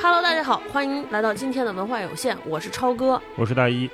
[0.00, 3.90] Hello，大家好，欢迎来到今天的文化有限，我是超哥，我是大一，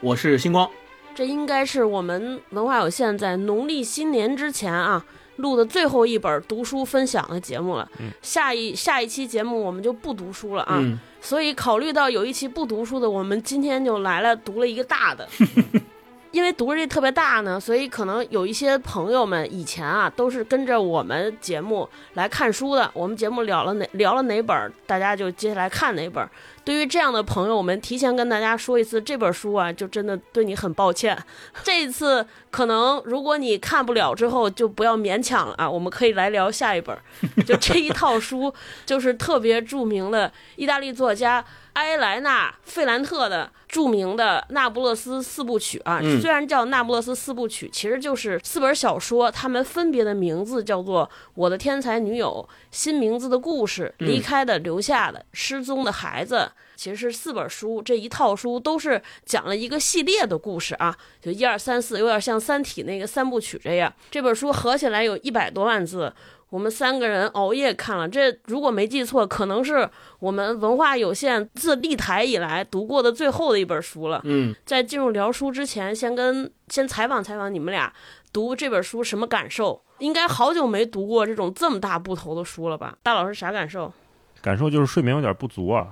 [0.00, 0.68] 我是星光。
[1.14, 5.04] 这应该是我们文化有限在农历新年之前啊
[5.36, 7.88] 录的最后一本读书分享的节目了。
[8.00, 15.28] 嗯、下一下一期节目我们就不读书了啊，嗯、所以考虑到有一期不读书的，我们今天就来了读了一个大的。
[16.34, 22.90] 因为读这特别大呢，所以可能有一些朋友们以前啊都是跟着我们节目来看书的。
[22.92, 26.28] 我们节目聊了哪聊了哪本，大家就接下来看哪本。
[26.64, 31.16] 对于这样的朋友，我们提前跟大家说一次，这本书啊，就真的对你很抱歉。
[31.62, 35.70] 这一次可能如果你看不了之后，就不要勉强了啊。
[35.70, 36.98] 我们可以来聊下一本，
[37.46, 38.52] 就这一套书，
[38.84, 46.00] 就是特别著名的意大利作家埃莱娜·费兰特的著名的《那不勒斯四部曲》啊。
[46.02, 56.36] 嗯、虽然叫《那不勒斯四部曲》，其实就是四本小说，它们分别的名字叫做《我的天才女友》、《新名字的故事》、《离开的、留下的、失踪的孩子》。
[56.76, 63.90] 其实是四本书，这一套书都是讲了一个系列的故事啊，就一二三四，有点像《三体》那个三部曲这样。
[64.10, 66.12] 这本书合起来有一百多万字，
[66.54, 68.08] 我们三个人熬夜看了。
[68.08, 74.20] 这如果没记错，可能是我们文化有限自立台以来读过的最后的一本书了。
[74.22, 77.92] 嗯，在进入聊书之前，先跟先采访采访你们俩，
[78.32, 79.82] 读这本书什么感受？
[79.98, 82.96] 应该好久没读过这种这么大部头的书了吧？
[83.02, 83.92] 大老师啥感受？
[84.40, 85.88] 感受就是睡眠有点不足啊。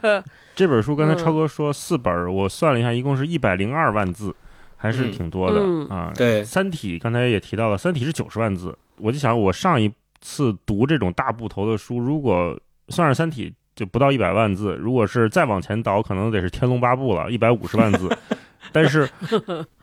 [0.00, 0.24] 嗯、
[0.56, 4.34] 这本书刚才超哥说四本，我算了一下，一共是一百零二万字，
[4.76, 6.12] 还是挺多的、嗯、啊。
[6.14, 18.08] 对，《三体》刚才也提到了，《三体》是九十万字，我就想我上一次读这种大部头的书，如果算是《三体》，就不到一百万字；如果是再往前倒，可能得是《天龙八部》了，一百五十万字。
[18.72, 19.08] 但是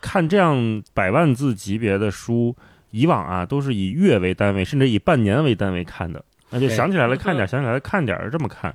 [0.00, 2.54] 看这样百万字级别的书，
[2.90, 6.22] 以往啊都是以月为单位，甚至以半年为单位看的。
[6.50, 8.74] 那就想起来了看点，想起来了看点，这么看。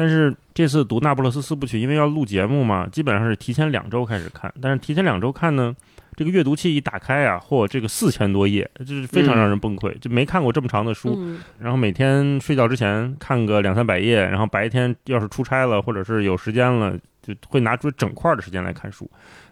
[0.00, 4.50] 但是这次读《那不勒斯四部曲》，因为要录节目嘛，基本上是提前两周开始看。
[4.58, 5.76] 但是提前两周看呢，
[6.16, 11.14] 这个阅读器一打开啊，嚯，这个四千多页，就是非常让人崩溃，就没看过这么长的书。
[11.18, 19.06] 嗯、然后每天睡觉之前看个两三百页，然后白天要是出差了或者是有时间了，就会拿出整块的时间来看书，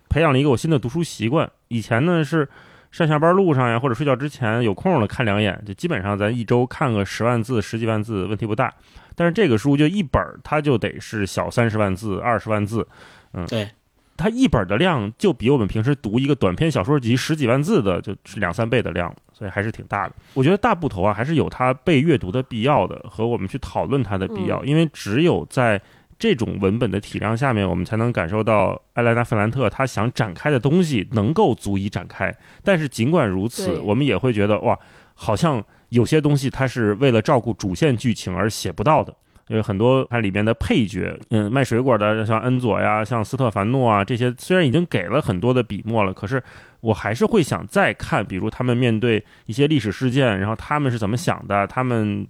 [0.09, 1.47] 培养了一个我新的读书习惯。
[1.69, 2.49] 以前呢是。
[2.91, 8.73] 上下班路上呀，或者睡觉之前有空了看两眼，就基本上咱一周看个十万字、十几万字问题不大。
[9.19, 12.87] 但是这个书就一本，它就得是小三十万字、二十万字，
[13.33, 13.69] 嗯，对，
[14.17, 20.15] 它一本的量就比我们平时读一个短篇小说集十几万字的就是两三倍的量，所以还是挺大的。
[20.34, 25.83] 我觉得大部头啊，还是有它被阅读的必要的和我们去讨论它的必要，嗯、因为只有在
[26.17, 32.33] 这种文本的体量下面，我们才能感受到艾莱娜·费兰特他想展开的东西能够足以展开。
[32.62, 34.79] 但是尽管如此，我们也会觉得哇，
[35.15, 39.15] 好像有些东西它是为了照顾主线剧情而写不到的。
[39.49, 46.43] 因为很多它里面的配角，嗯，卖水果的像恩佐呀，像斯特凡诺啊，这些虽然已经给了很多的笔墨了，可是
[46.81, 52.26] 我还是会想再看，比如他们面对一些历史事件，然后他们是怎么想的，他们。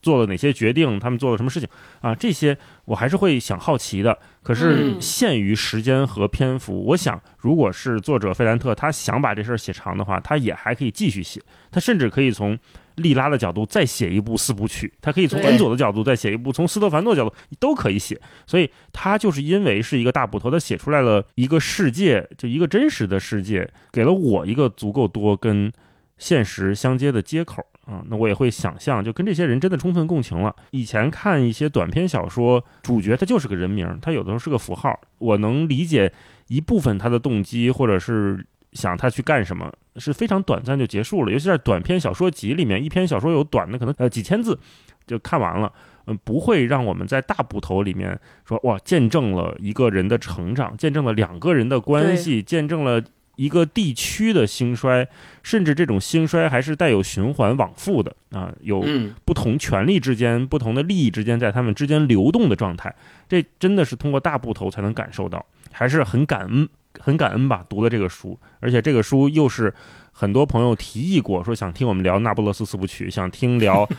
[0.00, 0.96] 做了哪些决定？
[1.00, 1.68] 他们做了什么事情
[2.00, 2.14] 啊？
[2.14, 4.16] 这些我还是会想好奇的。
[4.44, 11.42] 可是限于时间和篇幅，我想，如果是作者费兰特他想把这事儿写长的话，他也还可以继续写。
[11.72, 12.56] 他甚至可以从
[12.98, 18.20] 利拉的角度再写一部四部曲，他可以从恩佐的角度再写一部，从斯特凡诺角度都可以写。
[18.46, 25.72] 所以他就是因为是一个大捕头，他写出来了一个世界，就一个真实的世界，给了我一个足够多跟
[26.18, 27.64] 现实相接的接口。
[27.86, 30.54] 啊、嗯，那我也会想象，就跟这些人真的充分共情了。
[30.72, 36.12] 以前看一些短篇小说，主角他就是个人名，他有的时候是个符号，我能理解
[36.48, 41.32] 一部分他的动机，或者是想他去干什么，是非常短暂就结束了。
[41.32, 44.58] 尤其在短篇小说集里面，一篇小说有短的可能呃几千字
[45.06, 45.72] 就看完了，
[46.06, 53.02] 嗯，不会让我们在大部头里面说哇，见证了一个人的成长，见证了两个人的关系，见证了。
[53.38, 55.06] 一个地区的兴衰，
[55.44, 58.84] 甚至这种兴衰还是带有循环往复的啊，有
[59.24, 62.92] 不同权力之间、不同的利益之间在他们之间流动的状态。
[63.28, 66.68] 这真的是通过大部头才能感受到，还是很感恩，
[67.00, 67.64] 很感恩吧。
[67.68, 69.72] 读了这个书，而且这个书又是
[70.12, 73.88] 很多朋友提议过，说想听我们聊《那不勒斯四部曲》，想听聊。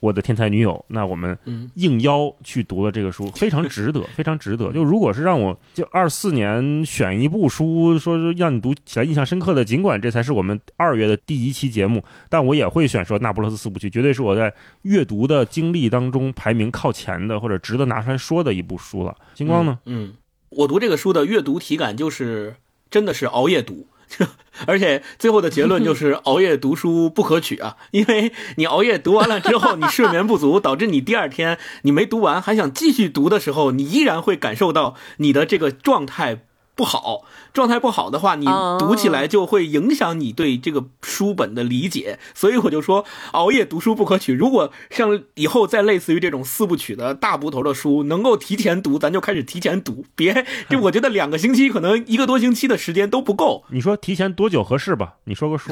[0.00, 1.38] 我的天才女友，那我们
[1.74, 4.72] 应邀去读了这个书，非常值得，非常值得。
[4.72, 14.50] 就如果是让我就二四年选一部书，说让你读起来印象深刻的，尽管这才是我们二月的第一期节目，但我也会选说《那不勒斯四部曲》，绝对是我在
[14.84, 19.14] 阅读的经历当中排名靠前的，或者值得拿出来说的一部书了。
[19.34, 19.78] 星光呢？
[19.84, 20.14] 嗯，嗯
[20.50, 22.56] 我读这个书的阅读体感就是
[22.90, 23.86] 真的是熬夜读。
[24.66, 36.44] 而且最后的结论就是 熬夜读书不可取啊，因为你熬夜读完了之后，你睡眠不足，导致你第二天你没读完还想继续读的时候，你依然会感受到你的这个状态。
[36.80, 38.46] 不好，状态不好的话，你
[38.78, 42.18] 读起来就会影响你对这个书本的理解。
[42.34, 44.32] 所以我就说，熬夜读书不可取。
[44.32, 50.06] 如果像以后再类似于这种四部曲的大部头的书，能够提前读，咱就开始提前读。
[50.14, 53.64] 别，就 我觉得两个星期，可能一个多星期的时间都不够。
[53.68, 55.16] 你说提前多久合适吧？
[55.24, 55.70] 你说个数。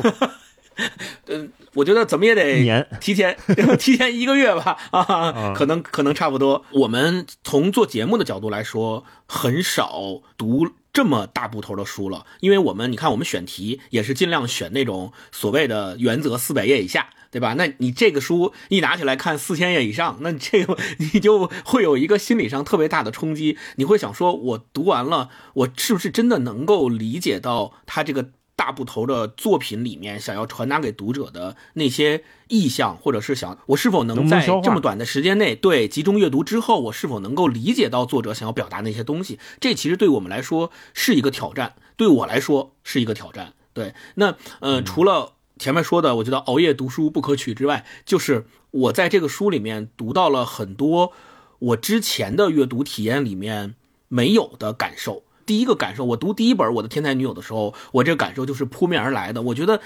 [1.26, 3.36] 嗯， 我觉得怎么也得年提前
[3.80, 6.64] 提前一个月吧啊，可能可能差不多。
[6.70, 10.68] 我们从做节目的角度来说，很少读
[10.98, 17.54] 这么大部头的书了，因为我们你看，我们选题也是尽量选那种所谓的原则四百页以下，对吧？
[17.56, 28.30] 那你这个书一拿起来看四千页以上，那这个 你就会有一个心理上特别大的冲击，你会想说，我读完了，我是不是真的能够理解到他这个？
[28.58, 39.38] 大部头的作品里面，想要传达给读者的那些意象，或者是想我是否能在这么短的时间内对集中阅读之后，我是否能够理解到作者想要表达那些东西？
[39.60, 43.52] 这其实对我们来说是一个挑战，对我来说是一个挑战。
[43.72, 51.12] 对，那呃，除了前面说的，我觉得熬夜读书不可取之外，就是我在这个书里面读到了很多
[51.60, 53.76] 我之前的阅读体验里面
[54.08, 55.22] 没有的感受。
[55.48, 59.40] 第一个感受，我读第一本《我的天才女友》的时候，我这个感受就是扑面而来的。
[59.40, 59.80] 我觉得，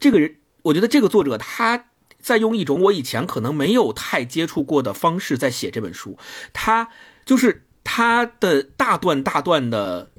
[0.00, 1.86] 这个人，我觉得这个作者他
[2.20, 6.18] 在用一种我以前可能没有太接触过的方式在写这本书，
[6.52, 6.88] 他
[7.24, 10.10] 就是他的大段大段的。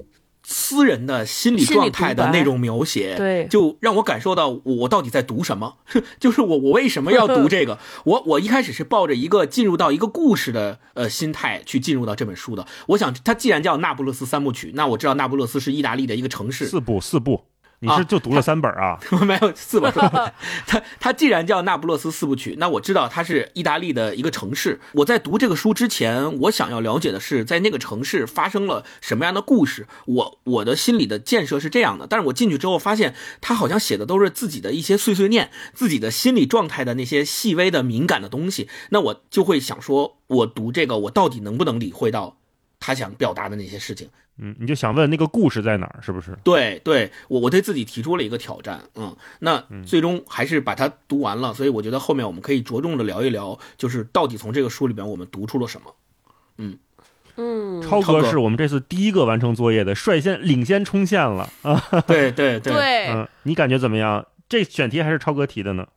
[0.52, 5.78] 私人的心理状态的那种描写，对，就让我感受到我到底在读什么，
[6.20, 7.78] 就是我我为什么要读这个？
[8.04, 12.66] 我我一开始是抱着一个进入到一个故事的呃心态去进入到这本书的。
[12.88, 16.66] 我想，它既然叫《那不勒斯三部曲》，那我知道那不勒斯是意大利的一个城市。
[16.66, 17.44] 四部，四部。
[17.82, 19.00] 你是就读了三本啊？
[19.26, 19.92] 没有四本。
[20.68, 24.82] 他他既然叫《那不勒斯四部曲》，那我知道它是意大利的一个城市。
[24.92, 29.88] 我在读这个书之前，我想要了解的是，在那个城市发生了什么样的故事。
[30.06, 38.68] 我我的心里的建设是这样的，但是我进去之后发现，他好像写的都是自己的一些碎碎念，自己的心理状态的那些细微的敏感的东西。
[38.90, 42.38] 那我就会想说，我读这个，我到底能不能理会到
[42.80, 44.10] 他想表达的那些事情？
[44.42, 46.38] 嗯，你就想问那个故事在哪儿，是不是？
[46.44, 55.94] 对，对我我对自己提出了一个挑战，嗯，那最终还是把它读完了，所以我觉得后面我们可以着重的聊一聊，就是到底从这个书里边我们读出了什么。
[56.58, 56.78] 嗯
[57.38, 61.82] 嗯，超哥是我们这次第一个完成作业的，率先领先冲线了 啊！
[62.06, 64.26] 对对对，嗯，你感觉怎么样？
[64.50, 65.88] 这选题还是超哥提的呢？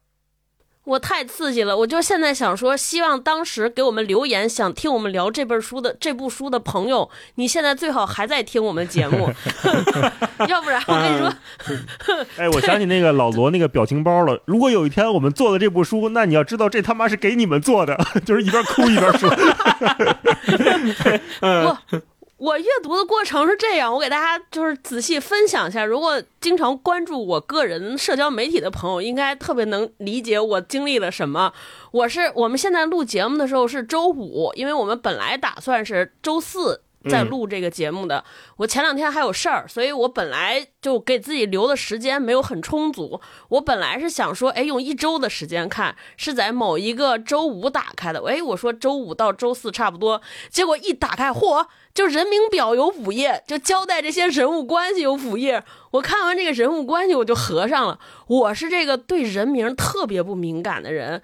[0.84, 1.76] 我太刺激了！
[1.76, 9.30] 我就现在想说，希望当时给我们留言想听我们聊这本书的这部书的朋友，你现在最好还在听我们节目，
[10.48, 11.32] 要不然我跟你说，
[12.36, 14.42] 哎，我想起那个老罗那个表情包了。
[14.44, 17.96] 如果有一天我们做了这部书，那你要知道，这他妈是给你们做的，
[18.26, 19.30] 就是一边哭一边说。
[21.90, 22.11] 不。
[22.42, 25.84] 我阅读的过程是这样，我给大家就是仔细分享一下。
[25.84, 31.52] 如果经常关注我个人社交媒体的朋友，应该特别能理解我经历了什么。
[31.92, 36.82] 我是我们现在录节目的时候是周五，因为我们本来打算是周四。
[37.10, 38.24] 在录这个节目的，
[38.58, 43.20] 我前两天还有事儿，所以我本来就给自己留的时间没有很充足。
[43.48, 48.22] 我本来是想说，哎，用一周的时间看，是在某一个周五打开的。
[48.28, 55.62] 哎，我说周五到周四差不多，结果一打开，嚯，就人名表有五页，就交代这些人物关系有五页。
[55.92, 57.98] 我看完这个人物关系，我就合上了。
[58.26, 61.22] 我是这个对人名特别不敏感的人，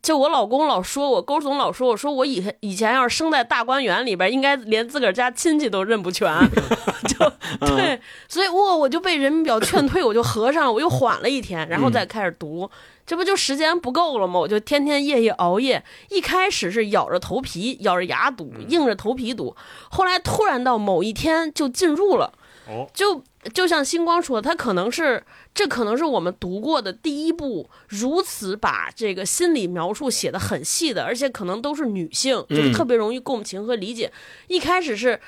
[0.00, 6.32] 就我老公老说我，勾总老说我，说我以前以前要是生在大观园里边，应该连自个儿家亲戚都认不全
[7.08, 7.32] 就
[7.66, 12.70] 对，所以我我就被人名表劝退，我就合上了，我又缓了一天，然后再开始读，
[13.04, 14.38] 这不就时间不够了吗？
[14.38, 19.56] 我就天天夜夜熬夜，一开始是咬着头皮、咬着牙读，硬着头皮读，
[19.90, 22.32] 后来突然到某一天就进入了，
[22.68, 23.24] 哦，就。
[23.52, 25.22] 就像星光说的，他可能是
[25.52, 34.10] 这可能是我们读过的第一部如此把这个心理描述写的很细的，而且可能都是女性，就是特别容易共情和理解。
[34.48, 35.20] 一开始是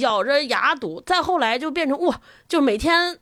[0.00, 3.18] 咬着牙读，再后来就变成哇，就每天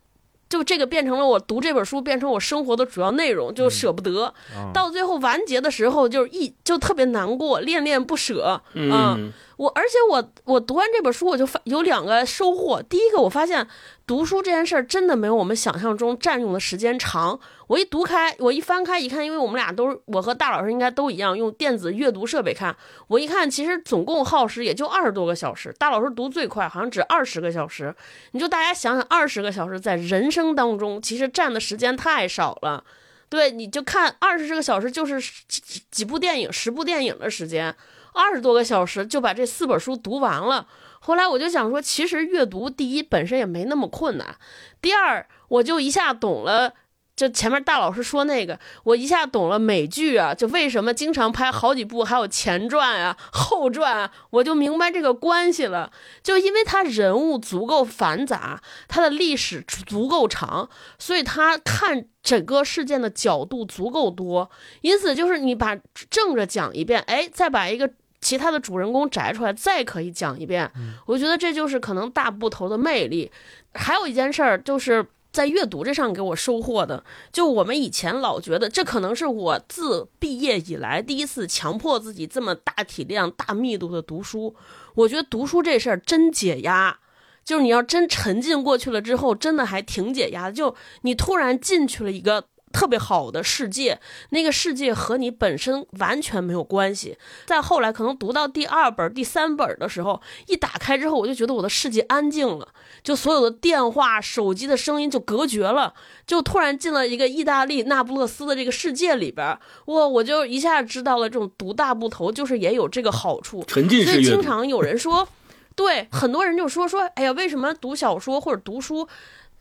[0.48, 4.34] 就这个变成了我读这本书变成我生活的主要内容，就舍不得。
[4.74, 8.60] 到最后完结的时候，就是一就特别难过，恋恋不舍。
[8.74, 12.82] 嗯，我而且我我读完这本书，我就发有两个收获。
[12.82, 13.66] 第一个，我发现。
[14.12, 17.40] 读书这件事儿真的没有我们想象中占用的时间长。
[17.66, 22.76] 我一读开，我一翻开一看，因为我们俩都我和大老师应该都一样用电子阅读设备看。
[23.06, 25.74] 我一看，其实总共耗时也就二十多个小时。
[25.78, 27.94] 大老师读最快，好像只二十个小时。
[28.32, 32.84] 你就大家想想，二十个小时在人生当中其实占的时间太少了。
[33.30, 37.74] 对，你就看二十个小时就是几几部电影、十部电影的时间，
[38.12, 40.66] 二十多个小时就把这四本书读完了。
[41.04, 44.36] 后来我就想说，其实阅读第一本身也没那么困难，
[44.80, 46.72] 第二我就一下懂了。
[47.14, 55.92] 就前面大老师说那个，我一下懂了美剧啊，就为什么经常拍好几部，还有前传啊、后传啊，我就明白这个关系了。
[56.22, 64.50] 就因为他人物足够繁杂，他的历史足够长，所以他看整个事件的角度足够多。
[64.80, 65.76] 因此，就是你把
[66.08, 67.92] 正着讲一遍，哎，再把一个
[68.22, 70.70] 其他的主人公摘出来，再可以讲一遍。
[71.04, 73.30] 我觉得这就是可能大部头的魅力。
[73.74, 75.04] 还有一件事儿就是。
[75.32, 77.02] 在阅读这上给我收获的，
[77.32, 84.54] 就我们以前老觉得这可能是我自毕业以来第一次强迫自己这么大体量、大密度的读书。
[84.94, 86.98] 我觉得读书这事儿真解压，
[87.42, 90.50] 就是你要真沉浸过去了之后，真的还挺解压。
[90.50, 92.44] 就你突然进去了一个。
[92.72, 94.00] 特别好的世界，
[94.30, 97.18] 那个世界和你本身完全没有关系。
[97.46, 102.68] 再后来，可能读到第二本、第三本的时候，一打开之后，我就觉得我的世界安静了，
[103.02, 105.94] 就所有的电话、手机的声音就隔绝了，
[106.26, 109.46] 就突然进了一个意大利那不勒斯的这个世界里边。
[109.86, 113.62] 哇，我就一下知道了，这种读大部头就是也有这个好处。
[113.66, 115.28] 沉浸式所以经常有人说，
[115.76, 119.06] 对很多人就说说，哎呀，为什么读小说或者读书？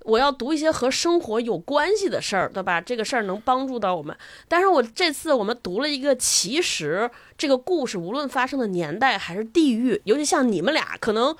[0.03, 2.81] 我要读一些和生活有关系的事儿，对吧？
[2.81, 4.15] 这个事儿能帮助到我们。
[4.47, 11.35] 但是我这次我们读了一个，其实这个故事无论发生的年代还是地域，尤其像你们俩，可能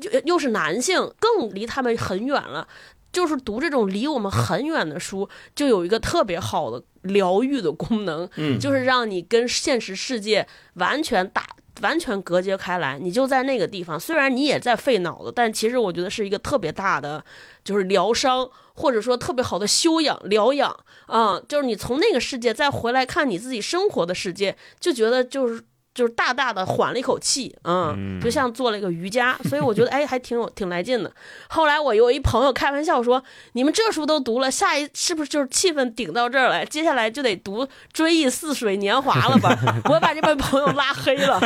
[0.00, 2.68] 又又是男性，更离他们很远了。
[3.12, 11.44] 就是读这种离我们很远的书，就有一个特别好的疗愈的功能，嗯，就是让你跟现实世界完全打。
[11.80, 13.98] 完全隔绝开来，你就在那个地方。
[13.98, 17.24] 虽然你也在费脑子，但其实我觉得是一个特别大的，
[17.64, 20.76] 就是疗伤，或者说特别好的修养疗养
[21.06, 21.40] 啊。
[21.48, 25.64] 就是你从那个世界再回来看你自己生活的世界，就觉得就是。
[25.94, 31.12] 就是大大的缓了一口气，嗯，就像做了一个瑜伽，所以我觉得 哎，还挺有挺来劲的。
[31.48, 33.22] 后来我有一朋友开玩笑说
[33.52, 36.64] ：“你们这书都读了，下一是不是就是气氛顶到这儿来？
[36.64, 39.56] 接下来就得读《追忆似水年华》了吧？”
[39.90, 41.40] 我把这位朋友拉黑了。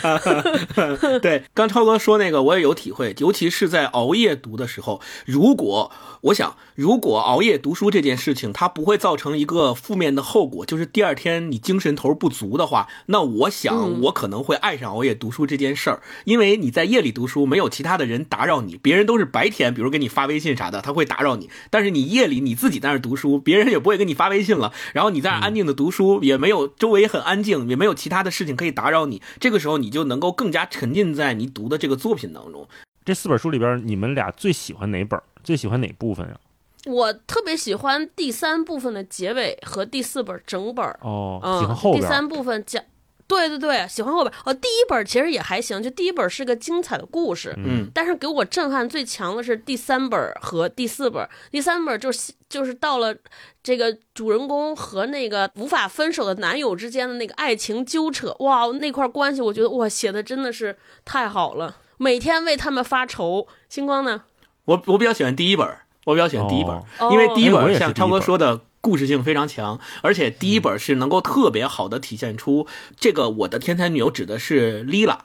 [1.20, 5.90] 对，刚超哥说那个我也有体会，尤其是在熬夜读的时候，如果。
[6.22, 32.66] 我想，如果熬夜读书这件事情它不会造成一个负面的后果，就是第二天你精神头不足的话，那我想我可能会爱上熬夜读书这件事儿，因为你在夜里读书，没有其他的人打扰你，别人都是白天，比如给你发微信啥的，他会打扰你，但是你夜里你自己在那读书，别人也不会给你发微信了，然后你在安静的读书，也没有周围很安静，也没有其他的事情可以打扰你，这个时候你就能够更加沉浸在你读的这个作品当中。
[33.04, 35.20] 这四本书里边，你们俩最喜欢哪本？
[35.44, 36.36] 最喜欢哪部分呀？
[36.86, 42.02] 我特别喜欢第三部分的结尾和第四本整本哦，喜欢后边。
[42.02, 42.82] 第三部分讲，
[43.28, 44.34] 对对对，喜欢后边。
[44.44, 47.88] 哦，第一本其实也还行，就第一本是个精彩的故事，嗯。
[47.94, 51.28] 但是给我震撼最强的是第三本和第四本。
[51.50, 53.14] 第三本就是就是到了
[53.62, 63.46] 这个主人公和那个无法分手的男友之间的那个爱情纠扯，哇，那块关系我觉得哇写的真的是太好了，每天为他们发愁。
[63.68, 64.24] 星光呢？
[64.64, 65.66] 我我比较喜欢第一本，
[66.04, 66.82] 我比较喜欢第一本，
[67.12, 72.66] 因为第一本像超哥说的故事性非常强，而且第一本是能够特别好的体现出
[72.98, 75.18] 这个我的天才女友指的是 Lila，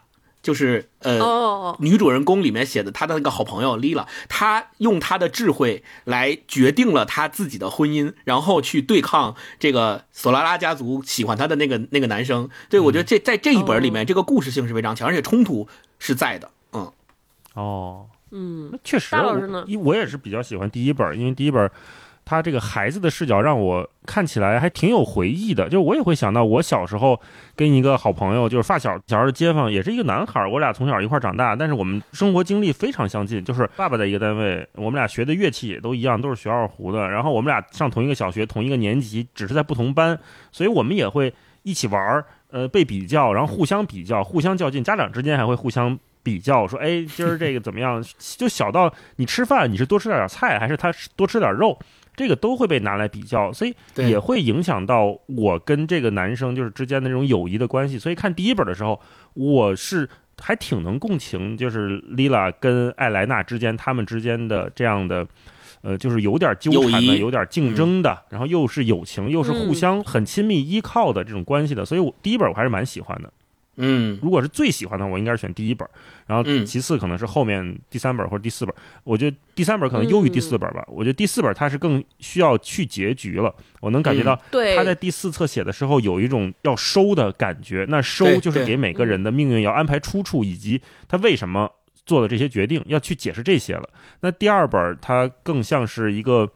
[0.44, 12.50] 就是呃女主人公里面写的她的那个好朋友 Lila，她用她的智慧来决定了她自己的婚姻，然后去对抗这个索拉拉家族喜欢她的那个那个男生。
[12.70, 15.68] 对我觉得这在这一本里面，这个故事性是非常强，而且冲突
[15.98, 16.52] 是在的。
[16.74, 16.92] 嗯，
[17.56, 18.06] 哦。
[18.32, 19.66] 嗯，那确实，大老师呢？
[19.84, 21.70] 我也是比较喜欢第一本，因为第一本，
[22.26, 25.64] 他这个孩子的视角让我看起来还挺有回忆的。
[25.66, 27.18] 就是我也会想到我小时候
[27.56, 33.42] 跟一个好朋友，就是发小，小时候的街坊，也是一个男孩，我俩从小一块长大，但是我们生活经历非常相近。
[33.44, 37.10] 就是爸爸在一个单位，我们俩学的乐器也都一样，都是学二胡的。
[37.10, 40.20] 然后我们俩上同一个小学，同一个年级，只是在不同班，
[40.52, 45.98] 所以我们也会一起玩儿，呃，被比较，然后互相比较，互相较劲，家长之间还会互相。
[46.28, 48.04] 比较说，哎，今儿这个怎么样？
[48.38, 51.80] 就小到你吃饭，你是多吃点菜，还是他多吃点肉，
[52.18, 57.98] 这个都会被拿来比较，所以也会影响到我跟这个男生就是之间的这种友谊的关系。
[57.98, 59.00] 所以看第一本的时候，
[59.36, 65.26] 我是还挺能共情，就是丽拉跟艾莱娜之间他们之间的这样的。
[65.84, 73.32] 呃，就是有点纠缠的，有点竞争的，然后又是友情，又是互相很亲密依靠的这种关系的，所以我第一本我还是蛮喜欢的。
[73.78, 75.88] 嗯，如果是最喜欢的，我应该是选第一本，
[76.26, 78.76] 然后其次可能是后面第三本或者第四本。
[79.04, 80.84] 我觉得第三本可能优于第四本吧。
[80.88, 84.36] 我觉得第四本它是更需要去结局了，我能感觉到
[84.76, 87.86] 他在第四册写的时候有一种要收的感觉。
[87.88, 91.72] 那收就是给每个人的命运要安排出处，以及他为什么。
[92.06, 93.90] 做的这些决定要去解释这些了。
[94.22, 96.50] 那第二本它更像是一个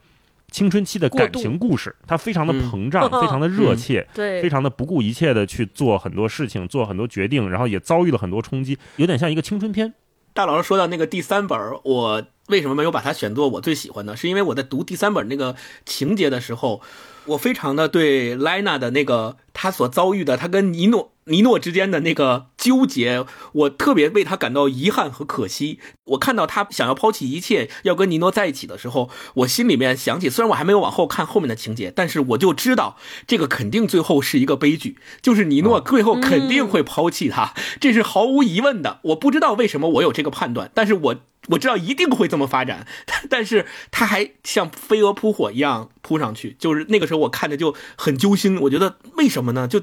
[0.52, 9.94] 青春期的感情故事，它非常的膨胀， 非常的热切，对，非常的不顾一切的去做很多事情，做很多决定，然后也遭遇了很多冲击，有点像一个青春片。
[10.32, 14.14] 大老师说到那个第三本，我为什么没有把它选作我最喜欢呢？
[14.14, 16.80] 是因为我在读第三本那个情节的时候。
[17.24, 25.78] 我非常的对莱娜的那个她所遭遇的，她跟尼诺尼诺之间的那个纠结，我特别为他感到遗憾和可惜。
[26.06, 39.00] 我看到他想要抛弃一切，要跟尼诺在一起的时候，我心里面想起，虽然我还没有往后看后面的情节，但是我就知道这个肯定最后是一个悲剧，就是尼诺最后肯定会抛弃他，这是毫无疑问的。
[39.02, 41.16] 我不知道为什么我有这个判断，但是我。
[41.48, 42.86] 我知道一定会这么发展，
[43.28, 48.60] 但是他还像飞蛾扑火一样扑上去，就是那个时候我看着就很揪心。
[48.60, 49.66] 我觉得为什么呢？
[49.66, 49.82] 就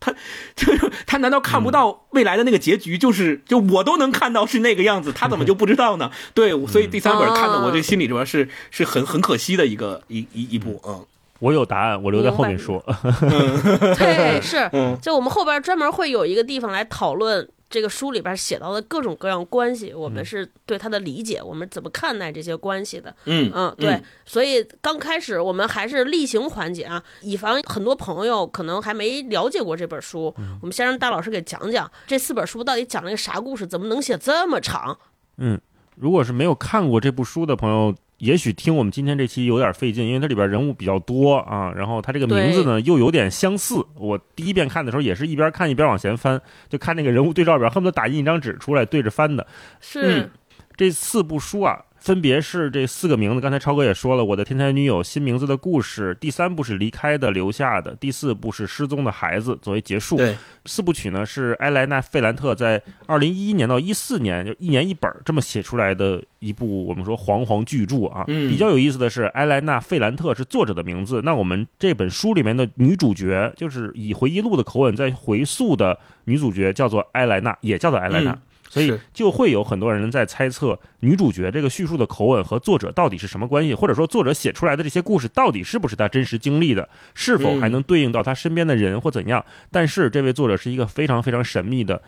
[0.00, 0.12] 他，
[0.56, 2.98] 就是他难道看不到未来的那个结局？
[2.98, 6.10] 就是就我都能看到是那个样子，他怎么就不知道呢？
[6.34, 10.80] 对，所以第三本看的我这心里边是是很很可惜的一个一一一部。
[10.86, 11.04] 嗯，
[11.38, 12.84] 我有答案，我留在后面说。
[13.96, 14.70] 对，是，
[15.00, 17.48] 就我们后边专门会有一个地方来讨论。
[17.70, 23.14] 这个书里边写到的各种各样关系，我们是对他的理解，我们怎么看待这些关系的？
[23.26, 24.02] 嗯嗯，对。
[24.24, 34.98] 所以刚开始我们还是例行环节啊，以防很多朋友可能还没了解过这本书，我们先让大老师给讲讲这四本书到底讲了一个啥故事，怎么能写这么长？
[35.36, 35.60] 嗯，
[35.96, 37.94] 如果是没有看过这部书的朋友。
[38.18, 43.76] 也许听我们今天这期有点费劲，因为它里边人物比较多啊，然后它这个名字呢又有点相似。
[43.94, 49.46] 我第一遍看的时候也是一边看一边往前翻，就看那个人物对照表，恨不得打印一张纸出来对着翻的。
[49.80, 50.30] 是
[50.76, 51.84] 这四部书啊。
[52.08, 60.16] 分别是这四个名字，刚才超哥也说了，《我的天才女友》新名字的故事，第三部是离开的留下的，第四部是失踪的孩子作为结束。
[60.16, 60.34] 对，
[60.64, 68.24] 四部曲呢是埃莱娜·费兰特在二零一一年到一四年就一年一本这么写出来的一部我们说煌煌巨著啊。
[68.28, 78.38] 嗯，比较有意思的是，埃莱娜·费兰特是作者的名字，那我们这本书里面的女主角就是以回忆录的口吻在回溯的女主角叫做埃莱娜，也叫做埃莱娜。
[78.68, 89.44] 所以就会有很多人在猜测女主角这个叙述的口吻和作者到底是什么关系，或者说作者写出来的这些故事到底是不是他真实经历的，是否还能对应到他身边的人或怎样？
[89.70, 92.02] 但是这位作者是一个非常非常神秘的，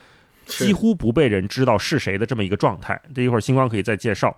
[0.47, 3.01] 几乎不被人知道是谁的这么一个状态。
[3.15, 4.29] 这一会儿星光可以再介绍《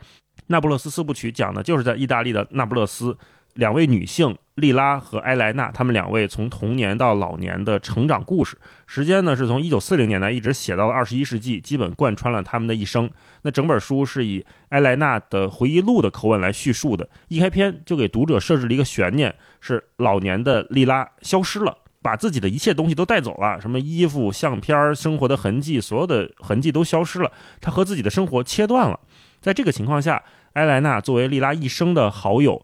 [0.47, 3.17] 那不勒斯四部曲》，讲的就是在意大利的那不勒斯。
[3.55, 13.09] 两位女性莉拉和埃莱娜，她们两位从童年到老年的成长故事，时间呢是从一九四零年代一直写到了二十一世纪，基本贯穿了他们的一生。
[13.43, 29.01] 那整本书是以埃莱娜的回忆录的口吻来叙述的，一开篇就给读者设置了一个悬念：是老年的莉拉消失了，把自己的一切东西都带走了，什么衣服、相片、生活的痕迹，所有的痕迹都消失了，她和自己的生活切断了。
[29.41, 32.62] 在这个情况下，埃莱娜作为莉拉一生的好友。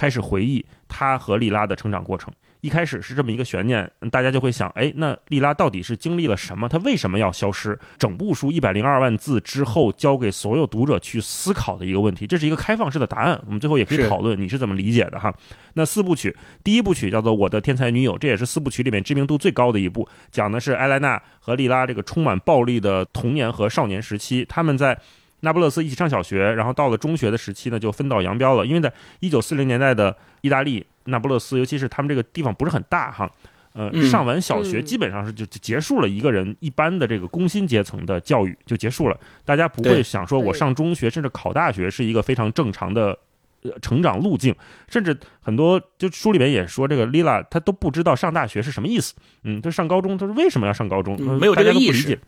[0.00, 2.32] 开始回忆他和莉拉的成长过程。
[2.62, 6.66] 一开始是这么一个悬念，大家就会想：哎，那莉拉到底是经历了什么？
[6.68, 7.78] 她为什么要消失？
[7.98, 12.26] 整部书一百零二万字之后，交给所有读者去思考的一个问题。
[12.26, 15.34] 这是一个开放式的答案，我们最后也可以讨论你是怎么理解的哈。
[15.74, 16.34] 那四部曲，
[16.64, 24.98] 第一部曲叫做《我的天才女友》，这也是四部曲里面知名度最高的一部，讲的是埃莱娜和莉拉这个充满暴力的童年和少年时期，他们在。
[25.40, 28.64] 那不勒斯一起上小学，然后到了中学的时期呢，就分道扬镳了。
[28.64, 33.30] 因为在一九四零年代的意大利，那不勒斯，尤其是他们这个地方不是很大哈，
[33.72, 39.18] 呃，上完小学基本上是就结束了一个人一般的这个工薪阶层的教育就结束了。
[39.44, 43.16] 大家不会想说我上中学甚至考大学是一个非常正常的
[43.62, 44.54] 呃成长路径，
[44.88, 49.14] 甚至很多就书里面也说这个丽拉她都不知道上大学是什么意思。
[49.44, 51.16] 嗯，她上高中，她说为什么要上高中？
[51.38, 52.18] 没有这个意识。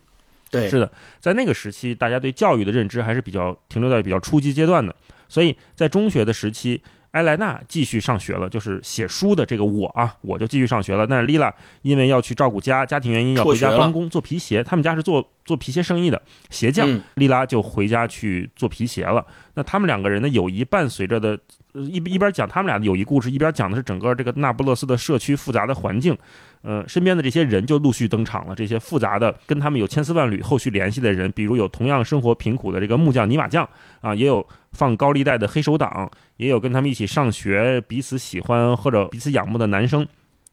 [0.53, 4.95] 对，是的，在那个时期，大家对教育的认知还是比较停留在比较初级阶段的。
[5.27, 11.07] 所以在中学的时期，埃莱娜继续上学了，就是写书的这个我啊，我就继续上学了。
[11.07, 19.27] 但是丽拉因为要去照顾家，家庭原因要回家帮工做皮鞋，他们家是做做皮鞋生意的鞋匠莉拉就回家去做皮鞋了。
[19.55, 21.39] 那他们两个人的友谊伴随着的，
[21.75, 26.17] 一一边讲他们俩的友谊故事，一边讲的是整个这个那不勒斯的社区复杂的环境。
[26.63, 33.69] 呃，身边的这些人就陆续登场了，这些复杂的跟他们有千丝万缕后续联系的人，比如有同样生活贫苦的这个木匠泥瓦匠
[34.01, 40.07] 啊，也有放高利贷的黑手党，也有跟他们一起上学、彼此喜欢或者彼此仰慕的男生。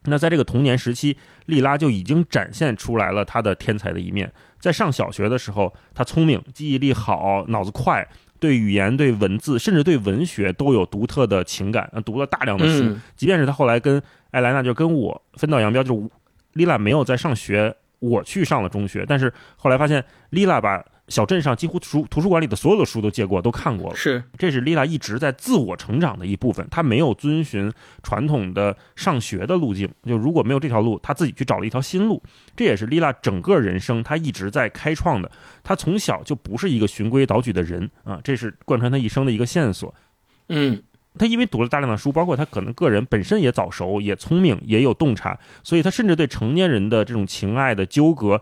[0.04, 4.32] 那在这个童年时期，莉拉就已经展现出来了她的天才的一面。
[4.58, 8.08] 在上小学的时候，她聪明、记忆力好、脑子快，
[8.40, 12.96] 对语言、对文字，甚至对文学都有独特的情感，读了大量的书。
[13.14, 16.08] 即便是他后来跟艾莱娜就跟我分道扬镳，就是
[16.54, 23.96] 丽娜没有在上学，我去上了中学，但是后来发现丽娜把小镇上几乎书图书馆里的所有的书都借过，都看过了。
[23.96, 27.70] 是，这是丽娜一直在自我成长的一部分，她没有遵循
[28.02, 32.22] 传统的上学的路径，就如果没有这条路，她自己去找了一条新路。
[32.56, 35.30] 这也是丽娜整个人生她一直在开创的。
[35.62, 39.94] 她从小就不是一个循规蹈矩的人啊，这是贯穿她一生的一个线索。
[40.48, 40.82] 嗯。
[41.18, 48.40] 他因为读了大量的书，包括他可能个人本身也早熟，也聪明，也有洞察，所以他甚至对成年人的这种情爱的纠葛，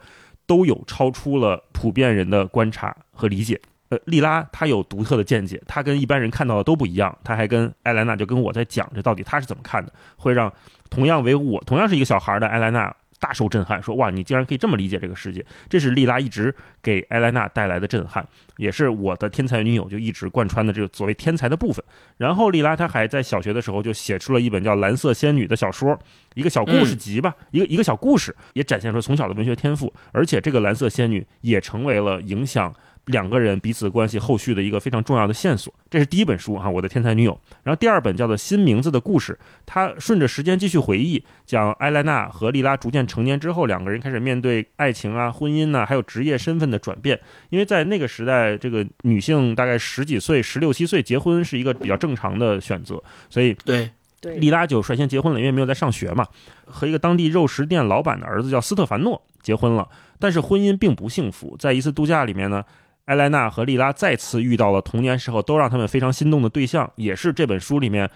[0.48, 3.60] 都有超出了普遍人的观察和理解。
[3.90, 7.16] 呃，莉拉她有独特的见解，她跟一般人看到的都不一样。
[7.22, 10.52] 她还跟艾莱娜就跟我在讲，这到底她是怎么看的，会让
[10.90, 12.94] 同样为我同样是一个小孩的艾莱娜。
[13.18, 18.26] 大受震撼，说哇，你竟然可以这么理解这个世界，这是莉拉一直给艾莱娜带来的震撼，
[18.56, 21.84] 也是我的天才女友就一直贯穿的这个所谓天才的部分。
[22.16, 25.98] 然后莉拉她还在小学的时候就写出了一本叫《蓝色仙女》的小说，
[26.34, 32.74] 一个小故事集吧，一个一个小故事，也展现出从小的文学天赋，而且这个蓝色仙女也成为了影响。
[33.08, 37.38] 两个人彼此关系后续的一个非常重要的线索，这是第一本书哈，我的天才女友。
[37.62, 39.32] 然后第二本叫做《新名字的故事》，
[39.64, 47.18] 它顺着时间继续回忆，讲艾莱娜和莉拉逐渐成年之后，两个人开始面对爱情啊、婚姻呐，还有职业身份的转变。
[47.50, 53.90] 因为在那个时代，这个女性大概十几岁、十六七岁结婚是一个比较正常的选择，所以对
[54.20, 56.26] 对，莉拉就率先结婚了，因为没有在上学嘛，
[56.66, 62.62] 和一个当地肉食店老板的儿子叫斯特凡诺结婚了，但是婚姻并不幸福，在一次度假里面呢。
[63.08, 68.10] 艾莱娜和莉拉再次遇到了童年时候都让他们非常心动的对象，也是这本书里面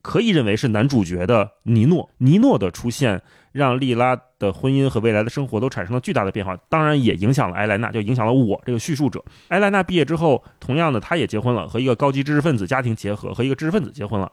[0.00, 2.08] 可以认为是男主角的尼诺。
[2.16, 3.20] 尼诺的出现
[3.52, 9.22] 让莉拉的婚姻和未来的生活都产生了巨大的变化，当然也影响了艾莱娜，就影响了我这个叙述者。
[9.48, 14.32] 艾莱娜毕业之后，同样的，她也结婚了，和一个高级知识分子家庭结合，和一个知识分子结婚了。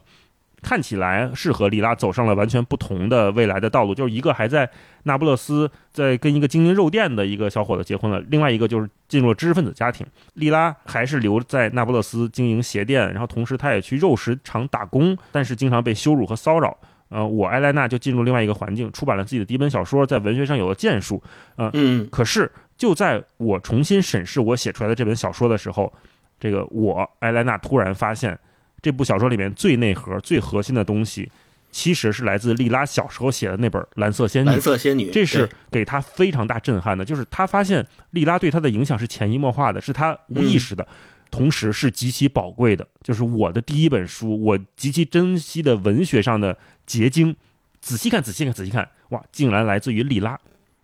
[0.61, 4.67] 看起来是和莉拉走上了完全不同的未来的道路，就是一个还在
[5.03, 10.05] 那不勒斯在跟一个经营肉店的一个小伙子结婚了，另外一个就是进入了知识分子家庭。
[10.33, 16.75] 莉拉还是留在那不勒斯经营鞋店，然后同时她也去肉食厂打工，但是经常被羞辱和骚扰。
[17.09, 21.21] 呃，我艾莱娜就进入另外一个环境，出版了自己的第一本小说，在文学上有了建树。
[21.55, 25.93] 呃、嗯，可是就在我重新审视我写出来的这本小说的时候，
[26.39, 28.37] 这个我艾莱娜突然发现。
[28.81, 31.29] 这部小说里面最内核、最核心的东西，
[31.71, 34.49] 其实是来自莉拉小时候写的那本《蓝色仙女》。
[34.51, 37.03] 蓝色仙女，这是给他非常大震撼的。
[37.03, 40.87] 就是他发现莉拉对他的影响是潜移默化的，是他无意识的，
[41.29, 42.87] 同时是极其宝贵的。
[43.03, 47.35] 就是我的第一本书，我极其珍惜的文学上的结晶。
[47.79, 50.39] 仔细看，仔细看，仔细看，哇，竟然来自于莉拉。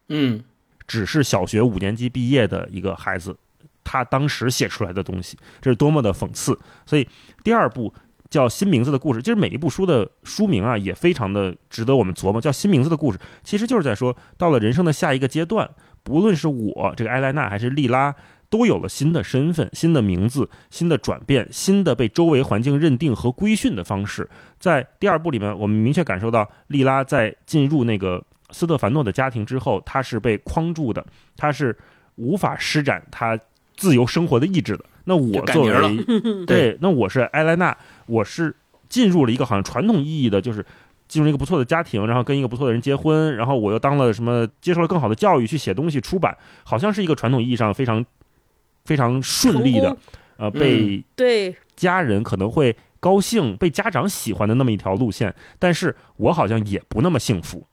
[0.09, 0.43] 嗯，
[0.87, 3.35] 只是小学五年级毕业的一个孩子。
[3.83, 6.57] 他当时写出来的东西，这是多么的讽刺！
[6.85, 7.07] 所以
[7.43, 7.93] 第二部
[8.29, 12.41] 叫《新名字的故事》，其实每一部书的书名啊，也非常的值得我们琢磨。
[12.41, 15.69] 叫《新名字的故事》，其实就是在说，到了人生的下一个阶段，
[16.01, 18.15] 不论是我这个艾莱娜还是莉拉，
[18.49, 24.27] 都有了新的身份、新的名字、新的转变、新的被周围环境认定和规训的方式。
[24.57, 31.05] 在第二部里面，我们明确感受到，莉拉在进入那个斯特凡诺的家庭之后，她是被框住的，
[31.37, 31.77] 她是
[32.15, 33.37] 无法施展她。
[33.83, 36.05] 自由生活的意志的，那我作为
[36.47, 38.55] 对，那我是埃莱娜，我是
[38.87, 40.65] 进入了一个好像传统意义的，就是
[41.09, 48.05] 进入一个不错的家庭，然后跟一个不错的人结婚，然后我又当了什么，接受了更好的教育，去写东西出版，好像是一个传统意义上非常
[48.85, 49.97] 非常顺利的，
[50.37, 51.53] 呃，被对。
[51.75, 57.65] 家人可能会高兴，被家长喜欢的那么一条路线，但是我好像也不那么幸福。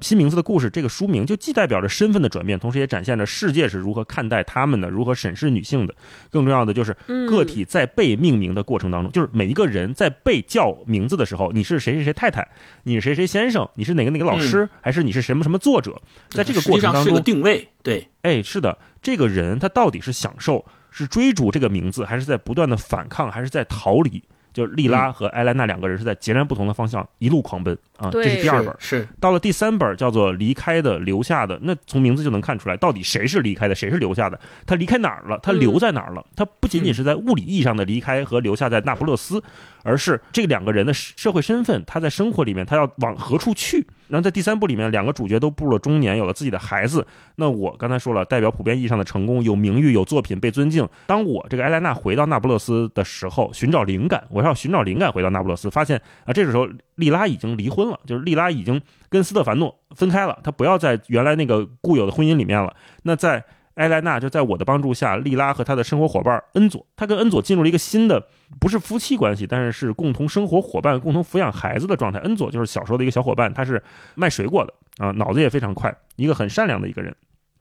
[0.00, 5.94] 新名字的故事，这个书名就既代表着身份的转变，同时也展现着世界是如何看待他们的，如何审视女性的。
[6.30, 6.96] 更重要的就是，
[7.28, 12.46] 个体在被命名的过程当中，就是每一个人在被叫名字的时候，你是谁谁谁太太，
[12.84, 16.00] 你是谁谁先生，你是哪个哪个老师，还是你是什么什么作者？
[16.30, 24.22] 在这个过程当中，定位对，哎，是的，这个人他到底是享受，是追逐这个名字，还是在不断的反抗，还是在逃离？
[24.52, 28.74] 就莉拉和艾莱娜两个人是在截然不同的方向一路狂奔啊，这是第二本。
[28.78, 34.38] 是到了第三本叫做《离开的留下的》，那从名字就能看出来，到底谁是离开的，谁是留下的？
[34.66, 35.38] 他离开哪儿了？
[35.42, 36.24] 他留在哪儿了？
[36.34, 39.42] 他不仅仅是在物理意义上的离开和留下在那不勒斯，
[39.82, 43.86] 而是这两个人的社会身份，他在生活里面他要往何处去？
[44.08, 47.06] 然后在第三部里面，两个主角都步入了中年，有了自己的孩子。
[47.36, 50.88] 那我刚才说了，代表普遍意义上的成功，有名誉，有作品，被尊敬。
[51.06, 62.74] 当我这个艾莱娜回到那不勒斯的时候，寻找灵感，我要寻找灵感，回到那不勒斯，发现啊，这个时候莉拉已经离婚了，就是莉拉已经跟斯特凡诺分开了，他不要在原来那个固有的婚姻里面了。
[63.02, 63.44] 那在
[63.78, 68.26] 艾莱娜就在我的帮助下，莉拉和她的生活伙伴恩佐，他跟恩佐进入了一个新的，
[68.60, 72.18] 不是夫妻关系，但是是共同生活伙伴、共同抚养孩子的状态。
[72.18, 73.82] 恩佐就是小时候的一个小伙伴，他是
[74.16, 77.14] 卖水果的啊，脑子也非常快，一个很善良的一个人。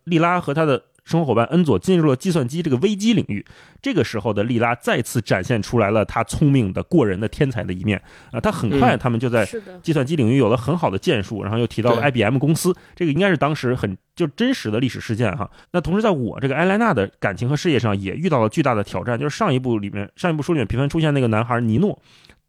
[0.04, 0.84] 莉拉和她的。
[1.08, 3.46] 生活伙伴恩佐进入了计算机这个危机领域，
[3.82, 8.02] 这个时候的莉拉再次展现出来了他聪明的过人的天才的一面
[8.34, 8.42] 啊！
[8.42, 9.48] 他很快他们就在
[9.82, 15.50] 计算机领域有了很好的建树，然后又提到了 IBM 公司，这个应该是当时很就真实的历史事件哈。
[15.72, 21.98] 那同时在我这个艾莱娜的感情和事业上也遇到了巨大的挑战，就是上一部里面上一部书里面频繁出现那个男孩尼诺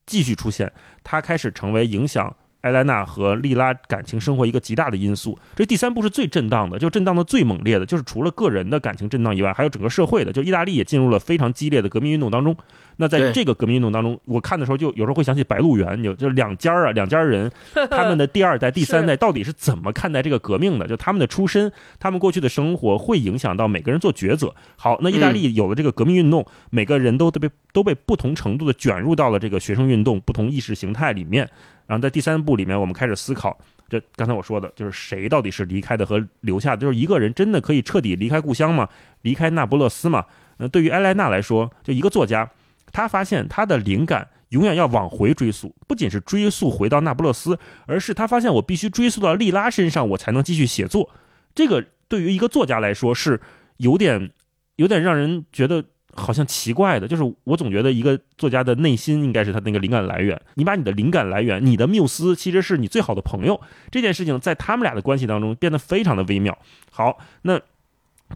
[0.05, 0.73] 继续出现，
[1.05, 2.35] 他开始成为影响。
[2.69, 12.55] 艾莱娜和莉拉感情生活一个极大的因素，这第三部是最震荡的，就震荡的最猛烈的，就是除了个人的感情震荡以外，还有整个社会的，就意大利也进入了非常激烈的革命运动当中。
[13.01, 17.51] 那在这个革命运动当中，我看的时候就有时候会想起《白鹿原》，就就两家啊，两家人，
[17.91, 20.87] 他们的第二代、第三代到底是怎么看待这个革命的？
[20.87, 24.53] 就他们的出身，他们过去的生活会影响到每个人做抉择。
[24.77, 31.49] 好，那意大利有了这个革命运动，每个人都都被都被不同程度的卷入到了这个学生运动、不同意识形态里面。
[31.89, 36.83] 然后在第三部里面，我们开始思考，这刚才我说的就是谁到底是离开的和留下的？
[36.83, 38.89] 就是一个人真的可以彻底离开故乡吗？
[39.23, 40.27] 离开那不勒斯吗？
[40.59, 42.49] 那对于埃莱娜来说，就一个作家。
[42.93, 51.11] 他发现他的灵感永远要往回追溯，不仅是追溯回到那不勒斯，而是他发现我必须追溯到利拉身上，我才能继续写作。
[51.55, 53.41] 这个对于一个作家来说是
[53.79, 54.31] 有点
[54.77, 55.85] 有点让人觉得
[56.19, 60.39] 好像奇怪的，就是我总觉得一个作家的内心应该是他那个灵感来源。
[60.55, 66.59] 你把你的灵感来源，你的缪斯其实是你最好的朋友，这件事情在他们俩的关系当中变得非常的微妙。
[66.91, 67.61] 好，那。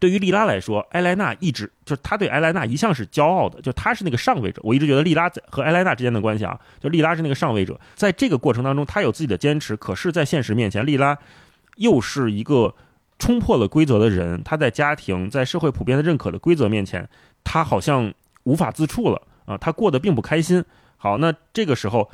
[0.01, 4.59] 对于莉拉来说，埃莱娜一直就是他对埃莱娜一向是骄傲的，就他是那个上位者。
[4.65, 9.77] 我一直觉得莉拉在和埃莱娜之间的关系啊，就莉拉是那个上位者，在这个过程当中，他有自己的坚持。
[9.77, 11.19] 可是，在现实面前，莉拉
[11.77, 12.75] 又是一个
[13.19, 14.43] 冲破了规则的人。
[14.43, 17.07] 他在家庭、在社会普遍的认可的规则面前，
[17.45, 18.13] 他好像
[18.45, 20.65] 无法自处了啊，他过得并不开心。
[20.97, 22.11] 好，那这个时候，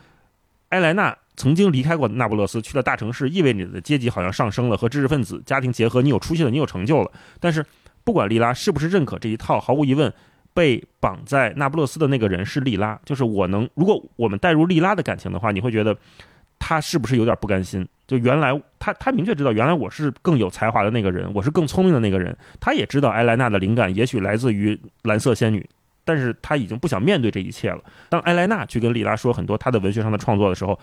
[0.70, 1.16] 埃莱娜。
[1.38, 7.12] 曾经离开过那不勒斯，去了大城市，意味着你的阶级好像上升了，和知识分子家庭结合，你有出息了，你有成就了。
[7.38, 7.64] 但是，
[8.02, 10.12] 不管莉拉是不是认可这一套，毫无疑问，
[10.52, 12.98] 被绑在那不勒斯的那个人是莉拉。
[13.04, 15.96] 就是我能，如果我们带入莉拉的感情的话，你会觉得
[16.58, 17.86] 他是不是有点不甘心？
[18.06, 22.36] 就原来他他明确知道，原来我是更有才华的那个人，我是更聪明的那个人。
[22.58, 25.68] 他也知道埃莱娜的灵感也许来自于蓝色仙女，
[26.04, 27.80] 但是他已经不想面对这一切了。
[28.08, 30.78] 当埃莱娜去跟莉拉说很多他的文学上的创作的时候。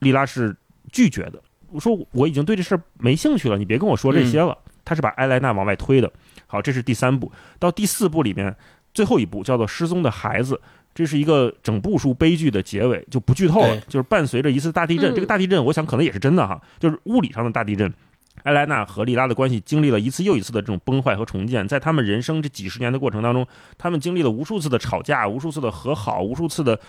[0.00, 0.54] 莉拉是
[0.92, 1.42] 拒绝的。
[1.70, 4.56] 我说我已经对这事儿没兴趣了，你别跟我说这些了。
[4.84, 6.08] 他是把埃莱娜往外推的。
[6.46, 7.32] 好，这是第三部。
[7.58, 8.54] 到第四部里面
[8.94, 10.54] 最后一部叫做《失踪的孩子》，
[10.98, 13.80] 这是一个整部书悲剧的结尾，就不剧透了。
[13.82, 17.94] 就是伴随着一次大地震，这个大地震我想可能也是真的哈，就是物理上的大地震。
[18.42, 23.46] 埃莱娜和莉拉的关系经历了一次又一次的这种崩坏和重建，在他们人生这几十年的过程当中，
[23.78, 26.80] 他们经历了无数次的吵架，无数次的和好，无数次的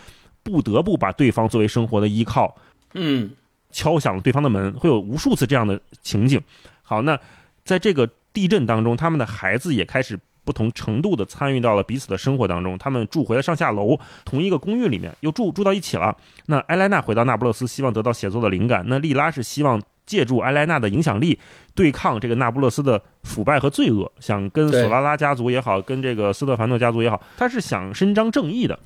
[0.41, 2.57] 不得不把对方作为生活的依靠。
[2.95, 3.29] 嗯，
[3.69, 6.41] 敲响了对方的门，会有无数次这样的情景。
[6.81, 7.19] 好，那
[7.63, 10.19] 在这个地震当中，他们的孩子也开始
[10.49, 12.75] 不同程度的参与到了彼此的生活当中。
[12.79, 16.17] 他们住回了上下楼，同一个公寓里面又住住到一起了。
[16.47, 18.83] 那埃莱娜回到那不勒斯，希望得到写作的灵感。
[18.87, 21.37] 那莉拉是希望借助埃莱娜的影响力，
[21.75, 28.79] 对抗这个那不勒斯的腐败和罪恶，想跟索拉拉家族也好，跟这个斯特凡诺家族也好，他是想伸张正义的。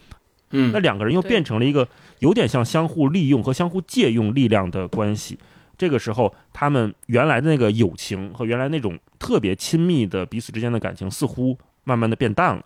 [0.51, 1.87] 嗯，那两个人又变成了一个
[2.19, 5.39] 有点像相互利用和相互借用力量的关系。
[5.83, 12.63] 这个时候，他们原来的那个友情和原来那种特别亲密的彼此之间的感情，似乎慢慢的变淡了。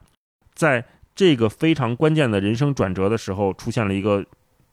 [0.53, 4.23] 在这个非常关键的人生转折的时候，出现了一个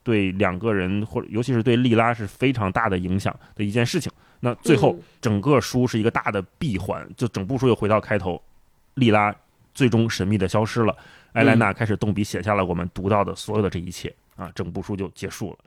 [0.03, 4.11] 对两个人或者尤其是对莉拉是非常大的影响的一件事情。
[4.41, 8.39] 那最后，整个书是一个大的闭环，就整部书又回到开头，
[8.93, 9.35] 莉拉
[9.73, 10.95] 最终神秘的消失了。
[11.33, 15.57] 艾莱娜开始动笔写下了我们读到的所有的这一切啊，整部书就结束了。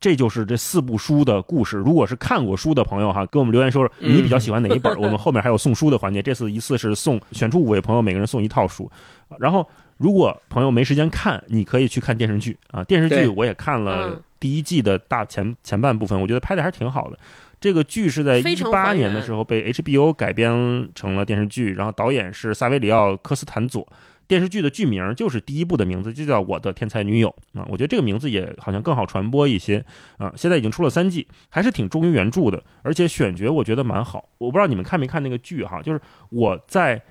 [0.00, 1.76] 这就是这四部书的故事。
[1.76, 4.90] 如果是看过书的朋友哈，给我们留言说说你比较喜欢哪一本。
[4.98, 8.90] 我们后面还有送书的环节，这次一次是送选出五位朋友，每个人送一套书。
[9.38, 12.82] 然后如果朋友没时间看，你可以去看电视剧啊。
[12.84, 17.18] 电视剧我也看了第一季的大前前半部分，我觉得拍的还是挺好的。
[17.60, 23.86] 这个剧是在一八年的时候被 HBO 改编成了电视剧，然后导演是萨维里奥·科斯坦佐。
[24.30, 27.66] 电视剧的剧名就是第一部的名字，就叫《我的天才女友》啊。
[27.68, 29.84] 我觉得这个名字也好像更好传播一些
[30.18, 30.32] 啊。
[30.36, 34.28] 现在已经出了三季，还是挺忠于原著的，而且选角我觉得蛮好。
[34.38, 35.82] 我不知道你们看没看那个剧哈？
[35.82, 37.02] 就是我在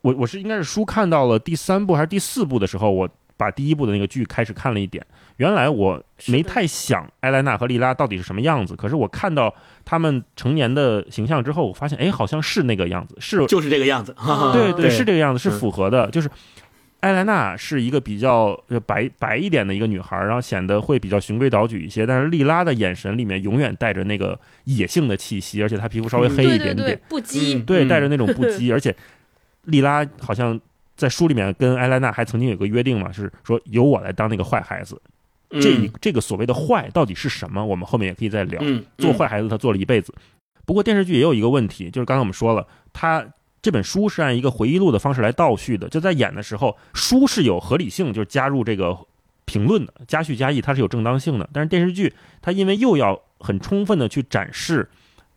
[0.00, 5.06] 我我是应该是书看到了第三部还是第四部的时候，我把第一部的那个剧开始看了一点。
[5.36, 14.14] 原来我没太想艾莱娜和莉拉到底是什么样子，可是我看到他们成年的形象之后，我发现哎，好像是那个样子，是就是这个样子，
[14.52, 16.10] 对对，是这个样子，是符合的。
[16.10, 16.30] 就是
[17.00, 28.96] 艾莱娜是一个比较白白一点的一个女孩，然后显得会比较循规蹈矩一些，但是莉拉的眼神里面永远带着那个野性的气息，而且她皮肤稍微黑一点点，不羁，对，带着那种不羁，而且
[29.64, 30.58] 莉拉好像
[30.96, 34.98] 在书里面跟艾莱娜还曾经有个约定嘛，是说由我来当那个坏孩子。
[35.50, 37.64] 这这个所谓的坏到底是什么？
[37.64, 38.60] 我们后面也可以再聊。
[38.98, 40.12] 做坏孩子，他做了一辈子。
[40.64, 43.24] 不过电视剧也有一个问题，就是刚才我们说了，他
[43.62, 45.88] 这本书是按一个回忆录的方式来倒叙的。
[45.88, 48.98] 就在演的时候，书是有合理性，就是加入这个
[49.44, 51.48] 评论的，加叙加议，它是有正当性的。
[51.52, 54.88] 但是电视剧，它因为又要很充分的去展示，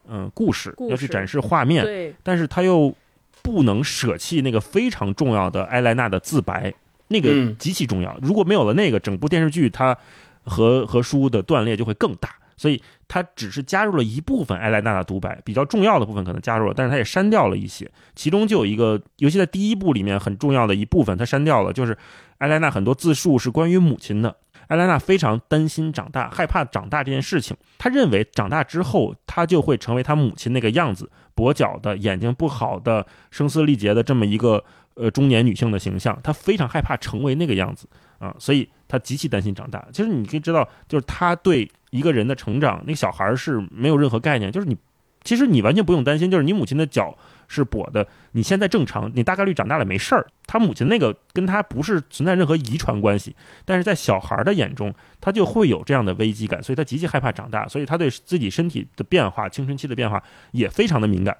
[0.07, 2.95] 嗯，故事，要去展示画面，但是他又
[3.43, 6.73] 不能舍弃那个非常重要的埃莱娜的自白。
[7.09, 9.97] 那个极其重要，如果没有了那个，整部电视剧它
[10.43, 12.29] 和和书的断裂就会更大。
[12.55, 17.89] 所以它只是加入了一部分艾莱娜的独白，比较重要的部分可能加入了，但是它也删掉了一些。
[18.15, 21.97] 其中就有一个，尤其在第一部里面很重要的一部分，它删掉了，就是
[22.39, 24.35] 艾莱娜很多自述是关于母亲的。
[24.69, 27.55] 艾莱娜非常担心长大，害怕长大这件事情。
[27.77, 34.63] 她认为长大之后，她就会成为她母亲那个样子，跛脚的，眼睛不好的，声嘶力竭的这么一个。
[34.95, 39.87] 呃，中年女性的形象，她非常害怕成为那个样子啊，所以她极其担心长大。
[39.93, 44.51] 其实你可以知道，就是她对一个人的成长，那个小孩是没有任何概念。
[44.51, 44.75] 就是你，
[45.23, 50.25] 其实你完全不用担心，就是你母亲的脚是跛的，你现在正常，你大概率长大了没事儿。
[50.45, 61.35] 他母亲那个跟他不是存在任何遗传关系，但是在小孩儿的眼中，他就会有这样的危机感，所以他极其害怕长大，所以他对自己身体的变化、青春期的变化也非常的敏感。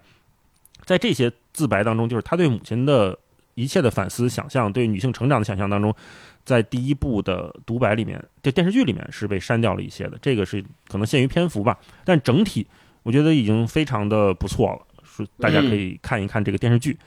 [0.86, 3.18] 在这些自白当中，就是他对母亲的。
[3.56, 5.94] 一切的反思、想象，对女性成长的想象当中，
[6.46, 10.18] 在第一部的独白里面，在电视剧里面是被删掉了一些的。
[10.22, 12.66] 这个是可能限于篇幅吧，但整体
[13.04, 14.80] 我觉得已经非常的不错了。
[15.04, 16.98] 说大家可以看一看这个电视剧。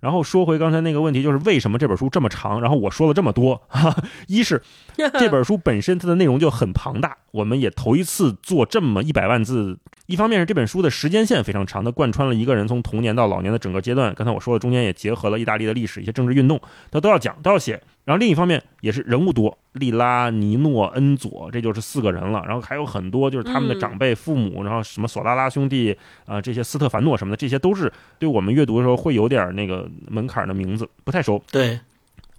[0.00, 2.60] 然后说回刚才那个问题，就是为什么这本书这么长？
[2.60, 3.62] 然后我说了这么多，
[4.26, 4.60] 一是
[4.96, 9.78] 这本书本身它的内容就很庞大，我们也头一次做这么一百万字。
[10.06, 14.12] 一方面是这本书的时间线非常长，它贯穿了一个人从童年到老年的整个阶段。
[14.14, 17.80] 刚才我说的中间也结合了意大利的历史、一些政治运动，它都要讲，都要写。
[18.08, 22.42] 然后另一方面也是人物多，利拉、尼诺、恩佐，这就是四个人了。
[22.46, 25.94] 然后还有很多就是他们的长辈、父母，然后什么索拉拉兄弟
[26.24, 31.44] 啊，这些斯特凡诺什么的，这些都是对我们阅读的时候会有点那个门槛的名字，不太熟。
[31.52, 31.78] 对。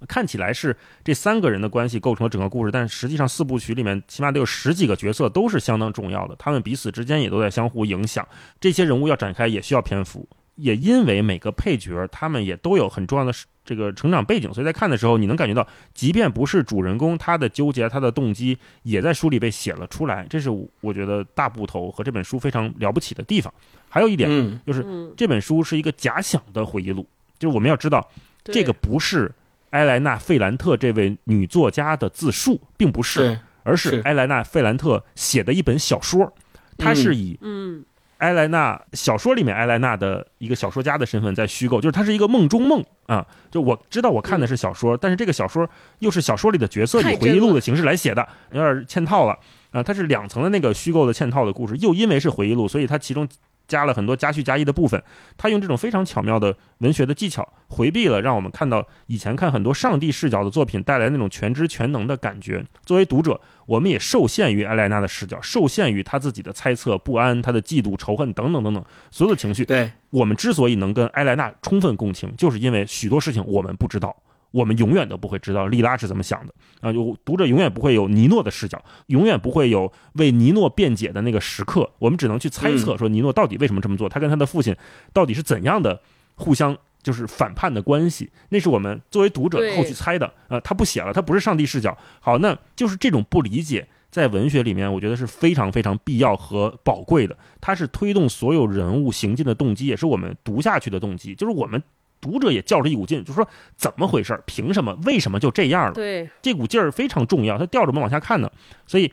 [0.08, 8.26] 看起来是这三个人的关系构成了整个故事，但实际上四部曲里面起码得有十几个角色都是相当重要的，他们彼此之间也都在相互影响。
[8.58, 10.26] 这些人物要展开也需要篇幅，
[10.60, 13.32] 也因为每个配角他们也都有很重要的
[13.64, 20.26] 这个成长背景，所以在看的时候你能感觉到，即便不是主人公，他的纠结、他的动机也在书里被写了出来。
[20.28, 23.52] 这是我觉得大部头和这本书非常了不起的地方。
[23.88, 24.84] 还有一点就是
[25.16, 27.06] 这本书是一个假想的回忆录，
[27.38, 28.08] 就是我们要知道
[28.44, 29.32] 这个不是。
[29.70, 36.34] 埃莱娜·费兰特这位女作家的自述并不是，而是埃莱娜·费兰特写的一本小说。
[36.76, 37.84] 它是以嗯，
[38.20, 43.26] 埃莱娜小说里面埃莱娜的一个小说家的身份在虚构，就是她是一个梦中梦啊。
[43.50, 49.38] 就我知道我看的是小说，但是这个小说又是小说里的角色以回忆录的形式来写的，有点嵌套了
[49.72, 49.82] 啊。
[49.82, 53.28] 它是两层的那个虚构的嵌套的故事，又因为是回忆录，所以它其中。
[53.70, 55.00] 加了很多加叙加意的部分，
[55.38, 62.64] 他用这种非常巧妙的文学的技巧，回避了让我们看到以前看很多上帝视角的作品带来那种全知全能的感觉。
[62.84, 69.64] 作为读者，我们也受限于艾莱娜的视角，受限于他自己的猜测、不安、他的嫉妒、仇恨等等等等所有的情绪。
[69.64, 74.16] 对我们之所以能跟艾莱娜充分共情，就是因为许多事情我们不知道。
[74.52, 76.90] 我们永远都不会知道利拉是怎么想的啊！
[76.90, 81.88] 有读者永远不会有尼诺的视角，永远不会有为尼诺辩解的那个时刻。
[81.98, 84.74] 我们只能去猜测，说尼诺到底为什么这么做，他跟他的父亲
[85.12, 86.00] 到底是怎样的
[86.34, 88.30] 互相就是反叛的关系。
[88.48, 90.58] 那是我们作为读者后去猜的啊！
[90.60, 91.96] 他不写了，他不是上帝视角。
[92.20, 97.36] 好，那就是这种不理解，在文学里面，我觉得是非常非常必要和宝贵的。
[97.60, 101.36] 它是推动所有人物行进的动机，也是我们读下去的动机。
[101.36, 101.80] 就是我们。
[102.20, 104.40] 读者也较着一股劲，就说怎么回事？
[104.46, 104.96] 凭什么？
[105.04, 105.92] 为什么就这样了？
[105.92, 108.50] 对，这股劲儿非常重要，他吊着我们往下看呢。
[108.86, 109.12] 所以，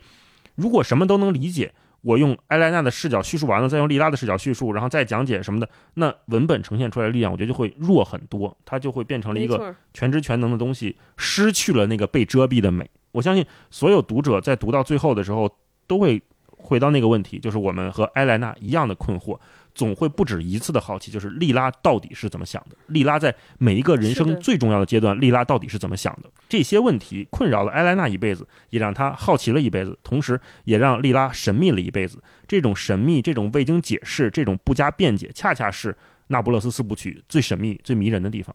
[0.54, 1.72] 如果什么都能理解，
[2.02, 12.88] 我用埃莱娜的视角叙述完了，再用莉拉的视角叙述，然后再讲解什么的，那文本呈现出来的力量，我觉得就会弱很多，它就会变成了一个全知全能的东西，失去了那个被遮蔽的美。
[13.10, 15.50] 我相信所有读者在读到最后的时候，
[15.86, 19.38] 都会回到那个问题，就是我们和埃莱娜一样的困惑。
[19.78, 22.76] 总会不止一次的好奇，就是莉拉到底是怎么想的？
[22.88, 26.28] 莉拉在每一个人生最重要的阶段，莉拉到底是怎么想的？
[26.48, 32.20] 这些问题困扰了埃莱娜一辈子，也让她好奇了一辈子，同时也让莉拉神秘了一辈子。
[32.48, 38.52] 这种神秘，这种未经解释，这种不加辩解，恰恰是那不勒斯四部曲最神秘、最迷人的地方。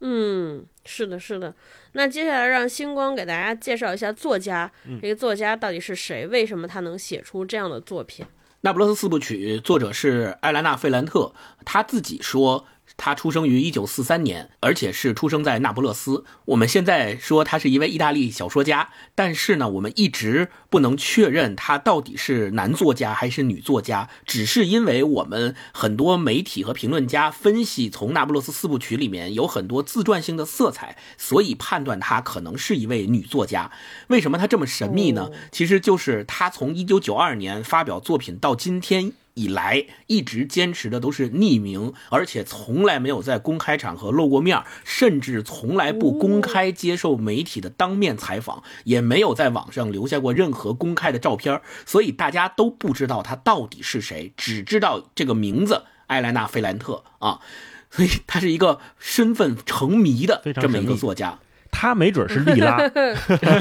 [0.00, 1.54] 嗯，是的，是的。
[1.92, 6.26] 那接下来让星光给大家介绍一下作家，这个作家到底是谁？
[6.26, 8.24] 为什么他能写出这样的作品？
[8.64, 11.34] 那不勒斯四部曲作者是艾兰娜·费兰特，
[11.66, 12.64] 他自己说。
[12.96, 16.24] 他出生于一九四三年，而且是出生在那不勒斯。
[16.46, 33.70] 我们现在说他是一位意大利小说家，但是呢，我们一直不能确认他到底是男作家还是女作家，只是因为我们很多媒体和评论家分析，从那不勒斯四部曲里面有很多自传性的色彩，所以判断他可能是一位女作家。
[34.06, 35.30] 为什么他这么神秘呢？
[35.50, 39.12] 其实就是他从一九九二年发表作品到今天。
[39.34, 57.40] 以来一直坚持的都是匿名，而且从来没有在公开场合露过面，甚至从来不公开接受媒体的当面采访，也没有在网上留下过任何公开的照片，所以大家都不知道他到底是谁，只知道这个名字艾莱娜·费兰特啊，
[57.90, 61.40] 所以他是一个身份成谜的这么一个作家。
[61.76, 62.78] 他没准是利拉，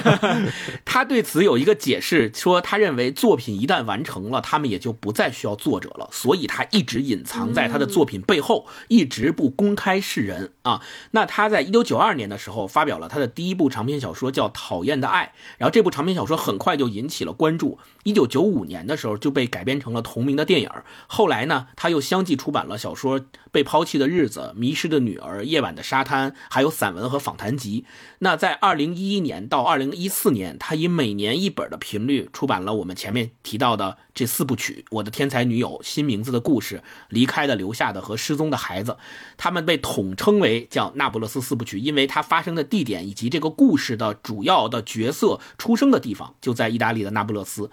[0.86, 10.82] 他对此有一个解释，说他认为作品一旦完成了，他们也就不再需要作者了，所以他一直隐藏在他的作品背后，一直不公开示人啊。
[11.12, 17.80] 那他在一九九二年的时候发表了他的第一部长篇小说，叫《讨厌的爱》，然后这部长篇小说很快就引起了关注。
[18.04, 20.70] 一九九五年的时候就被改编成了同名的电影，
[21.08, 23.20] 后来呢，他又相继出版了小说
[23.52, 27.86] 《被抛弃的日子》《迷失的女儿》《夜晚的沙滩》，还有散文和访谈集。
[28.20, 36.78] 那在二零一一年到二零一四年，他以每年一本的频率出版了我们前面提到的这四部曲：《我的天才女友》、《新名字的故事》、
[37.10, 38.92] 《离开的、留下的和失踪的孩子》。
[39.38, 47.64] 他们被统称为叫《那不勒斯四部曲》，因为它发生的地点以及这个故事的主要的角色出生的地方就在意大利的那不勒斯。《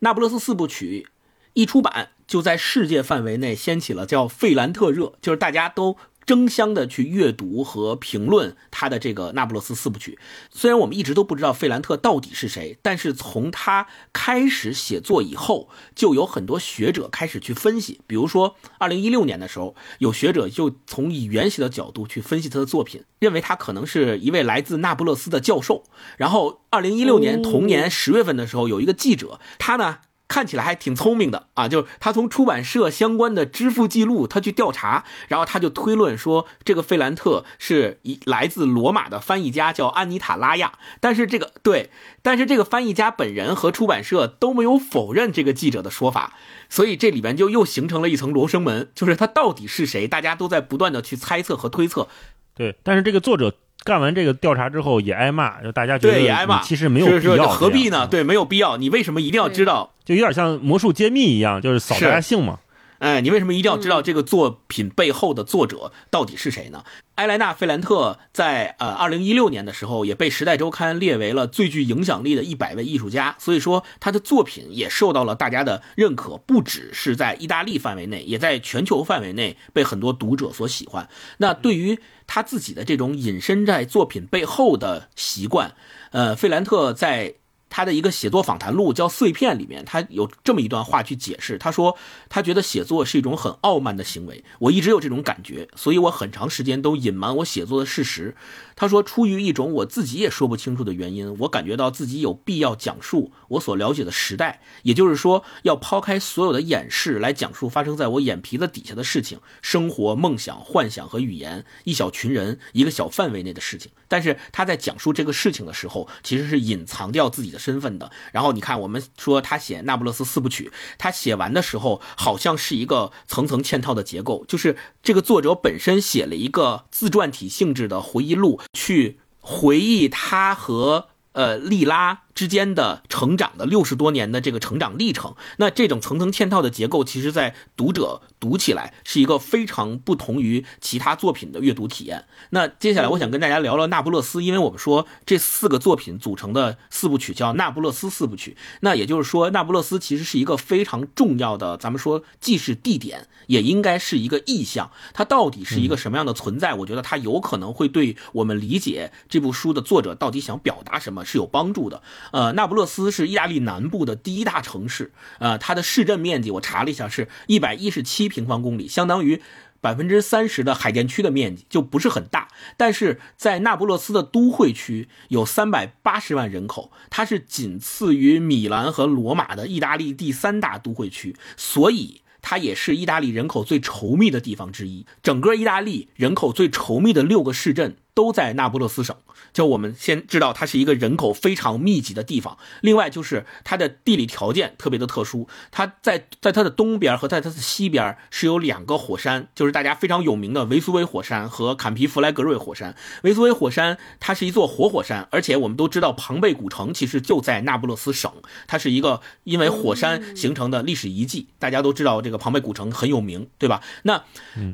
[0.00, 1.06] 那不勒斯四部曲》
[1.54, 5.96] 一出版，就在世界范围内掀起了叫“费兰特热”，就是大家都。
[6.26, 10.18] 争相的去阅读和评论他的这个《那不勒斯四部曲》，
[10.50, 18.00] 虽然我们一直都不知道费兰特到底是谁，但是从他开始写作以后，就有很多学者开始去分析。
[18.06, 25.84] 比如说，二零一六年的时候，有学者就从语言学的角度去分析他的作品，认为他可能是一位来自那不勒斯的教授。
[26.16, 29.98] 然后，二零一六年同年十月份的时候，有一个记者，他呢。
[30.26, 40.72] 看起来还挺聪明的啊，就是他从出版社相关的支付记录，他去调查，然后他就推论说，这个费兰特是一来自罗马的翻译家，叫安妮塔拉亚。
[41.00, 41.90] 但是这个对，
[42.22, 46.32] 但是这个翻译家本人和出版社都没有否认这个记者的说法，
[46.68, 52.08] 所以这里边就又形成了一层罗生门，就是他到底是谁，大家都在不断的去猜测和推测。
[52.54, 53.54] 对，但是这个作者。
[53.84, 58.06] 干完这个调查之后也挨骂，就大家觉得也挨骂，其实没有必要，何必呢？
[58.06, 58.78] 对，没有必要。
[58.78, 59.92] 你为什么一定要知道？
[60.04, 62.58] 就有点像魔术揭秘一样，就是扫大家兴嘛。
[63.04, 66.84] 哎，你为什么一定要知道这个作品背后的作者到底是谁呢？
[67.16, 81.06] 埃莱娜·费兰特在呃二零一六年的时候也被《时代周刊》列为了最具影响力的一百位艺术家，所以说他的作品也受到了大家的认可，不只是在意大利范围内，也在全球范围内被很多读者所喜欢。
[81.36, 85.74] 那对于他自己的这种隐身在作品背后的习惯，
[86.12, 87.34] 呃，费兰特在。
[87.76, 91.58] 他的一个写作访谈录叫《碎片》里面，他有这么一段话去解释。
[91.58, 91.98] 他说，
[92.28, 94.44] 他觉得写作是一种很傲慢的行为。
[94.60, 98.36] 我一直有这种感觉，所以我很长时间都隐瞒我写作的事实。
[98.76, 113.90] 他说，出于一种我自己也说不清楚的原因，我感觉到自己有必要讲述我所了解的时代，也就是说，要抛开所有的掩饰来讲述发生在我眼皮子底下的事情：生活、梦想、幻想和语言，一小群人一个小范围内的事情。
[114.06, 117.58] 但是他在讲述这个事情的时候，其实是隐藏掉自己的。
[117.64, 135.34] 身份的，然后你看，我们说他写《那不勒斯四部曲》，他写完的时候好像是一个层层嵌套的结构，就是这个作者本身写了一个自传体性质的回忆录，去回忆他和呃莉拉之间的成长的六十多年的这个成长历程。
[135.58, 142.24] 那这种层层嵌套的结构，其实在读者读起来是一个非常不同于其他作品的阅读体验。
[142.50, 154.90] 那接下来我想跟大家聊聊《那不勒斯》，因为我们说这四个作品组成的四部曲叫《那不勒斯四部曲》，那也就是说，《那不勒斯》其实是一个非常重要的，咱们说既是地点，也应该是一个意象。
[155.12, 156.74] 它到底是一个什么样的存在？
[156.74, 162.02] 我觉得它有可能会对我们理解这部书的作者到底想表达什么是有帮助的。
[162.32, 169.42] 呃，那不勒斯是意大利南部的第一大城市，呃，它的市镇面积我查了一下是一百一十七平方公里，相当于
[169.80, 172.48] 百分之三十的海淀区的面积，就不是很大。
[172.76, 182.22] 但是在那不勒斯的都会区有三百八十万人口，它是仅次于米兰和罗马的意大利第三大都会区，所以。
[182.46, 185.06] 它也是意大利人口最稠密的地方之一。
[185.22, 189.14] 整个意大利人口最稠密的六个市镇都在那不勒斯省。
[189.52, 192.58] 就我们先知道，它是一个人口非常密集的地方。
[192.80, 202.96] 另外就是它的地理条件特别的特殊，它在在它的东边和在它的西边是有两个火山，就是大家非常有名的维苏威火山和坎皮弗莱格瑞火山。
[203.22, 208.32] 维苏威火山它是一座活火山，而且我们都知道庞贝古城其实就在那不勒斯省，
[208.66, 211.48] 它是一个因为火山形成的历史遗迹。
[211.58, 213.82] 大家都知道这个庞贝古城很有名，对吧？
[214.02, 214.24] 那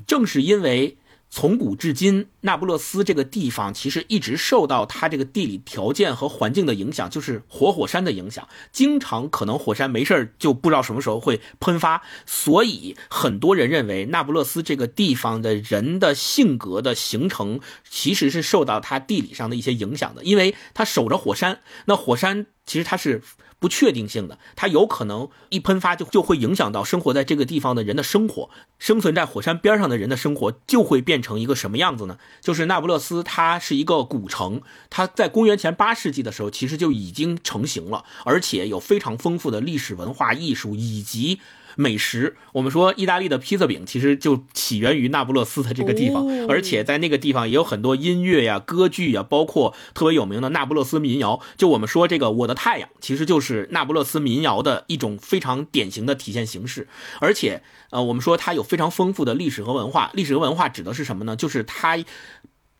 [0.07, 0.97] 正是因为。
[1.30, 8.48] 从古至今，那不勒斯这个地方其实一直受到它这个地理条件和环境的影响，就是活火山的影响。
[8.72, 23.22] 经常可能火山没事就不知道什么时候会喷发，所以很多人认为那不勒斯这个地方的人的性格的形成其实是受到它地理上的一些影响的，因为它守着火山，那火山其实它是。
[23.61, 28.50] 不确定性的，它有可能一喷发就就会影响到生活在这个地方的人的生活，
[28.80, 32.18] 生存在火山边上的人的生活就会变成一个什么样子呢？
[32.40, 41.40] 就是那不勒斯，它是一个古城，它在公元前八世纪的时候其实就已经成型了，而且有非常丰富的历史文化艺术以及。
[41.80, 51.40] 美食，我们说意大利的披萨饼其实就起源于那不勒斯的这个地方，而且在那个地方也有很多音乐呀、歌剧呀，包括特别有名的那不勒斯民谣。
[51.56, 56.86] 就我们说这个《我的太阳》，其实就是那不勒斯民谣的一种非常典型的体现形式。
[57.20, 60.10] 而且，呃，我们说它有非常丰富的历史和文化。
[60.12, 61.34] 历史和文化指的是什么呢？
[61.34, 61.96] 就是它，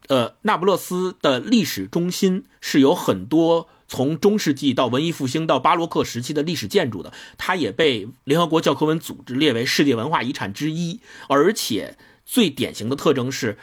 [0.09, 3.69] 呃，那不勒斯的历史中心是有很多。
[3.91, 11.01] 从中世纪到文艺复兴到巴洛克时期的历史建筑的，它也被联合国教科文组织列为世界文化遗产之一。
[11.29, 13.59] 而且最典型的特征是，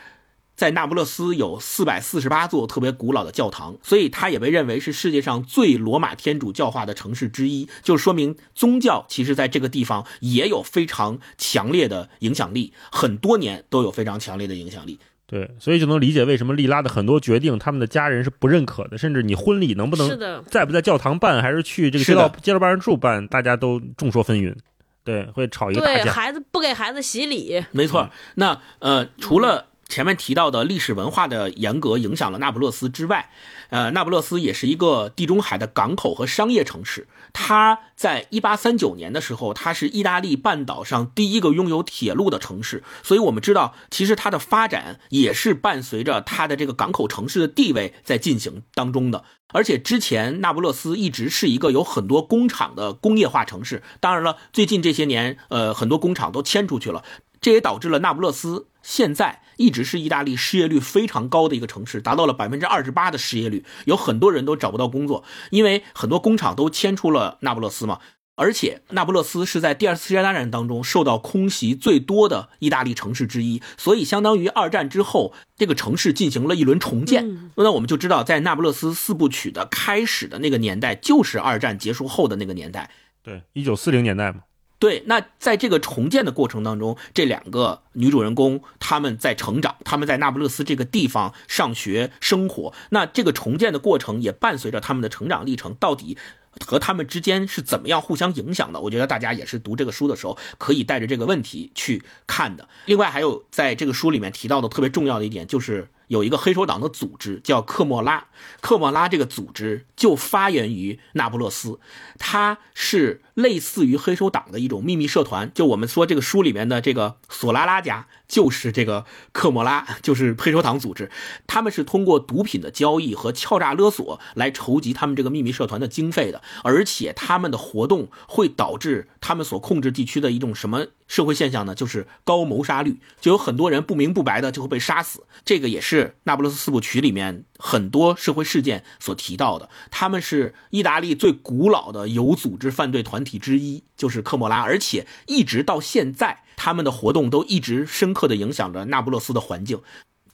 [0.58, 7.70] 在那不勒斯有四百四十八座特别古老的教堂，所以它也被认为是世界上最罗马天主教化的城市之一。
[7.82, 15.00] 就说明宗教其实在这个地方也有非常强烈的影响力，很多年都有非常强烈的影响力。
[15.28, 24.56] 对，所以就能理解为什么利拉的很多决定，他们的家人是不认可的，甚至你婚礼能不能在不在教堂办，还是去这个街道街道办事处办，大家都众说纷纭，
[25.04, 26.04] 对，会吵一个大架。
[26.04, 28.10] 对孩子不给孩子洗礼，没错。
[28.36, 33.30] 那呃，除了前面提到的历史文化的严格影响了那不勒斯之外，
[33.70, 37.08] 呃，那不勒斯也是一个地中海的港口和商业城市。
[37.34, 42.84] 它在一八三九年的时候，它是意大利半岛上第一个拥有铁路的城市。
[43.04, 49.24] 所以，我们知道，其实它的发展也是伴随着它的这个港口城市的地位在进行当中的。
[49.54, 53.82] 而且，之前那不勒斯一直是一个有很多工厂的工业化城市。
[54.00, 57.04] 当然了，最近这些年，呃，很多工厂都迁出去了，
[57.40, 59.42] 这也导致了那不勒斯现在。
[59.60, 68.00] 一直是意大利失业率非常高的一个城市，达到了百分之二十八的失业率，有很多人都找不到工作，因为很多工厂都迁出了那不勒斯嘛。
[68.36, 77.52] 而且，那不勒斯是在第二次世界大战当中受到空袭最多的意大利城市之一，所以相当于二战之后，这个城市进行了一轮重建。
[77.56, 82.92] 那我们就知道，在那不勒斯四部曲的开始的那个年代，就是二战结束后的那个年代，
[83.24, 84.42] 对，一九四零年代嘛。
[84.80, 96.16] 对，那在这个重建的过程当中，这两个女主人公他们在成长，他们在那不勒斯这个地方上学生活，那这个重建的过程也伴随着他们的成长历程，到底
[96.64, 98.80] 和他们之间是怎么样互相影响的？
[98.82, 102.70] 我觉得大家也是读这个书的时候，可以带着这个问题去看的。
[102.86, 108.26] 另外，还有在这个书里面提到的特别重要的一点，就是有一个黑手党的组织叫克莫拉，
[108.62, 111.80] 克莫拉这个组织就发源于那不勒斯，
[112.18, 113.22] 它是。
[113.38, 121.12] 类似于黑手党的一种秘密社团，就我们说这个书里面的这个索拉拉家，就是这个克莫拉，就是黑手党组织。
[121.46, 135.24] 他们是通过毒品的交易和敲诈勒索来筹集他们这个秘密社团的经费的，而且他们的活动会导致他们所控制地区的一种什么社会现象呢，就是高谋杀率，就有很多人不明不白的就会被杀死。
[135.46, 139.70] 这个也是《那不勒斯四部曲》里面很多社会事件所提到的。
[139.90, 149.82] 他们是意大利最古老的有组织犯罪团体之一，就是科莫拉，而且一直到现在，他们的活动都一直深刻的影响着那不勒斯的环境。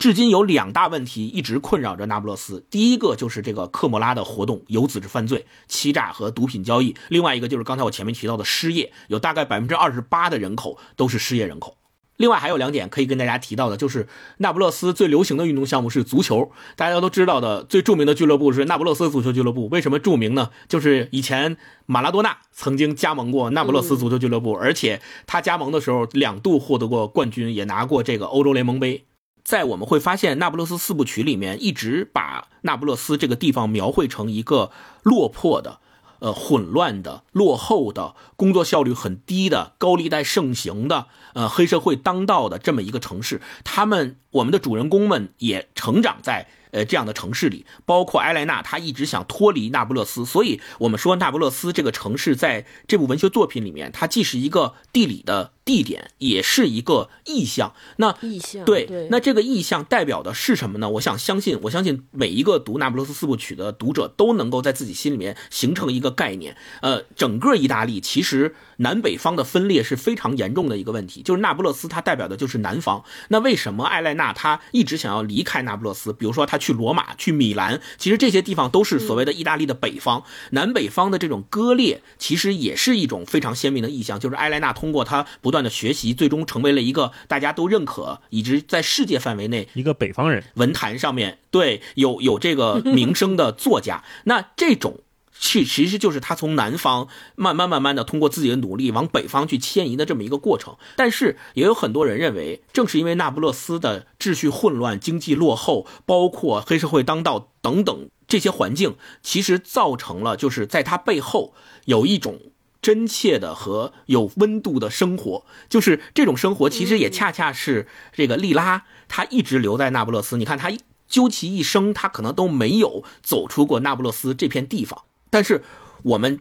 [0.04, 11.78] 至今有两大问题一直困扰着那不勒斯，第一个就是这个科莫拉的活动有组织犯罪、欺诈和毒品交易；另外一个就是刚才我前面提到的失业，有大概百分之二十八的人口都是失业人口。
[12.18, 19.70] 另外还有两点可以跟大家提到的，就是那不勒斯最流行的运动项目是足球，大家都知道的最著名的俱乐部是那不勒斯足球俱乐部。
[19.70, 20.50] 为什么著名呢？
[20.68, 29.06] 就是以前马拉多纳曾经加盟过那不勒斯足球俱乐部，而且他加盟的时候两度获得过冠军，也拿过这个欧洲联盟杯。
[29.44, 34.72] 在我们会发现，《那不勒斯四部曲》里面一直把那不勒斯这个地方描绘成一个
[35.04, 35.80] 落魄的、
[36.20, 43.42] 呃混乱的、落后的、工作效率很低的、高利贷盛行的、呃黑社会当道的这么一个城市。
[43.66, 46.48] 他们，我们的主人公们也成长在。
[46.74, 57.76] 呃，这样的城市里，包括埃莱娜，她一直想脱离那不勒斯，所以我们说那不勒斯这个城市在这部文学作品里面，它既是一个地理的地点，也是一个意象。
[57.98, 60.90] 那意象对，那这个意象代表的是什么呢？
[60.90, 66.58] 我想相信，我相信每一个读那不勒斯四部曲的读者都能够在自己心里面形成一个概念。
[66.82, 73.04] 呃，整个意大利其实南北方的分裂是非常严重的一个问题，就是那不勒斯它代表的就是南方。
[73.28, 76.12] 那为什么艾莱娜她一直想要离开那不勒斯？
[76.12, 76.58] 比如说她。
[76.64, 80.24] 去罗马，去米兰，其实这些地方都是所谓的意大利的北方。
[80.52, 84.18] 南北方的这种割裂，其实也是一种非常鲜明的意象。
[84.18, 94.06] 就是艾莱娜通过她不断的学习，最终成为了一个大家都认可，以及在世界范围内一个北方人，文坛上面对有有这个名声的作家。
[94.24, 95.02] 那这种。
[95.40, 100.78] 去，其实就是他从南方慢慢慢慢的通过自己的努力往北方去迁移的这么一个过程。
[100.96, 111.54] 但是也有很多人认为，正是因为那不勒斯的秩序混乱、经济落后，包括黑社会当道等等这些环境，其实造成了就是在他背后
[111.86, 112.40] 有一种
[112.82, 115.46] 真切的和有温度的生活。
[115.68, 120.38] 就是这种生活，其实也恰恰是这个利拉他一直留在那不勒斯。
[120.38, 120.72] 你看他
[121.08, 125.04] 究其一生，他可能都没有走出过那不勒斯这片地方。
[125.34, 125.64] 但是，
[126.04, 126.40] 我们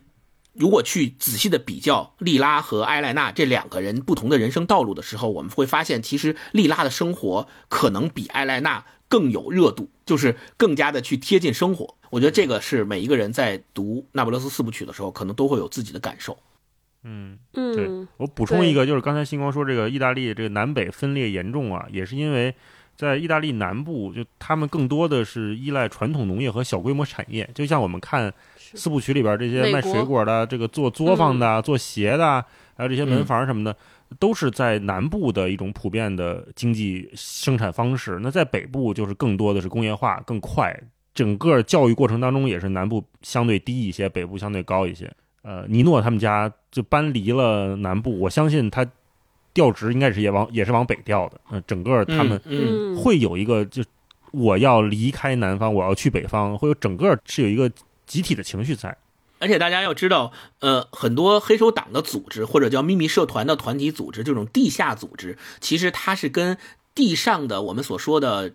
[0.53, 11.97] 如果去仔细的比较莉拉和埃莱娜这两个人不同的人生道路的时候，我们会发现，其实莉拉的生活可能比埃莱娜更有热度，就是更加的去贴近生活。
[12.11, 16.37] 我觉得这个是每一个人在读《那不勒斯四部曲》的时候，可能都会有自己的感受。
[17.05, 17.89] 嗯嗯，对
[18.19, 22.55] 我补充一个，就是刚才星光说这个意大利这个南北分裂严重啊，也是因为。
[22.95, 28.33] 在意大利南部，就他们更多的是依赖传统农业和小规模产业，就像我们看
[28.75, 32.45] 四部曲里边这些卖水果的、这个做作坊的、做鞋的，
[32.77, 33.77] 还有这些门房什么的，
[34.19, 38.19] 都是在南部的一种普遍的经济生产方式。
[38.23, 40.79] 那在北部，就是更多的是工业化更快，
[41.15, 45.11] 整个教育过程当中也是南部相对低一些，北部相对高一些。
[45.43, 48.87] 呃，尼诺他们家就搬离了南部，我相信他。
[49.55, 52.41] 调职应该是也往也是往北调的，嗯，整个他们
[52.97, 53.85] 会有一个，就
[54.31, 57.71] 我要离开南方，我要去北方，会有整个是有一个
[58.13, 58.99] 集体的情绪在。
[59.39, 66.59] 而且大家要知道，呃，很多黑手党的组织或者叫秘密社团的团体组织，这种地下组织，其实它是跟
[66.95, 68.53] 地上的我们所说的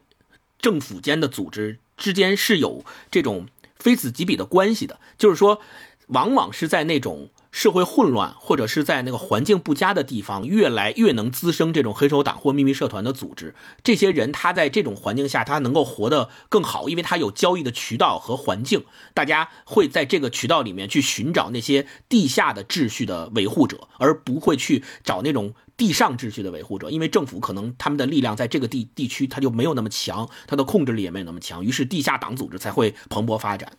[0.59, 3.47] 政府间的组织之间是有这种
[3.79, 5.59] 非此即彼的关系的，就是说，
[6.05, 7.31] 往往是在那种。
[7.51, 13.55] 社会混乱，或者是在那个环境不佳的地方，越来越能滋生这种黑手党或秘密社团的组织。
[13.83, 18.83] 这些人他在这种环境下，他能够活得更好，因为他有交易的渠道和环境。
[19.13, 33.71] 大家会在这个渠道里面去寻找那些地下的秩序的维护者，而不会去找那种地上秩序的维护者，因为政府可能他们的力量在这个地地区他就没有那么强，他的控制力也没有那么强，于是地下党组织才会蓬勃发展。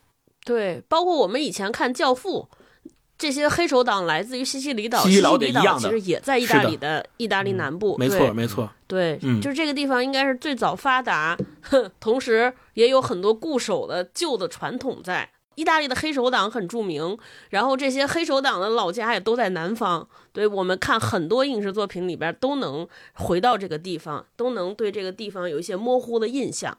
[0.44, 2.48] 对，包括我们以前看《教父》。
[3.18, 7.96] 这些黑手党来自于西西里岛，西西里岛其实也在意大利的意大利南部。
[7.98, 8.70] 没错，没错。
[8.86, 11.36] 对，就是这个地方应该是最早发达，
[11.98, 15.28] 同时也有很多固守的旧的传统在。
[15.56, 17.18] 意大利的黑手党很著名，
[17.50, 20.08] 然后这些黑手党的老家也都在南方。
[20.32, 26.78] 对我们看很多影视作品里边都能回到这个地方，都能对这个地方有一些模糊的印象。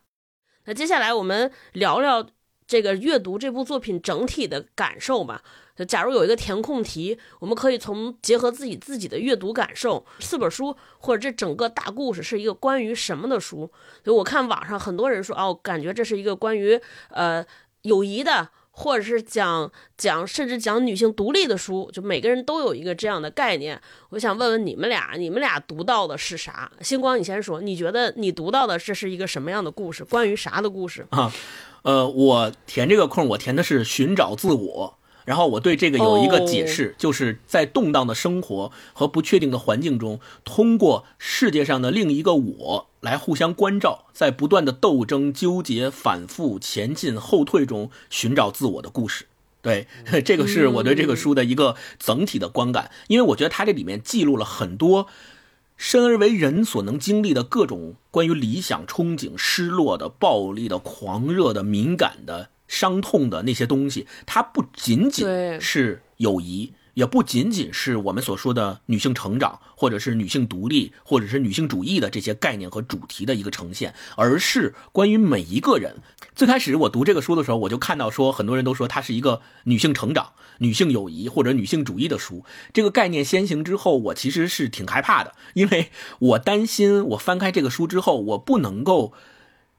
[0.63, 2.25] 那接下来我们聊聊
[2.65, 5.43] 这个阅读这部作品整体的感受吧。
[5.85, 13.71] 假如有一个填空题，我们可以从结合自己自己的阅读感受，四本书或者这整个大故事是一个关于什么的书？
[14.03, 17.45] 所以我看网上很多人说，哦，感觉这是一个关于呃
[17.83, 23.81] 友谊的，或者是讲讲甚至讲女性独立的书，就每个人都有一个这样的概念。
[24.09, 26.71] 我想问问你们俩，你们俩读到的是啥？
[26.81, 30.03] 星光，你先说，你觉得你读到的这是一个什么样的故事？
[30.03, 31.31] 关于啥的故事啊？
[31.83, 34.98] 呃，我填这个空，我填的是寻找自我。
[35.29, 49.27] 然后我对这个有一个解释，就是在动荡的生活和不确定的环境中，通过世界上的另一个我来互相关照，在不断的斗争、纠结、反复、前进、后退中寻找自我的故事。
[49.61, 49.85] 对，
[50.25, 55.05] 这个是我对这个书的一个整体的观感，因为我觉得它这里面记录了很多
[55.77, 62.49] 生而为人所能经历的各种关于理想、憧憬、失落的、暴力的、狂热的、敏感的。
[62.69, 65.27] 伤痛的那些东西，它不仅仅
[65.59, 75.97] 是友谊，也不仅仅是我们所说的女性成长，或者是女性独立，或者是女性主义的这些概念和主题的一个呈现，而是关于每一个人。
[76.35, 82.45] 最开始我读这个书的时候，我就看到说，很多人都说它是一个女性成长、女性友谊或者女性主义的书。
[82.71, 85.89] 这个概念先行之后，我其实是挺害怕的，因为
[86.19, 89.13] 我担心我翻开这个书之后，我不能够。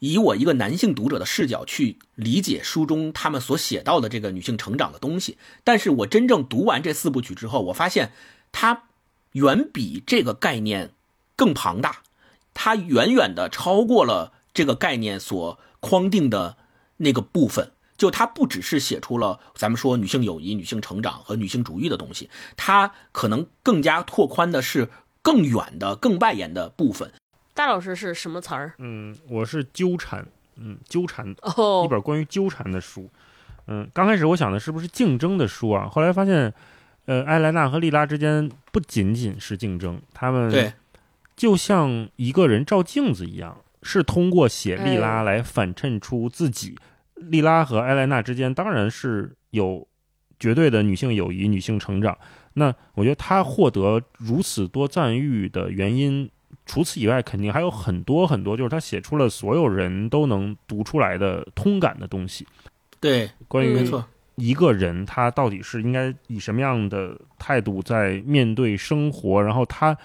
[0.00, 8.12] 以我一个男性读者的视角去理解书中他们所写到的这个女性成长的东西，但是我真正读完这四部曲之后，我发现
[8.50, 8.84] 它
[9.32, 10.92] 远比这个概念
[11.36, 12.02] 更庞大，
[12.54, 16.56] 它远远的超过了这个概念所框定的
[16.96, 17.72] 那个部分。
[17.98, 24.88] 就它不只是写出了咱们说女性友谊、女性成长和女性主义的东西，它可能更加拓宽的是
[25.20, 27.12] 更远的、更外延的部分。
[27.60, 28.72] 大老师是什么词儿？
[28.78, 33.06] 嗯，我是纠缠，嗯，纠缠哦，一本关于纠缠的书。
[33.66, 35.86] 嗯，刚开始我想的是不是竞争的书啊？
[35.86, 36.50] 后来发现，
[37.04, 40.72] 呃，艾莱娜和莉拉之间不仅仅是竞争，他们对，
[41.36, 46.78] 就像一个人照镜子一样，是通过写莉拉来反衬出自己。
[47.16, 49.86] 莉拉和艾莱娜之间当然是有
[50.38, 52.16] 绝对的女性友谊、女性成长。
[52.54, 56.30] 那我觉得她获得如此多赞誉的原因。
[56.70, 62.46] 除此以外，肯定还有很多很多，就是他写出了所有人都能读出来的通感的东西。
[63.00, 64.06] 对，关于没错，
[64.36, 69.98] 一个人他到底是应该以什么样的态度在面对生活，然后他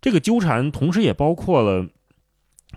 [0.00, 1.86] 这个纠缠，同时也包括了。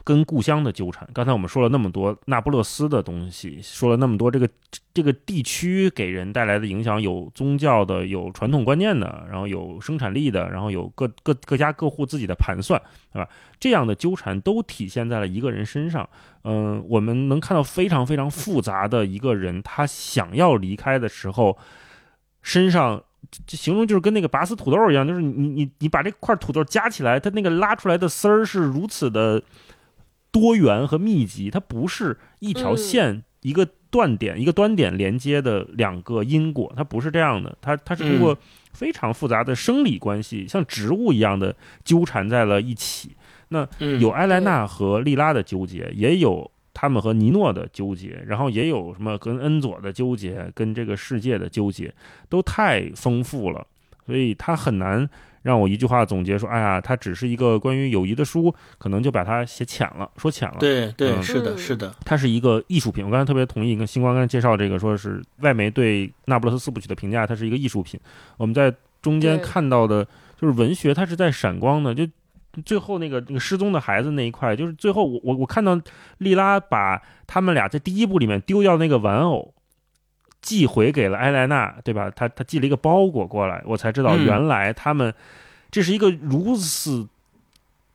[0.06, 1.06] 跟故乡的纠缠。
[1.14, 4.48] 刚才我们说了那么多那不勒斯的东西，说了那么多这个
[4.94, 12.80] 这个地区给人带来的影响，有宗教的，有传统观念的，然后有生产力的，然后有各各各家各户自己的盘算，
[13.12, 13.28] 对吧？
[13.60, 16.08] 这样的纠缠都体现在了一个人身上。
[16.44, 21.58] 嗯，我们能看到非常非常复杂的一个人，他想要离开的时候，
[22.44, 23.04] 身上
[23.48, 29.42] 这形容就是跟那个拔丝土豆一样，就是你你你把这块土豆夹起来，它那个拉出来的丝儿是如此的。
[30.36, 37.58] 多元和密集，它不是一条线、一个断点、一个端点连接的两个因果，它不是这样的。
[37.62, 38.38] 它它是通过
[38.74, 41.56] 非常复杂的生理关系，像植物一样的
[41.86, 43.16] 纠缠在了一起。
[43.48, 43.66] 那
[44.02, 51.94] 有埃莱娜和莉拉的纠结，也有他们和尼诺的纠结，然后也有什么跟恩佐的纠结，跟这个世界的纠结，
[52.28, 53.66] 都太丰富了，
[54.06, 55.10] 所以它很难。
[55.46, 63.06] 让我一句话总结说：“哎呀，它只是一个关于友谊的书，可能就把它写浅了，说浅了。”对对，是的，是的，它是一个艺术品。
[63.06, 68.00] 我刚才特别同意跟星光刚才介绍这个，说是外媒对《那不勒斯四部曲》的评价，它是一个艺术品。
[68.38, 68.74] 我们在
[69.04, 70.04] 中间看到的
[70.42, 71.94] 就是文学，它是在闪光的。
[71.94, 72.08] 就
[72.66, 75.80] 最后那个那个失踪的孩子那一块，就是最后我我我看到
[76.18, 79.54] 莉拉把他们俩在第一部里面丢掉那个玩偶。
[80.46, 82.08] 寄回给了埃莱娜，对吧？
[82.16, 85.12] 他他寄了一个包裹过来，我才知道原来他们
[85.72, 87.08] 这是一个如此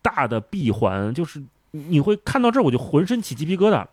[0.03, 1.15] 大的闭环。
[1.15, 1.41] 就是
[1.71, 3.87] 你会看到这儿，我就浑身起鸡皮疙瘩。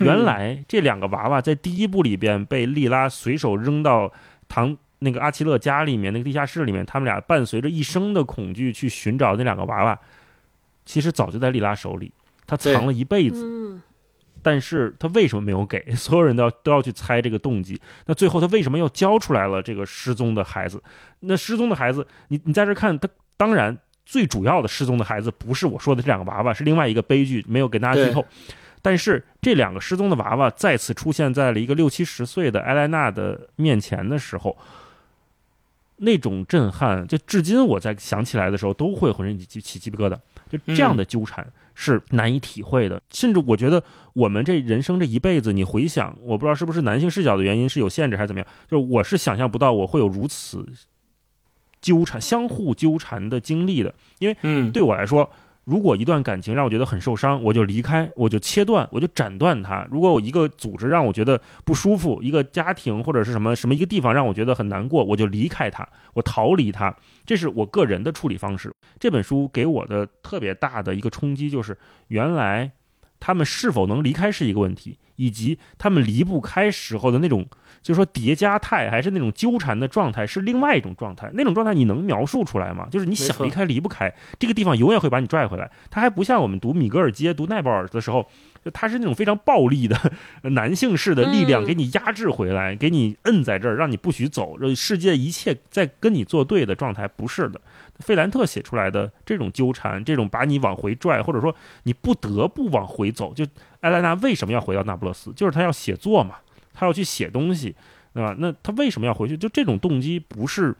[0.00, 4.12] 原来这两个娃娃在第一部里边被莉拉随手扔到
[4.46, 9.98] 唐那个阿奇勒家里面那个地下室里面，他们俩伴随着一生的恐惧去寻找那两个娃娃，
[10.84, 12.12] 其实早就在莉拉手里，
[12.46, 13.80] 他藏了一辈子。
[14.42, 15.80] 但是他为什么没有给？
[15.94, 17.80] 所有人都要都要去猜这个动机。
[18.06, 20.82] 那最后他为什么又交出来了这个失踪的孩子？
[21.20, 28.26] 那失踪的孩子，你你在这看他，当然最主要的失踪的孩子不是我说的这两个娃娃，是另外一个悲剧，没有给大家剧透。
[28.82, 34.58] 但是这两个失踪的娃娃再次出现在了一个六七十岁的艾莱娜的面前的时候，
[35.98, 40.18] 那种震撼，就至今我在想起来的时候都会浑身起起鸡皮疙瘩。
[40.50, 41.46] 就这样的纠缠。
[41.74, 50.66] 是难以体会的，甚至我觉得我们这人生这一辈子，你回想，我不知道是不是男性视角的原因是有限制还是怎么样，就是我是想象不到我会有如此
[51.80, 55.28] 纠缠、相互纠缠的经历的，因为对我来说，
[55.64, 59.86] 如果一段感情让我觉得很受伤，我就离开，我就切断，我就斩断它。
[59.90, 66.94] 如果我一个组织让我觉得不舒服，一个家庭或者是什么什么一个地方让我觉得很难过，我就离开它，我逃离它。
[67.24, 68.72] 这是我个人的处理方式。
[68.98, 72.72] 这本书给我的特别大的一个冲击就是，原来
[73.20, 77.46] 他们是否能离开是一个问题，以及他们离不开时候的那种。
[77.82, 81.28] 就是说叠加态还是那种纠缠的状态，是另外一种状态。
[81.34, 82.86] 那种状态你能描述出来吗？
[82.90, 85.70] 就是你想离开离不开，这个地方永远会把你拽回来。
[85.90, 88.26] 它还不像我们读米格尔街、读奈保尔的时候，
[88.64, 89.98] 就它是那种非常暴力的
[90.50, 94.56] 男性式的力量，给你压制回来，给你摁在这儿，让你不许走。
[94.74, 97.60] 世界一切在跟你作对的状态，不是的。
[97.98, 103.34] 费兰特写出来的这种纠缠，这种把你往回拽，或者说你不得不往回走。
[103.34, 103.44] 就
[103.80, 105.32] 艾莱娜为什么要回到那不勒斯？
[105.34, 106.36] 就是他要写作嘛。
[106.72, 107.74] 他要去写东西，
[108.14, 108.34] 对吧？
[108.38, 109.36] 那他为什么要回去？
[109.36, 110.74] 就这种动机不是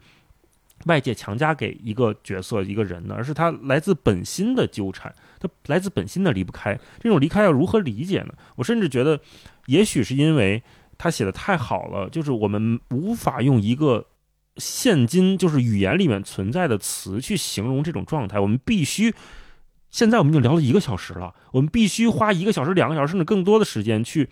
[0.85, 6.77] 外界强加给一个角色、一个人的，而是他来自本心的纠缠，他来自本心的离不开。
[6.99, 8.33] 这种离开要如何理解呢？
[8.55, 9.19] 我甚至觉得，
[9.67, 10.61] 也许是因为
[10.97, 14.05] 他写的太好了，就是我们无法用一个
[14.57, 18.39] 现今就是语言里面存在的词去形容这种状态。
[18.39, 19.13] 我们必须，
[19.89, 24.29] 现在我们已经聊了一个小时了，我们必须花一个小时、两个小时甚至更多的时间去。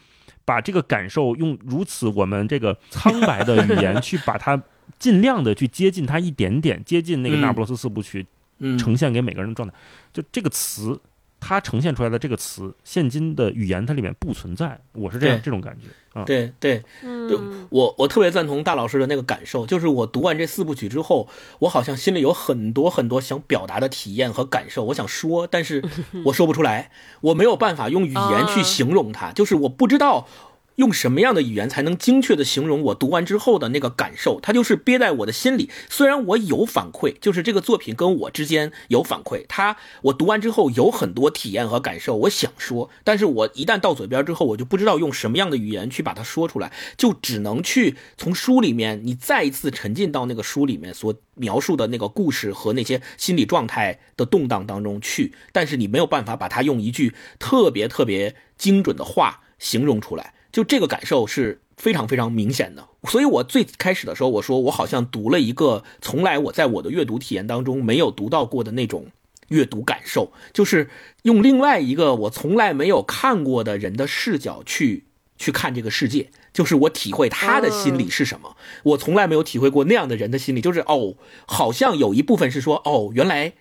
[0.51, 4.61] 把这个感受用如此我们这个苍白的语言 去把它
[4.99, 8.25] 尽量的去接近它一点点，接近那个那不勒斯四部曲，
[8.77, 9.73] 呈现给每个人的状态。
[10.11, 10.99] 就这个词，
[11.41, 14.79] 它呈现出来的这个词，现今的语言它里面不存在。
[14.93, 15.87] 我是这样这种感觉
[16.17, 16.23] 啊。
[16.23, 21.27] 对对，嗯我我特别赞同大老师的那个感受，就是我读完这四部曲之后，
[21.59, 25.83] 我好像心里有很多很多想表达的体验和感受，我想说，但是
[26.25, 30.27] 我说不出来，我没有办法用语言去形容它，就是我不知道。
[30.81, 34.39] 用什么样的语言才能精确的形容我读完之后的那个感受？
[34.41, 35.69] 它就是憋在我的心里。
[35.87, 60.33] 虽然我有反馈，就是这个作品跟我之间有反馈，它我读完之后有很多体验和感受，我想说，但是我一旦到嘴边之后，我就不知道用什么样的语言去把它说出来，就只能去从书里面，你再一次沉浸到那个书里面所描述的那个故事和那些心理状态的动荡当中去，但是你没有办法把它用一句特别特别精准的话形容出来。
[60.51, 69.07] 就这个感受是非常非常明显的，所以我最开始的时候我说我好像读了一个从来我在我的阅读体验当中没有读到过的那种
[69.47, 70.89] 阅读感受，就是
[71.23, 75.05] 用另外一个我从来没有看过的人的视角去
[75.37, 81.15] 去看这个世界，就是我体会他的心理是什么，我从来没有体会过那样的人的心理，就是哦，
[81.47, 83.53] 好像有一部分是说哦，原来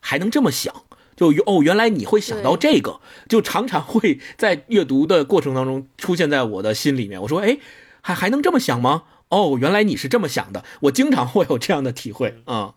[0.00, 0.84] 还能这么想。
[1.30, 7.20] 就哦，原来你会想到这个，就常常会 在阅读的过程当中出现在我的心里面。
[7.20, 7.58] 我说，哎，
[8.00, 9.02] 还还能这么想吗？
[9.28, 10.64] 哦，原来你是这么想的。
[10.80, 12.76] 我经常会有这样的体会啊，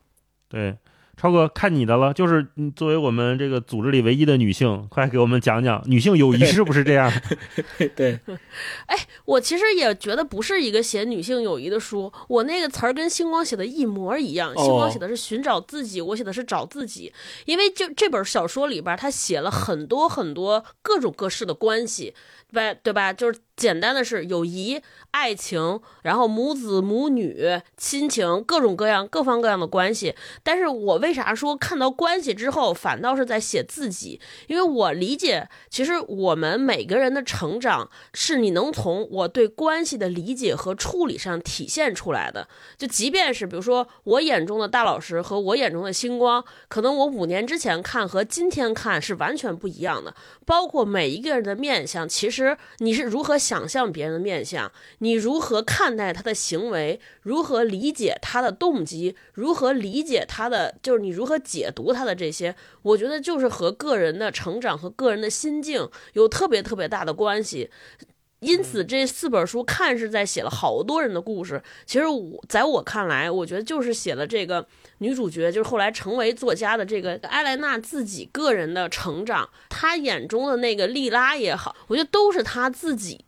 [0.49, 0.75] 对。
[1.17, 2.45] 超哥，看你的了，就是
[2.75, 7.11] 作为我们这个组织里唯一的女性，快给我们讲讲女性友谊是不是这样？
[7.95, 8.19] 对，
[8.87, 14.53] 哎，我其实也觉得不是一个写女性友谊的书，我那个词儿跟星光写的一模一样。
[14.55, 17.11] 星光写的是寻找自己，我写的是找自己。
[17.45, 22.13] 因为就这本小说里边，他写了很多很多各种各式的关系。
[22.55, 23.11] 对对吧？
[23.11, 24.81] 就是简单的是友谊、
[25.11, 30.15] 爱情，然后母子、母女、亲情，各种各样、各方各样的关系。
[30.43, 34.19] 但是我为啥说看到关系之后，反倒是在写自己？
[34.47, 42.47] 因为我理解，其实我们每个人的成长，是你能从我对关系的理解和处理上体现出来的。
[42.77, 50.13] 就即便是比如说我眼中的大老师和我眼中的星光，可能我五年之前看和今天看是完全不一样的。
[50.45, 52.44] 包括每一个人的面相，其实。
[52.79, 54.71] 你是如何想象别人的面相？
[54.99, 56.99] 你如何看待他的行为？
[57.21, 59.15] 如何理解他的动机？
[59.33, 60.75] 如何理解他的？
[60.81, 62.55] 就是你如何解读他的这些？
[62.81, 67.69] 我觉得就是和个人的成长和个人的心境有特别特别大的关系。
[68.45, 71.61] 因此，这四本书看是在写了好多人的故事。
[71.85, 74.65] 其实我在我看来，我觉得就是写了这个。
[74.99, 83.25] 女主角就是后来成为作家的这个艾莱娜自己个人的成长，她眼中的那个莉拉也好，我觉得都是她自己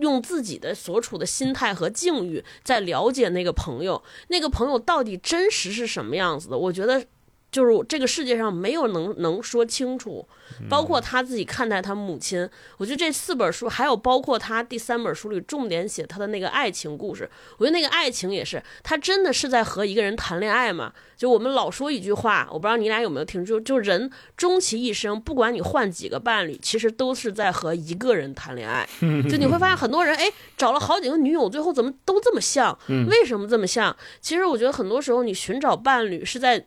[0.00, 7.06] 用自己的所处的心态和境遇在了解那个朋友，那个朋友到底真实是什么样子的，我觉得。
[7.56, 10.28] 就是这个世界上没有能能说清楚，
[10.68, 12.46] 包括他自己看待他母亲。
[12.76, 17.26] 我觉得这四本书，还有包括他第三本书里重点写他的那个爱情故事。
[17.56, 20.92] 我觉得那个爱情也是，他真的是在和一个人谈恋爱吗？
[21.16, 28.86] 就我们老说一句话，我不知道你俩有没有听，就就人终其一生，不管你换几个伴侣，其实都是在和一个人谈恋爱。
[29.00, 32.78] 就你会发现很多人，哎，找了好几个女友，最后怎么都这么像？
[33.08, 33.96] 为什么这么像？
[34.20, 36.66] 其实我觉得很多时候你寻找伴侣是在。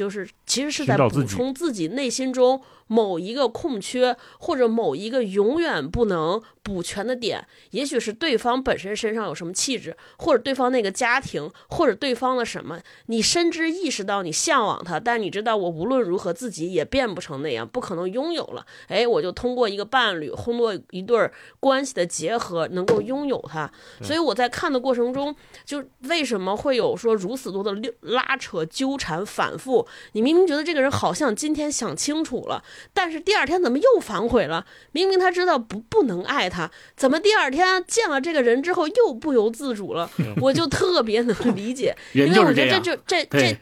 [0.00, 2.58] 就是其实是在补充自己内心中
[2.90, 7.46] 某一个空缺，或者某一个永远不能补全的点。
[7.70, 18.66] 也许是对方本身身上有什么气质，或者对方那个家庭，或者对方的什么，你深知意识到你向往他，但你知道我无论如何自己也变不成那样，不可能拥有了。
[18.88, 21.30] 哎，我就通过一个伴侣，通过一对
[21.60, 23.70] 关系的结合，能够拥有他。
[24.02, 25.32] 所以我在看的过程中，
[25.64, 29.86] 就为什么会有说如此多的拉扯、纠缠、反复？
[30.14, 34.66] 你明明觉得这个人好像今天想清楚了，但是第二天怎么又反悔了？
[34.92, 40.10] 明明他知道不不能爱他，怎么第二天见了这个人之后又不由自主了？
[40.40, 43.56] 我就特别能理解， 因为我觉得这就这这，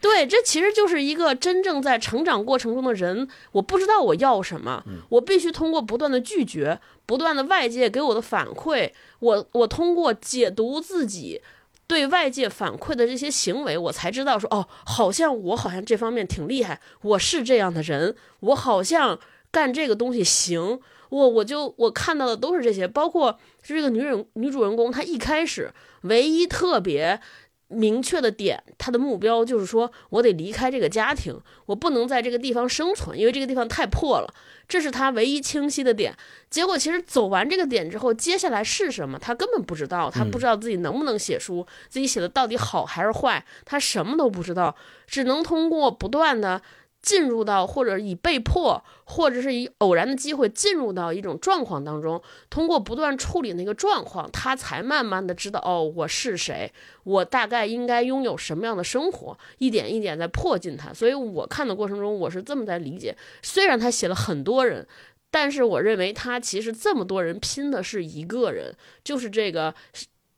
[0.00, 3.26] 对，这其实就是一个真正在成长过程中的人。
[3.52, 8.90] 我不知道我要什么，我必须通过不断的拒绝，不断的外界给我的反馈，
[9.20, 11.40] 我我通过解读自己。
[11.86, 19.18] 对外界反馈的这些行为，我才知道说哦，好像我好像这方面挺厉害，我是这样的人，我好像
[19.50, 20.80] 干这个东西行，
[21.10, 25.72] 我我就我看到的都是这些，包括这个女人女主人公，她一开始
[26.02, 27.20] 唯一特别。
[27.68, 31.36] 明确的点，他的目标就是说，我得离开这个家庭，
[31.66, 34.32] 我不能在这个地方生存，因为这个地方太破了。
[34.68, 36.14] 这是他唯一清晰的点。
[36.50, 44.74] 结果其实走完这个点之后，接下来是什么，他根本不知道，他不知道自己能不能写书，自己写的到底好还是坏，他什么都不知道，
[45.06, 46.62] 只能通过不断的。
[47.06, 56.72] 进入到或者以被迫，或者是以偶然的机会进入到一种状况当中，通过不断处理那个状况，他才慢慢的知道哦，我是谁，
[57.04, 60.92] 我大概应该拥有什么样的生活，一点一点在迫近他。
[60.92, 63.16] 所以我看的过程中，我是这么在理解。
[63.40, 64.84] 虽然他写了很多人，
[65.30, 69.72] 但是我认为他其实这么多人拼的是一个人，就是这个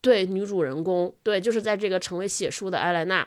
[0.03, 3.27] 对女主人公，对，就是在这个成为写书的艾莱娜。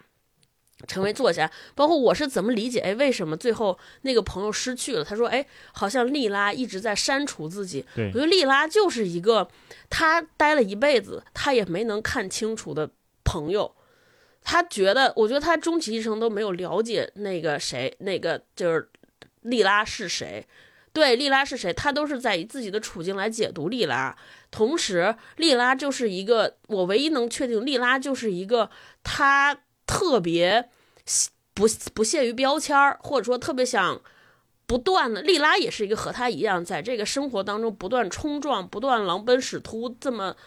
[0.88, 2.80] 成为作家，包括我是怎么理解？
[2.80, 5.04] 哎，为什么最后那个朋友失去了？
[5.04, 9.48] 他说：“哎，好像莉拉一直在删除自己。”我觉得莉拉就是一个
[9.90, 12.90] 他待了一辈子，他也没能看清楚的
[13.24, 13.74] 朋友。
[14.44, 18.90] 他觉得，我觉得他终其一生都没有了解那个谁，那个就是
[19.42, 20.48] 莉拉是谁。
[20.94, 21.72] 对，莉拉是谁？
[21.72, 24.16] 他都是在以自己的处境来解读莉拉。
[24.50, 28.70] 同时，莉拉就是一个我唯一能确定，莉拉就是一个
[29.04, 29.58] 他。
[29.92, 30.70] 特别
[31.54, 34.02] 不不屑于标签儿，或者说特别想
[34.66, 40.38] 不断的，莉拉也是一个和他一样，在这个生活当中不断冲撞、不断狼奔使突这么。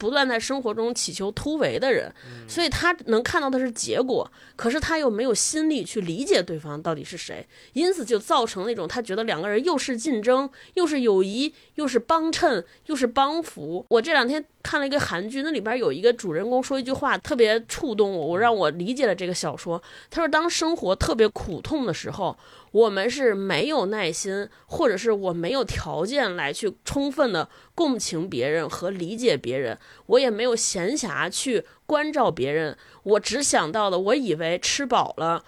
[0.00, 2.10] 不断在生活中祈求突围的人，
[2.48, 13.84] 所以他能看到的是结果，可是他又没有心力去理解对方到底是谁，因此就造成那种他觉得两个人又是竞争，又是友谊，又是帮衬，又是帮扶。
[13.90, 19.82] 我这两天看了一个韩剧，那里边有一个主人公说一句话特别触动我，我让我理解了这个小说。
[20.08, 22.34] 他说：“当生活特别苦痛的时候。”
[22.72, 35.44] 我们是没有耐心，或者是我没有条件来去充分的共情别人和理解别人，我也没有闲暇去关照别人，我只想到的，我以为吃饱了，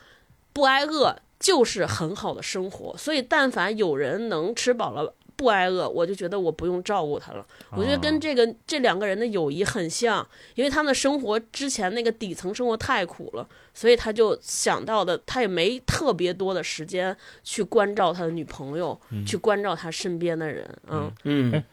[0.53, 5.15] 不挨饿就是很好的生活，所以但凡有人能吃饱了。
[5.35, 7.45] 不挨饿，我就觉得我不用照顾他了。
[7.73, 20.69] 我觉得跟这个这两个人的友谊很像，因为他们的生活之前那个底层生活太苦了，所以他就想到的，他也没特别多的时间去关照他的女朋友，去关照他身边的人。
[20.89, 21.65] 嗯嗯。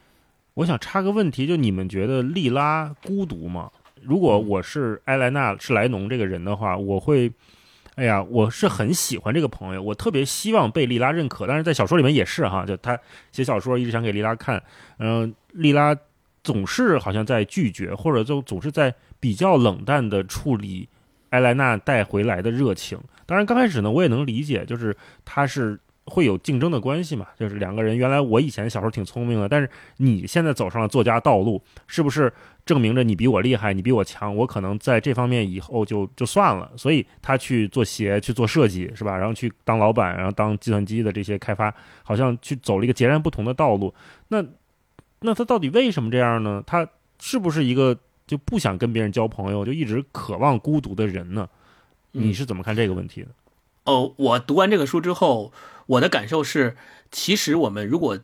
[0.55, 3.71] 我想插个问题，就你们觉得莉拉孤独吗？
[4.01, 7.31] 如果我是埃莱娜是莱农这个人的话，我会。
[7.95, 11.45] 哎呀，我是很喜欢这个朋友，我特别希望被莉拉认可。
[11.45, 12.97] 但是在小说里面也是哈，就他
[13.33, 14.63] 写小说一直想给莉拉看，
[14.99, 15.93] 嗯，莉拉
[16.41, 20.87] 总是好像在拒绝，或者就总是在比较冷淡的处理
[21.29, 22.99] 埃莱娜带回来的热情。
[23.25, 25.79] 当然刚开始呢，我也能理解，就是他是。
[26.11, 27.27] 会有竞争的关系嘛？
[27.37, 32.33] 就是两个人，原来我以前小时候挺聪明的，但是你现在走上了作家道路，是不是
[32.65, 34.35] 证明着你比我厉害，你比我强？
[34.35, 36.71] 我可能在这方面以后就就算了。
[36.75, 39.15] 所以他去做鞋，去做设计，是吧？
[39.15, 41.71] 然后去当老板，然后当计算机的这些开发，
[42.01, 43.93] 好像去走了一个截然不同的道路。
[44.29, 44.43] 那
[45.19, 46.63] 那他到底为什么这样呢？
[46.65, 46.87] 他
[47.19, 47.95] 是不是一个
[48.29, 51.49] 就不想跟别人交朋友，就一直渴望孤独的人呢？
[52.11, 53.29] 你是怎么看这个问题的？
[53.85, 55.51] 哦，我读完这个书之后。
[55.87, 56.77] 我的感受是，
[57.11, 58.19] 其实我们如果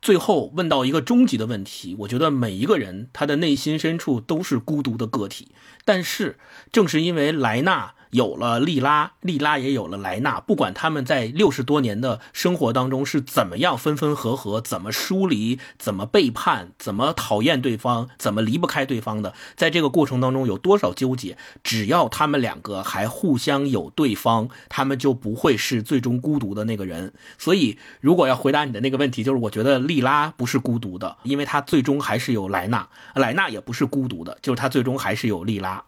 [0.00, 5.48] 最后问到一个终极的问题，我觉得每一个人他的内心深处都是孤独的个体。
[5.84, 6.38] 但是
[6.72, 10.38] 正是因为莱纳有了莉拉，莉拉也有了莱纳。
[10.38, 27.14] 不管他们在六十多年的生活当中是怎么样分分合合，怎么疏离，怎么背叛，怎么讨厌对方，怎么离不开对方的，在这个过程当中有多少纠结，只要他们两个还互相有对方，他们就不会是最终孤独的那个人。
[27.38, 35.82] 所以，如果要回答你的那个问题，就是我觉得莉拉不是孤独的，因为她最终还是有莱纳，莱纳也不是孤独的，就是他最终还是有莉拉。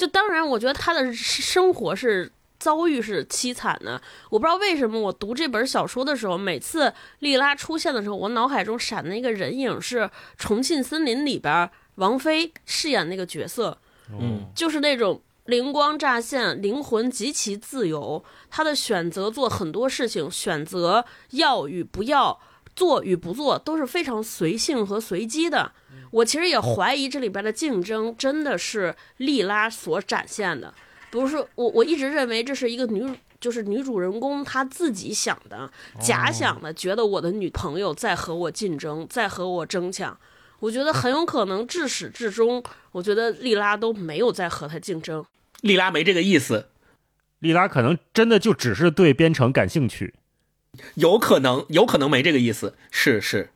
[0.00, 4.00] 就当然，我觉得他的生活是遭遇是凄惨的。
[4.30, 9.98] 我不知道为什么，我读这本小说的时候，每次莉拉出现的时候，我脑海中闪的那个人影是
[10.38, 13.76] 《重庆森林》里边王菲饰演那个角色，
[14.18, 22.40] 嗯，就是那种灵光乍现、灵魂极其自由，他的选择做很多事情，选择要与不要。
[22.76, 25.72] 做与不做都是非常随性和随机的。
[26.10, 30.74] 我其实也怀疑这里边的竞争真的是莉拉所展现的，
[31.10, 40.18] 不是我我一直认为这是一个女，就是女主人公她自己想的、假想的，觉得我的女朋友在和我竞争，在和我争抢。
[40.60, 45.24] 我觉得很有可能至始至终，我觉得莉拉都没有在和她竞争。
[45.62, 46.68] 莉拉没这个意思，
[47.38, 50.12] 莉拉可能真的就只是对编程感兴趣。
[50.96, 53.50] 有可能，有可能没这个意思，是是，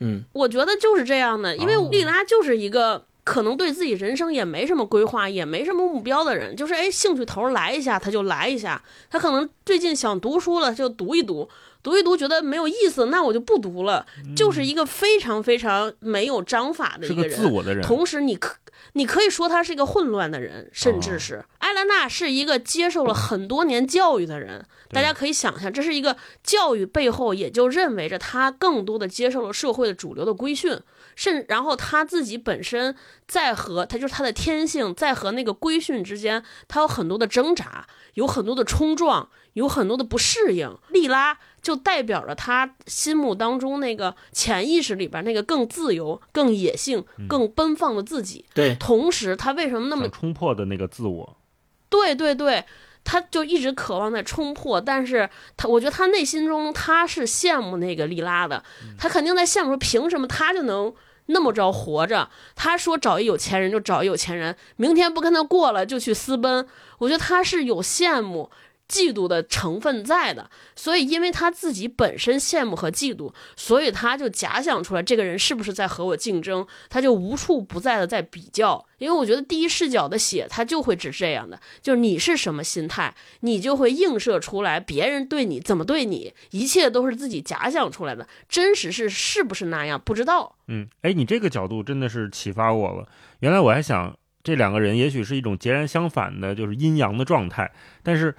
[0.00, 11.48] 嗯，我觉得就是这样的，因为莉拉就是一个可能对自己人生也没什么规划，也没什么目标的人，就是哎，兴趣头来一下他就来一下，他可能最近想读书了就读一读，
[11.86, 18.56] 读一读觉得没有意思，那我就不读了，就是一个非常非常没有章法的一个人，自我的人，同时你可。
[18.92, 21.44] 你可以说他是一个混乱的人，甚至是。
[21.58, 24.64] 艾兰娜是一个接受了很多年教育的人。
[24.90, 30.78] 大家可以想象，这是一个教育背后，也就认为着他更多的接受了社会的主流的规训，
[31.14, 32.94] 甚然后他自己本身
[33.26, 40.74] 在和他就是他的天性在和那个规训之间，他有很多的挣扎，有很多的冲撞，有很多的不适应。
[40.88, 41.36] 莉拉。
[41.62, 48.44] 就代表着他心目当中那个潜意识里边那个更自由、更野性、更奔放的自己。
[48.54, 51.36] 对，同时他为什么那么冲破的那个自我？
[51.88, 52.64] 对对对，
[53.02, 58.62] 他就一直渴望在冲破，但是他我觉得他内心中他是羡慕那个莉拉的，
[58.96, 60.94] 他肯定在羡慕说凭什么他就能
[61.26, 62.30] 那么着活着？
[62.54, 66.64] 他说找一有钱人就找一有钱人，明天不跟他过了就去私奔。
[66.98, 68.52] 我觉得他是有羡慕。
[68.88, 78.86] 嫉妒的成分在的，所以因为他自己本身羡慕和嫉妒，所以他就假想出来这个人是不是在和我竞争，他就无处不在的在比较。
[78.98, 90.56] 因为我觉得第一视角的写他就会只是这样的，就是你是什么心态，你就会映射出来别人对你怎么对你，一切都是自己假想出来的，真实是是不是那样不知道。
[90.68, 93.06] 嗯，哎，你这个角度真的是启发我了。
[93.40, 97.72] 原来我还想这两个人也许是一种截然相反的，就是阴阳的状态，
[98.02, 98.34] 但是。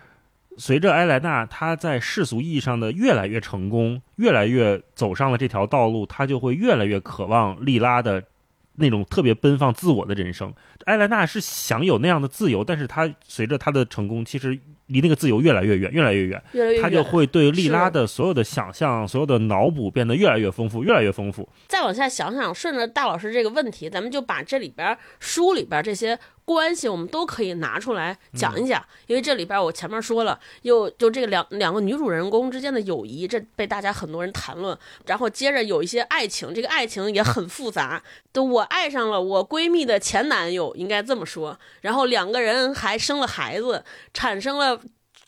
[0.57, 8.23] 随着埃莱娜她在世俗意义上的越来越成功，越来越走上了这条道路，她就会越来越渴望莉拉的
[8.75, 10.53] 那种特别奔放自我的人生。
[10.85, 14.59] 埃莱娜是想有那样的自由，但是她随着她的成功，其实。
[14.87, 16.41] 离那个自由越来越远，越来越远，
[16.81, 21.49] 她就会对莉拉的所有的想象、所有的脑补变得越来越丰富，越来越丰富。
[21.67, 26.17] 再往下想想，顺着大老师这个问题，咱们就把这里边书里边这些
[26.47, 28.81] 关系，我们都可以拿出来讲一讲。
[29.07, 34.75] 因为这里边我前面说了，又就这个两两个女主人公之间的友谊，这被大家很多人谈论。
[35.05, 38.01] 然后接着有一些爱情，这个爱情也很复杂。
[38.31, 41.59] 都我爱上了我闺蜜的前男友，应该这么说。
[41.81, 43.83] 然后两个人还生了孩子，
[44.13, 44.79] 产生了。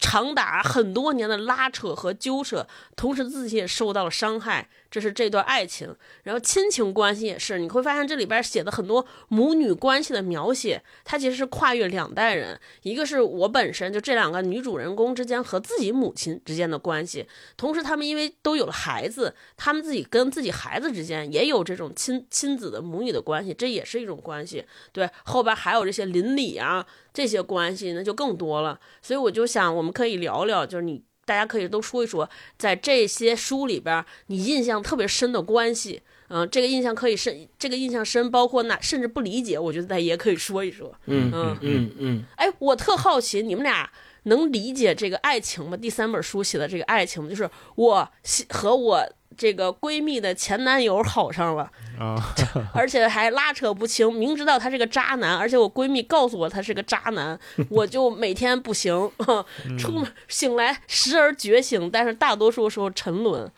[0.01, 2.65] 长达很多年的拉扯和纠扯，
[2.95, 4.70] 同时自己也受到了伤害。
[4.91, 12.59] 这是这段爱情，然后亲情关系也是，你会发现这里边写的很多母女关系的描写，它其实是跨越两代人。
[12.81, 24.65] 一个是我本身就这两个女主人公之间和自己母亲之间的关系，同时他们因为都有了孩子，他们自己跟自己孩子之间也有这种亲亲子的母女的关系，这也是一种关系。
[24.91, 28.79] 对，后边还有这些邻里啊这些关系，那就更多了。
[29.01, 31.03] 所以我就想，我们可以聊聊，就是你。
[31.30, 32.27] 大家可以都说一说，
[32.57, 40.91] 在这些书里边，你印象特别深的关系，嗯，这个印象可以深，这个印象深，包括那甚至不理解，我觉得大家也可以说一说。
[41.05, 42.23] 嗯嗯嗯嗯。
[42.36, 43.88] 哎，我特好奇，你们俩
[44.30, 45.75] 能理解这个爱情吗？
[45.75, 48.09] 第三本书写的这个爱情，就是我
[48.49, 49.05] 和我。
[49.38, 52.21] 这个闺蜜的前男友好上了啊，
[52.75, 59.09] 而且还拉扯不清，明知道他是个渣男，而且我闺蜜告诉我他是个渣男， 我就每天不行，
[59.80, 63.49] 出门醒来时而觉醒，但是大多数时候沉沦。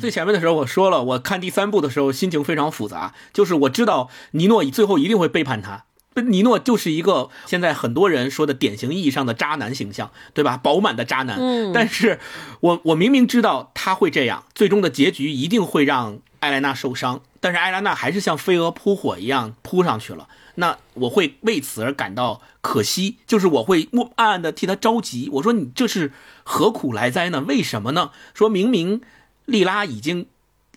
[0.00, 5.84] 最前面的时候我说了，我看第三部的时候心情非常复杂，就是我知道尼诺最后一定会背叛他。
[6.22, 10.56] 尼诺就是一个现在很多人说的典型意义上的渣男形象，对吧？
[10.56, 11.36] 饱满的渣男。
[11.38, 12.18] 嗯， 但是
[12.60, 20.28] 我我明明知道他会这样，最终的结局一定会让艾莱娜受伤，但是艾莱娜还是像飞蛾扑火一样扑上去了。
[20.56, 25.28] 那我会为此而感到可惜，就是我会默暗暗的替他着急。
[25.34, 26.12] 我说你这是
[26.44, 27.42] 何苦来哉呢？
[27.42, 28.10] 为什么呢？
[28.32, 29.02] 说明明
[29.44, 30.26] 莉拉已经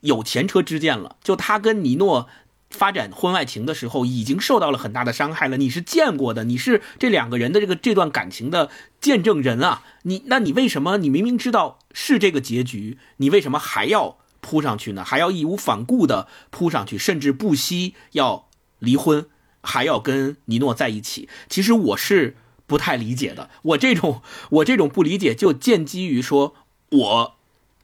[0.01, 2.27] 有前车之鉴了，就他跟尼诺。
[2.69, 5.57] 发展婚外情的时候，已经受到了很大的伤害了。
[5.57, 8.69] 你是见过的，你是这两个人的这个这段感情的
[9.01, 9.83] 见证人啊！
[10.03, 15.03] 你那你为什么你明明知道是这个结局，你为什么还要扑上去呢？
[15.03, 18.47] 还要义无反顾的扑上去，甚至不惜要
[18.77, 19.25] 离婚，
[19.61, 21.27] 还要跟尼诺在一起？
[21.49, 22.37] 其实我是
[22.67, 23.49] 不太理解的。
[23.63, 24.21] 我这种
[24.61, 26.53] 我这种不理解，就建基于说
[26.91, 27.35] 我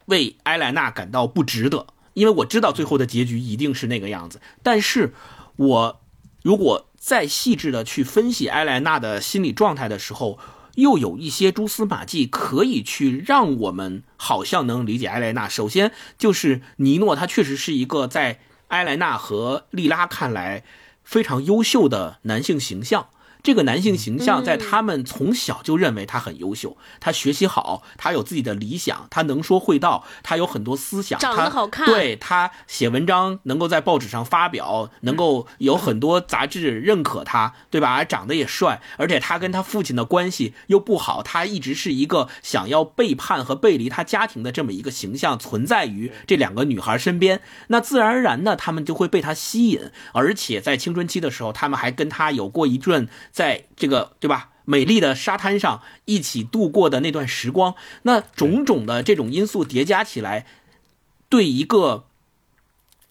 [0.06, 1.88] 为埃莱娜感到不值得。
[2.16, 5.12] 因为我知道最后的结局一定是那个样子，但是，
[5.56, 6.00] 我
[6.42, 10.38] 如果再细致的去分析埃莱娜的心理状态的时候，
[10.76, 15.46] 又有一些蛛丝马迹可以去让我们好像能理解埃莱娜。
[15.46, 20.64] 首先就是尼诺，他确实是一个在埃莱娜和莉拉看来
[21.04, 23.08] 非常优秀的男性形象。
[23.46, 38.02] 这个男性形象在他们从小就认为他很优秀，他学习好，他有自己的理想，他能说会道，他有很多思想，长得好看，对他写文章能够在报纸上发表，能够有很多杂志认可他，对吧？
[38.02, 53.08] 长得也帅，而且他跟他父亲的关系又不好，他一直是一个想要背叛和背离他家庭的这么一个形象存在于这两个女孩身边，那自然而然的他们就会被他吸引，而且在青春期的时候，他们还跟他有过一阵。
[53.36, 60.46] 在这个对吧，美丽的沙滩上一起度过的那段时光，那种种的这种因素叠加起来，
[61.28, 62.06] 对一个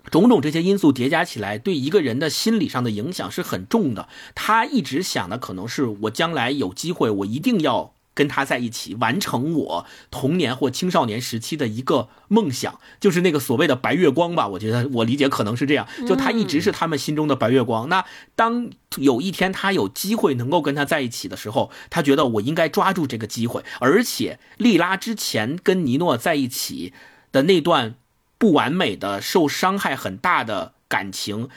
[0.09, 4.09] 种种这些因素叠加起来，对一个人的心理上的影响是很重的。
[4.33, 7.94] 他一直想的可能是，我将来有机会，我一定要。
[8.15, 14.47] 跟他在一起，完成我童年或青少年时期的一个梦想，就是那个所谓的白月光吧。
[14.47, 17.89] 我觉得我理解可能是这样，就他一直是他们心中的白月光。
[17.89, 18.03] 那
[18.35, 23.63] 当有一天他有机会能够跟他在一起的时候，他觉得我应该抓住这个机会。
[23.79, 26.93] 而且莉拉之前跟尼诺在一起
[27.33, 27.95] 的那段
[28.37, 31.49] 不完美的、受伤害很大的感情，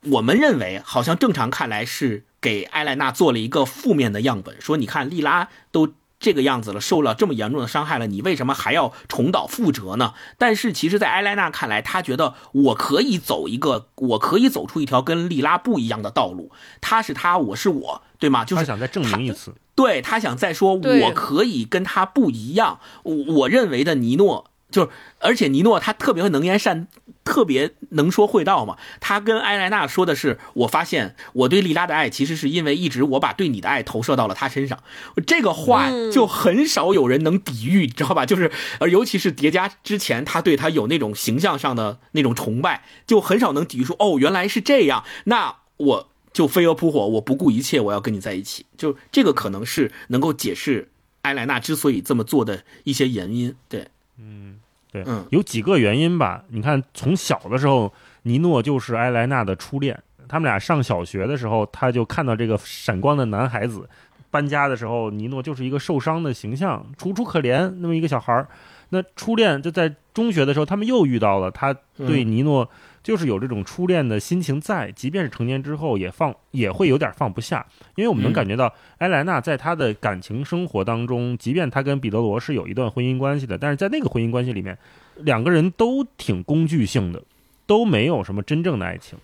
[0.00, 2.24] 我们认为好像正常看来是。
[2.46, 5.88] 给艾莱娜做了一个负面的样本，说：“你看，莉拉都
[6.20, 16.52] 这个样子了，受了这么严重的伤害了，你为什么还要重蹈覆辙呢？”但是，其实，在艾莱娜看来，她觉得我可以走一个，我可以走出一条跟莉拉不一样的道路。
[16.80, 18.44] 她是她，我是我，对吗？
[18.44, 22.78] 就是想再证明一次，对他想再说，我可以跟他不一样。
[23.02, 24.52] 我我认为的尼诺。
[24.76, 24.90] 就是，
[25.20, 26.86] 而且尼诺他特别能言善，
[27.24, 28.76] 特别能说会道嘛。
[29.00, 34.82] 他跟埃莱娜说的是：“我发现我对莉拉的爱，其实是因为一直我把对你的爱投射到了她身上。”
[35.26, 38.26] 这个话就很少有人能抵御，你知道吧？
[38.26, 43.84] 就是，而尤其是叠加之前，他对他有那种形象上的那种崇拜，就很少能抵御。
[43.84, 50.90] 说：“哦，原来是这样，那我就飞蛾扑火，我不顾一切，我要跟你在一起。”就这个可能是能够解释
[51.22, 53.54] 埃莱娜之所以这么做的一些原因。
[53.70, 53.88] 对。
[54.18, 54.55] 嗯，
[55.04, 56.42] 对，有几个原因吧。
[56.48, 57.92] 你看，从小的时候，
[58.22, 59.98] 尼诺就是埃莱娜的初恋。
[60.28, 63.88] 他们俩上小学的时候，他就看到这个闪光的男孩子。
[64.30, 68.48] 搬家的时候，尼诺就是一个受伤的形象，楚楚可怜那么一个小孩儿。
[68.88, 72.68] 那初恋就在中学的时候，他们又遇到了，他对尼诺。
[73.06, 77.64] 就是有这种初恋的心情在，即便是成年之后也放也会有点放不下，
[77.94, 84.76] 因为我们能感觉到埃莱娜在她的感情生活当中，即便她跟彼得罗是有一段婚姻关系的，但是在那个婚姻关系里面，
[85.18, 87.22] 两个人都挺工具性的，
[87.64, 89.16] 都没有什么真正的爱情，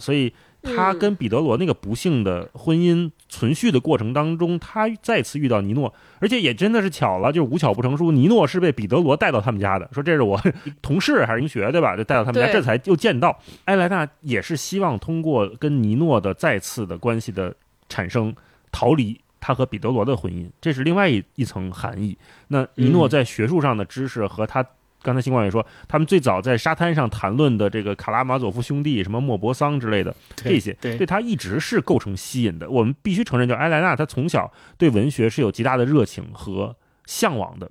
[0.00, 0.32] 所以。
[0.60, 8.10] 他跟彼得罗那个不幸的婚姻存续的过程当中，他再次遇到尼诺，而且也真的是巧了，就是无巧不成书。
[8.10, 10.40] 尼诺是被彼得罗带到他们家的，说这是我
[10.82, 11.96] 同事还是同学，对吧？
[11.96, 17.54] 就带到他们家，这才又见到埃莱娜，也是希望通过跟尼诺的再次的关系的
[17.88, 18.34] 产生，
[18.72, 22.16] 逃离他和彼得罗的婚姻，这是另外一一层含义。
[22.48, 24.64] 那尼诺在学术上的知识和他。
[25.02, 32.68] 刚才星光也说，他们最早在沙滩上谈论的这个卡拉马佐夫兄弟，什么莫泊桑之类的这些，对他一直是构成吸引的。
[32.68, 36.76] 我们必须承认，就埃莱娜，她从小对文学是有极大的热情和
[37.06, 37.70] 向往的。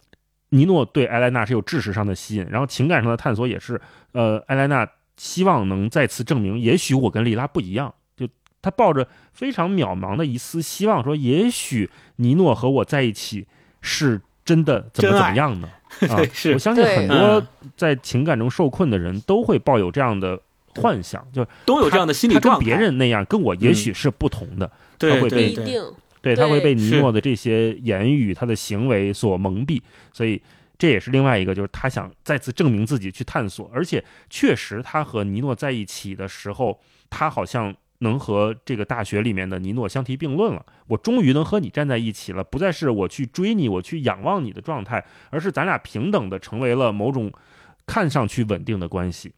[0.49, 3.82] 尼诺对埃莱娜是有知识上的吸引，然后情感上的探索也是。
[4.14, 4.88] 呃，埃莱娜
[5.18, 7.94] 希望能再次证明，也许我跟莉拉不一样。
[8.16, 8.26] 就
[8.62, 13.45] 他抱着非常渺茫的一丝希望，说也许尼诺和我在一起
[13.82, 15.69] 是真的怎么怎么样呢？
[16.10, 16.15] 啊，
[16.53, 17.45] 我相信很多
[17.76, 20.40] 在情感中受困的人都会抱有这样的
[20.76, 22.65] 幻想，就都有这样的心理状态。
[22.65, 25.53] 别人那样，跟我也许是不同的，他会被
[26.22, 29.82] 对他会被尼诺的这些言语、他的行为所蒙蔽，
[30.14, 30.41] 所以
[30.78, 33.69] 这也是另外一个，就是他想再次证明自己去探索。
[33.74, 36.80] 而且确实，他和尼诺在一起的时候，
[37.10, 37.76] 他好像。
[37.99, 47.32] 能和这个大学里面的尼诺相提并论了，我终于能和你站在一起了，不再是我去追你，我去仰望你的状态，而是咱俩平等的成为了某种
[47.86, 49.34] 看上去稳定的关系。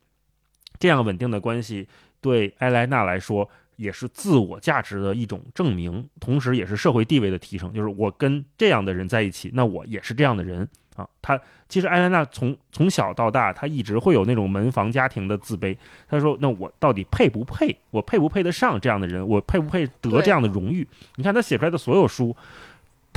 [0.77, 1.87] 这样稳定的关系
[2.21, 7.73] 对埃莱娜来说也是自我价值的一种证明，同时也是社会地位的提升。
[7.73, 10.67] 就是我跟这样的人在一起，那我也是这样的人。
[10.99, 11.39] 啊，他
[11.69, 15.77] 其实艾莲娜从从小到大，她一直会有那种门房家庭的自卑。
[16.09, 17.77] 她说：“那我到底配不配？
[17.91, 19.25] 我配不配得上这样的人？
[19.25, 20.85] 我配不配得这样的荣誉？”
[21.15, 22.35] 你看她写出来的所有书，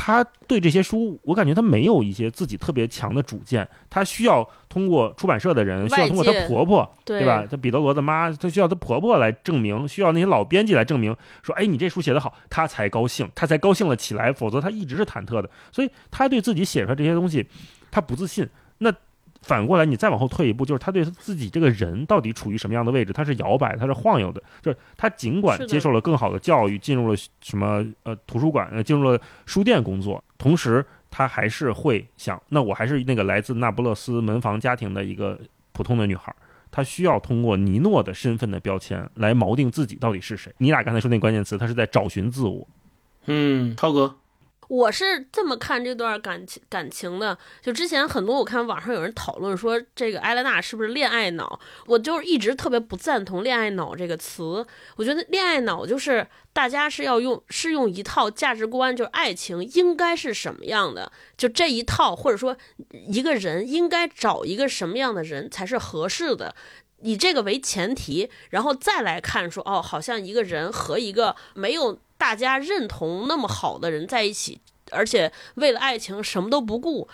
[0.04, 3.66] 他对这些书，我感觉他没有一些自己特别强的主见。
[3.88, 7.46] 他需要通过出版社的人，需要通过他婆婆，对吧？
[7.48, 14.32] 他彼得罗的妈，他需要他婆婆来证明，需要那些老编辑来证明，说：“哎，你这书写得好，他才高兴，他才高兴了起来。
[14.32, 17.46] 否则他一直是忐忑的。”所以他对自己写出来这些东西。
[17.92, 18.48] 他不自信，
[18.78, 18.92] 那
[19.42, 23.12] 反过来你再往后退一步，就是他对他自己这个人到底处于什么样的位置？
[23.12, 24.42] 他是摇摆，他是晃悠的。
[24.62, 35.38] 就是他尽管接受了更好的教育，进入了什么呃图书馆，呃进入了书店工作，同时他还是会想，那我还是那个来自那不勒斯门房家庭的一个
[35.72, 36.34] 普通的女孩。
[36.70, 40.50] 他需要通过尼诺的身份的标签来锚定自己到底是谁。
[40.56, 42.66] 你俩刚才说那关键词，他是在找寻自我。
[43.26, 44.16] 嗯，涛哥。
[44.72, 54.66] 我是这么看这段感情感情的，就之前很多我看网上有人讨论说这个艾莲娜是不是恋爱脑，我就是一直特别不赞同“恋爱脑”这个词。
[54.96, 62.56] 我觉得恋爱脑就是大家是要用是用一套价值观，就是爱情应该是什么样的，就这一套，或者说
[62.90, 66.54] 一个人应该找一个什么样的人才是合适的，
[67.02, 71.98] 以这个为前提，然后再来看说哦，好像一个人和一个没有。
[72.22, 74.60] 大家认同那么好的人在一起，
[74.92, 77.08] 而且为了爱情什么都不顾，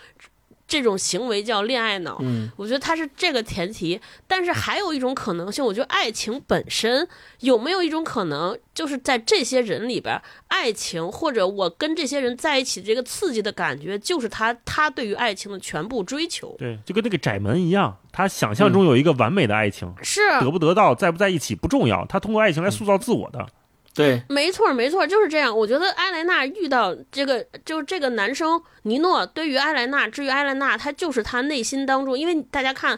[0.67, 2.19] 这种行为叫恋爱脑。
[2.21, 7.07] 嗯，我觉得他是这个前提，但是还有一种可能性，我觉得爱情本身
[7.39, 16.55] 有没有一种可能，就是在这些人里边，爱情或者我跟这些人在一起这个刺激的感觉，就是他他对于爱情的全部追求。
[16.59, 23.49] 对，就跟那个窄门一样，他想象中有一个完美的爱情，是得不得到，在不在一起不重要，他通过爱情来塑造自我的。
[23.95, 25.57] 对，没错，没错，就是这样。
[25.57, 32.97] 我觉得艾莱娜遇到这个，就是这个男生尼诺，对于艾莱娜，至于艾莱娜，他就是他内心当中，因为大家看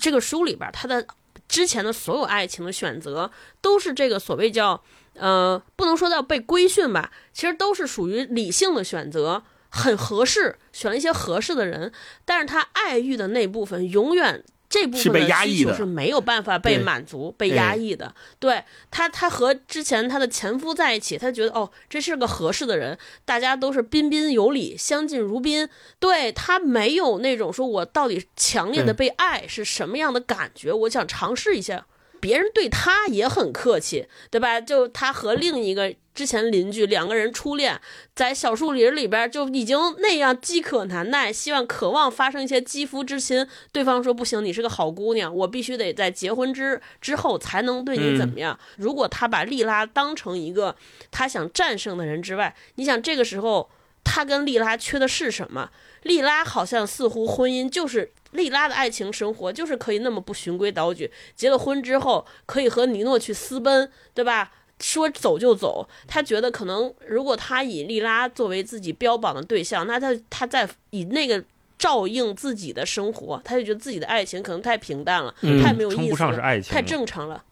[0.00, 1.06] 这个书里边，他的
[1.46, 3.30] 之前的所有爱情的选择，
[3.60, 4.82] 都是这个所谓叫，
[5.12, 11.92] 呃，不能说叫被规训吧，其实都是属于理性的选择，很合适，选了一些合适的人，
[12.24, 14.42] 但是他爱欲的那部分永远。
[14.74, 18.12] 这部分的需求是没有办法被满足、被压抑的。
[18.40, 25.68] 对他，他和之前他的前夫在一起，他觉得哦，这是个合适的人，大家都是彬彬有礼、相敬如宾。
[26.00, 31.86] 对他没有那种说我到底强烈的被爱是什么样的感觉，我想尝试一下。
[32.24, 34.58] 别人对他也很客气，对吧？
[34.58, 37.78] 就他和另一个之前邻居两个人初恋，
[38.14, 43.46] 在小树林里边就已经那样饥渴难耐，希望渴望发生一些肌肤之亲。
[43.72, 48.58] 对方说不行，你是个好姑娘，我必须得在结婚之之后才能对你怎么样。
[48.78, 50.74] 如果他把莉拉当成一个
[51.10, 53.68] 他想战胜的人之外，你想这个时候
[54.02, 55.70] 他跟莉拉缺的是什么？
[56.04, 58.12] 莉拉好像似乎婚姻就是。
[58.34, 64.52] 莉拉的爱情生活就是可以那么不循规蹈矩，结了婚之后可以和尼诺去私奔，对吧？
[64.80, 65.88] 说走就走。
[66.06, 71.42] 他觉得可能如果他以莉拉作为自己标榜的对象，那他他在以那个
[71.78, 75.32] 照应自己的生活，他就觉得自己的爱情可能太平淡了，
[75.62, 77.44] 太没有意思了，太正常了。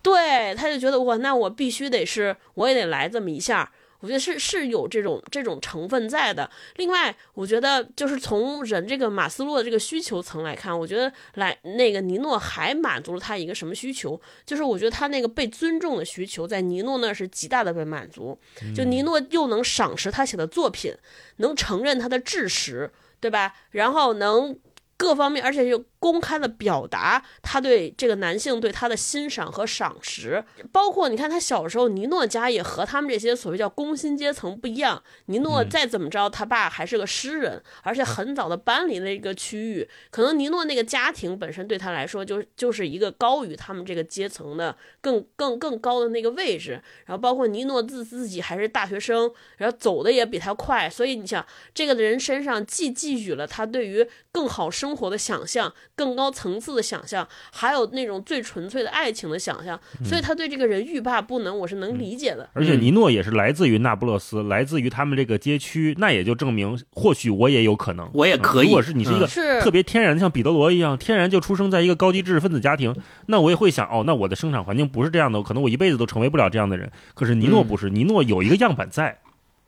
[0.00, 3.70] 对，他就觉得哇，那我必须得是，我也得来这么一下。
[4.02, 6.50] 我觉得是是有这种这种成分在的。
[6.76, 14.20] 另外，我觉得就是从人这个马斯洛的这个需求层来看，我觉得来那个尼诺还满足了他一个什么需求？
[14.44, 18.38] 就是我觉得他那个被尊重的需求，在尼诺那是极大的被满足。
[18.74, 20.92] 就尼诺又能赏识他写的作品，
[21.36, 23.54] 能承认他的知识，对吧？
[23.70, 24.58] 然后能。
[25.02, 35.02] 各方面，而且又公开的表达他对这个男性对他的欣赏和赏识，包括你看他小时候，尼诺家也和他们这些所谓叫工薪阶层不一样。
[35.26, 46.80] 尼诺再怎么着，他爸还是个诗人，而且很早的搬离了一个区域，可能尼诺那个家庭本身对他来说就就是一个高于他们这个阶层的更更更高的那个位置。
[47.06, 62.46] 然后包括尼诺自自己还是大学生，然后走的也比他快，所以你想这个人身上既寄予了他对于更好生生活的想象、更高层次的想象，还有那种最纯粹的爱情的想象，所以他对这个人欲罢不能，我是能理解的。
[62.52, 68.66] 而且尼诺也是来自于那不勒斯，来自于他们这个街区，那也就证明，或许我也有可能，我也可以。
[68.66, 69.26] 如果是你是一个
[69.62, 72.94] 特别天然的，像彼得罗一样，天然就出生在一个高级知识分子家庭，
[73.28, 76.92] 那我也会想，哦，那我的生产环境不是这样的，可能我一辈子都成为不了这样的人。
[77.14, 79.18] 可是尼诺不是，尼诺有一个样板在，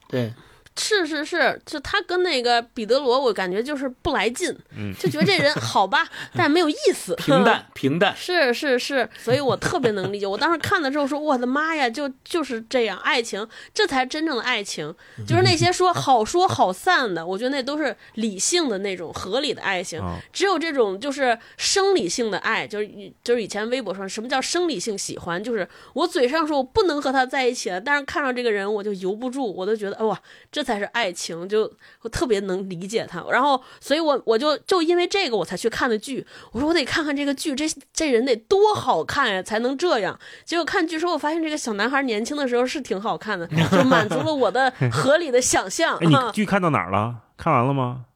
[0.06, 0.34] 对。
[0.76, 8.12] 是是是，就他跟那个彼得罗，我感觉就是不来劲，嗯，就觉得这人 好吧，但没有意思，平淡平淡。
[8.16, 10.26] 是是是，所以我特别能理解。
[10.26, 14.92] 我当时看了之后说，我的妈呀，就就是这样，爱情这才真正的爱情，
[15.24, 20.02] 就是那些说好说好散的，我觉得那都是理性的那种合理的爱情。
[20.32, 22.90] 只有这种就是生理性的爱，就是
[23.22, 30.20] 就是以前微博上什么叫生理性喜欢，就是我嘴上说我不能和他在一起了，但是看上这个人我就由不住，我都觉得哇
[30.50, 30.63] 这。
[30.64, 31.70] 才是爱情，就
[32.00, 36.26] 我特别能理解他，然后，所以我我就就因为这个我才去看的剧。
[36.52, 40.18] 我说我得看看这个剧，这这人得多好看呀，才能这样。
[40.44, 45.98] 结果看剧时候，我发现这个小男孩年轻的时候是挺好看的，就满足了我的 合理的想象。
[46.00, 47.16] 你剧看到哪儿了？
[47.36, 48.06] 看完了吗？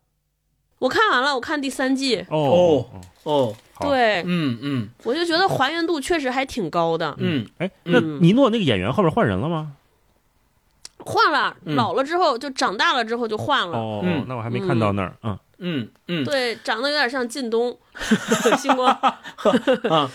[0.79, 2.25] 我看完了，我看第三季。
[2.31, 2.87] 哦
[3.25, 7.15] 哦，对，嗯嗯，我就觉得还原度确实还挺高的。
[7.19, 9.73] 嗯，哎，那尼诺那个演员后边换人了吗？
[11.05, 13.79] 换了，老了之后就长大了之后就换了。
[13.79, 15.17] 哦，那我还没看到那儿。
[15.23, 17.77] 嗯嗯嗯，对，长得有点像靳东，
[18.59, 20.09] 星光啊。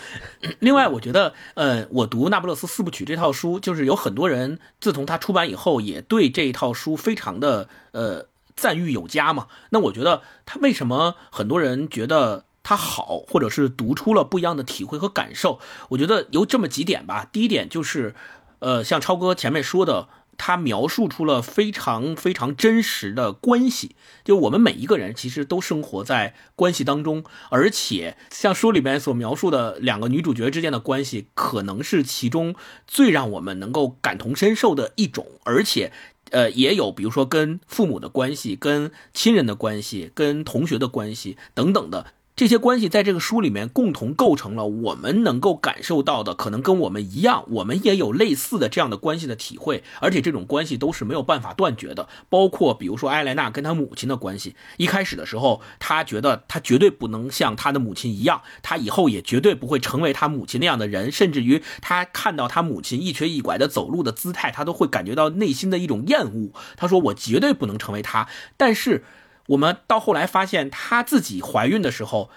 [0.60, 9.48] 另外，我觉得，呃，我读《那不勒斯四部曲》这套书，就是有很多人自从它出版以后，也对这一套书非常的呃赞誉有加嘛。
[9.68, 15.58] 那我觉得他为什么很多人觉得他好，或者是读出了不一样的体会和感受？
[15.90, 17.26] 我觉得有这么几点吧。
[17.30, 18.14] 第一点就是，
[18.60, 20.08] 呃，像超哥前面说的。
[20.36, 32.54] 他描述出了非常非常真实的关系，就我们每一个人其实都生活在关系当中，而且像书里面所描述的两个女主角之间的关系，可能是其中
[32.86, 35.92] 最让我们能够感同身受的一种，而且，
[36.30, 42.06] 呃，也有比如说跟父母的关系、跟亲人的关系、跟同学的关系等等的。
[42.36, 52.08] 这些关系在这个书里面共同构成了我们能够感受到的，可能跟我们一样，我们也有类似的这样的关系的体会，而且这种关系都是没有办法断绝的。
[52.28, 66.50] 包括比如说艾莱娜跟她母亲的关系，一开始的时候，她觉得她绝对不能像她的母亲一样，她以后也绝对不会成为她母亲那样的人，甚至于她看到她母亲一瘸一拐的走路的姿态，她都会感觉到内心的一种厌恶。
[66.76, 68.26] 她说：“我绝对不能成为她。”
[68.58, 69.04] 但是。
[69.46, 72.30] 我们到后来发现，她自己怀孕的时候，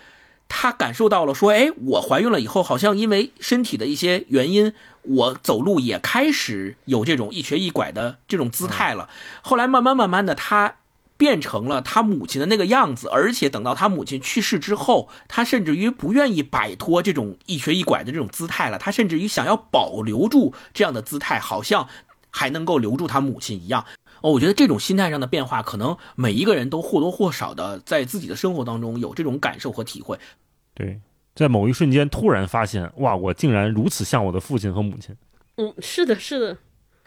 [0.50, 4.74] 她感受到了说：“哎，我怀孕了以后，好像因为身体的一些原因，
[5.04, 9.10] 我走路也开始有这种一瘸一拐的这种姿态了。”
[9.42, 10.76] 后来慢慢慢慢的，她
[11.16, 21.88] 变成了她母亲的那个样子，而且等到她母亲去世之后，她甚至于不愿意摆脱这种一瘸一拐的这种姿态了，她甚至于想要保留住这样的姿态，好像
[22.30, 23.86] 还能够留住她母亲一样。
[24.22, 30.18] 哦，我觉得这种心态上的变化，可能每一个人都或多或少的在自己的生活当中有这种感受和体会。
[30.74, 31.00] 对，
[31.36, 35.16] 在某一瞬间突然发现，哇，我竟然如此像我的父亲和母亲。
[35.58, 36.58] 嗯，是的，是的。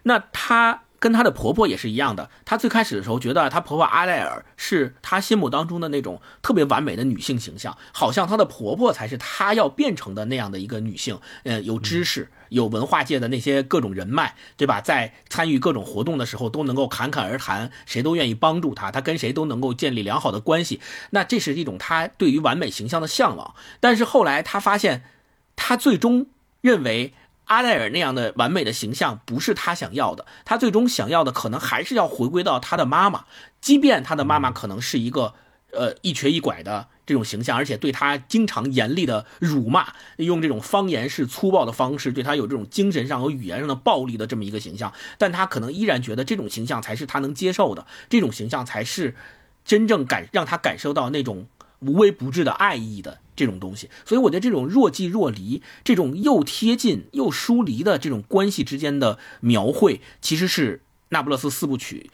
[0.02, 0.82] 那他。
[1.00, 14.82] 跟她的婆婆也是一样的，她最开始的时候觉得她婆婆阿黛尔是她心目当中的那种特别完美的女性形象，好像她的婆婆才是她要变成的那样的一个女性，呃，有知识、有文化界的那些各种人脉，对吧？
[14.82, 20.80] 在参与各种活动的时候都能够侃侃而谈，谁都愿意帮助她，她跟谁都能够建立良好的关系。
[21.10, 23.54] 那这是一种她对于完美形象的向往。
[23.80, 25.04] 但是后来她发现，
[25.56, 26.26] 她最终
[26.60, 27.14] 认为。
[27.50, 33.24] 阿黛尔那样的完美的形象不是他想要的，他最终想要的可能还是要回归到他的妈妈，
[33.60, 35.34] 即便他的妈妈可能是一个
[35.72, 49.16] 呃一瘸一拐的这种形象，而且对他经常严厉的辱骂，用这种方言式粗暴的方式对他有这种精神上和语言上的暴力的这么一个形象，但他可能依然觉得这种形象才是他能接受的，这种形象才是
[49.64, 51.48] 真正感让他感受到那种
[51.80, 53.18] 无微不至的爱意的。
[53.36, 60.76] 这种东西，所以我觉得这种若即若离、这种又贴近又疏离的这种关系之间的描绘，其实是
[61.08, 62.10] 《那不勒斯四部曲》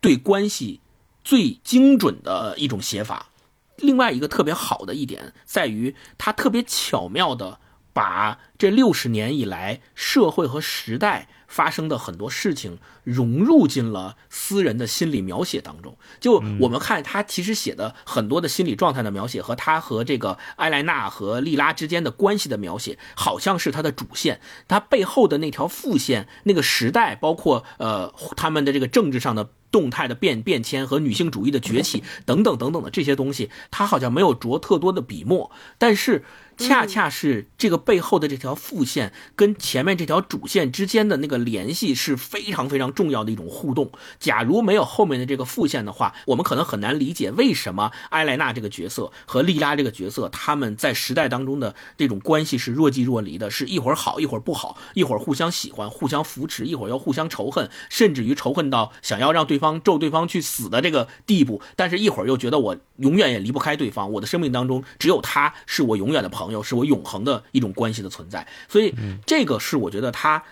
[0.00, 0.78] 对关系
[1.24, 3.30] 最精准的一种写法。
[3.78, 7.58] 另外一个特别好的一点在于，它特别巧妙的
[7.92, 11.28] 把这六十年以来社会和时代。
[11.54, 15.96] 发生的很多事情融入进了私人的心理描写当中。
[16.18, 24.40] 就我们看他其实写的很多的心理状态的描写，和他和这个埃莱娜和莉拉之间的关系的描写，好像是他的主线。
[24.66, 29.50] 他背后的那条副线，那个时代，包括呃他们的这个政治上的。
[29.74, 36.24] 动态的变变迁和女性主义的崛起等等等等的这些东西，他好像没有着特多的笔墨，但是。
[36.56, 43.90] 恰恰是这个背后的这条副线跟前面这条主线之间的那个联系是非常非常重要的一种互动。
[44.20, 61.60] 假如没有后面的这个副线的话，我们可能很难理解为什么埃莱娜这个角色和莉拉这个角色他们在时代当中的这种关系是若即若离的，是一会儿好一会儿不好，一会儿互相喜欢互相扶持，一会儿又互相仇恨，甚至于仇恨到想要让对方咒对方去死的这个地步。
[61.74, 66.43] 但是，一会儿又觉得我永远也离不开对方，我的生命当中只有他是我永远的朋。
[66.44, 68.94] 朋友是我永恒的一种关系的存在，所以
[69.26, 70.44] 这个是我觉得他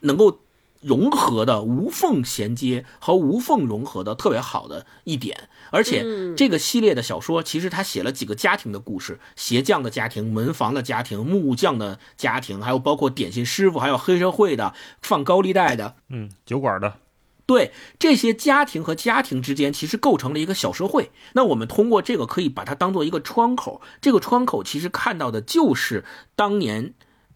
[0.00, 0.40] 能够
[0.80, 5.48] 融合的无缝衔接和无缝融合的特别好的一点。
[5.70, 6.04] 而且
[6.36, 16.94] 这个系列的小说其实他写了几个家庭的故事：鞋匠的家庭、门房的家庭、木匠的家庭，还有包括点心师傅，还有黑社会的、放高利贷的，嗯，酒馆的。
[17.52, 21.10] 对这些家庭和家庭之间，其实构成了一个小社会。
[21.34, 23.82] 那我们通过这个，可以把它当做一个窗口。
[24.00, 26.02] 这个窗口其实看到的就是
[26.34, 26.94] 当年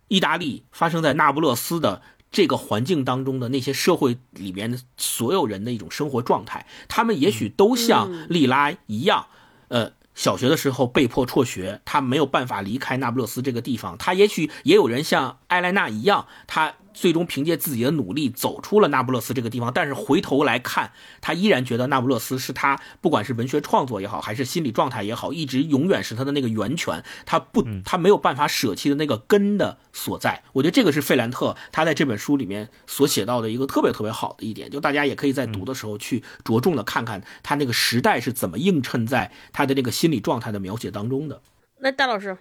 [0.09, 2.01] 意大利发生在那不勒斯的
[2.33, 6.67] 这个环境当中的那些社会里面的所有人的一种生活状态。
[6.89, 9.27] 他们也许都像利拉一样，
[9.69, 13.99] 呃，小学的时候被迫辍学，他没有办法离开那不勒斯这个地方。
[13.99, 16.73] 他也许也有人像埃莱娜一样，他。
[16.97, 30.43] 最终凭借自己的努力走出了那不勒斯这个地方，但是回头来看，他依然觉得那不勒斯是他不管是文学创作也好，还是心理状态也好，一直永远是他的那个源泉，他不，他没有办法舍弃的那个根的所在。
[30.55, 41.43] 我觉得这个是费兰特他在这本书里面所写到的一个特别特别好的一点，就大家也可以在读的时候去着重的看看他那个时代是怎么映衬在他的那个心理状态的描写当中的。
[41.81, 42.39] 那戴老师。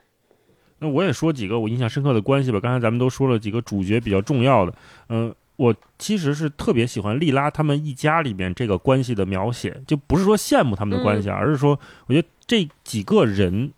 [0.79, 2.59] 那我也说几个我印象深刻的关系吧。
[2.59, 4.73] 刚才咱们都说了几个主角比较重要的，
[5.09, 13.71] 嗯，我其实是特别喜欢莉拉他们一家里面这个关系的描写，就不是说羡慕他们的关系，而是说我觉得这几个人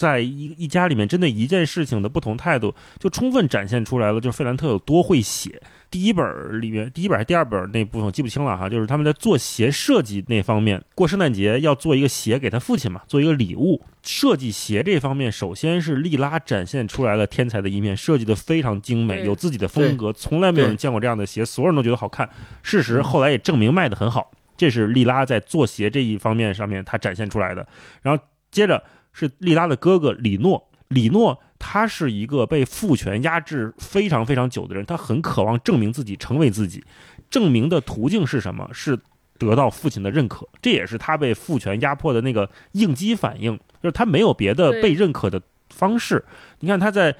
[0.00, 5.60] 在一一家里面，针对一件事情的不同态度，就充分展现出来了，就是费兰特有多会写。
[5.90, 13.82] 第一本里面，第一本还是第二本那部分我记不清了哈，就是他们在做鞋设计那方面，过圣诞节要做一个鞋给他父亲嘛，做一个礼物。
[14.02, 22.26] 设计鞋这方面，首先是利拉展现出来了天才的一面，设计的非常精美，有自己的风格，从来没有人见过这样的鞋，所有人都觉得好看。
[22.62, 27.66] 事实后来也证明卖的很好，这是利拉在做鞋这一方面上面他展现出来的。
[28.00, 28.82] 然后接着
[29.12, 31.40] 是利拉的哥哥李诺，李诺。
[31.58, 36.82] 他是一个被父权压制非常非常久的人，他很渴望证明自己，成为自己。
[37.28, 38.68] 证明的途径是什么？
[38.72, 38.98] 是
[39.36, 40.48] 得到父亲的认可。
[40.62, 46.24] 这也是他被父权压迫的那个应激反应，就是他没有别的被认可的方式。
[46.60, 47.14] 你看他在。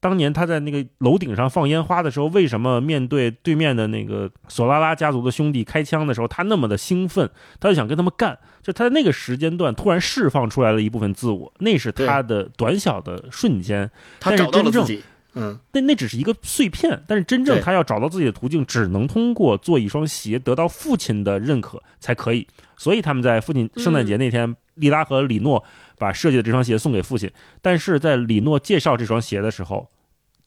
[0.00, 7.28] 当年他在那个楼顶上放烟花的时候，为什么面对对面的那个索拉拉家族的兄弟开枪的时候，他那么的兴奋？
[7.60, 8.38] 他就想跟他们干。
[8.62, 13.90] 就他在那个时间段突然释放出来了一部分自我，那是他的短小的瞬间。
[14.18, 15.02] 他找到了自己。
[15.34, 22.46] 嗯，那那只是一个碎片，但是真正他要找到自己的途径，只能通过做一双鞋得到父亲的认可才可以。
[22.76, 25.62] 所以他们在父亲圣诞节那天，利拉和李诺。
[26.00, 29.86] 把设计的这双鞋送给父亲，但是在李诺介绍这双鞋的时候，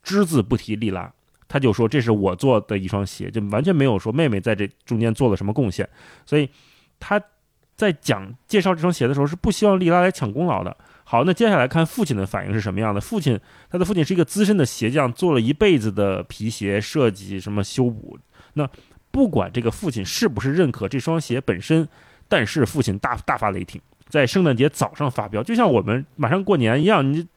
[0.01, 1.13] 只字不提利拉，
[1.47, 5.87] 他就说这是我做的一双鞋，就完全没有说妹妹在这中间做了什么贡献。
[6.25, 6.49] 所以
[6.99, 7.21] 他
[7.75, 10.75] 在讲介绍这双鞋的时候，是不希望利拉来抢功劳的。
[11.03, 12.99] 好，那接下来看父亲的反应是什么样的？
[12.99, 13.39] 父亲，
[13.69, 18.17] 他的父亲是一个资深的鞋匠，做了一辈子的皮鞋设计，什么修补。
[18.53, 18.67] 那
[19.11, 21.87] 不管这个父亲是不是认可这双鞋本身，
[22.27, 23.79] 但是父亲大大发雷霆。
[24.09, 27.13] 在圣诞节早上发飙，就像我们马上过年一样。
[27.13, 27.27] 你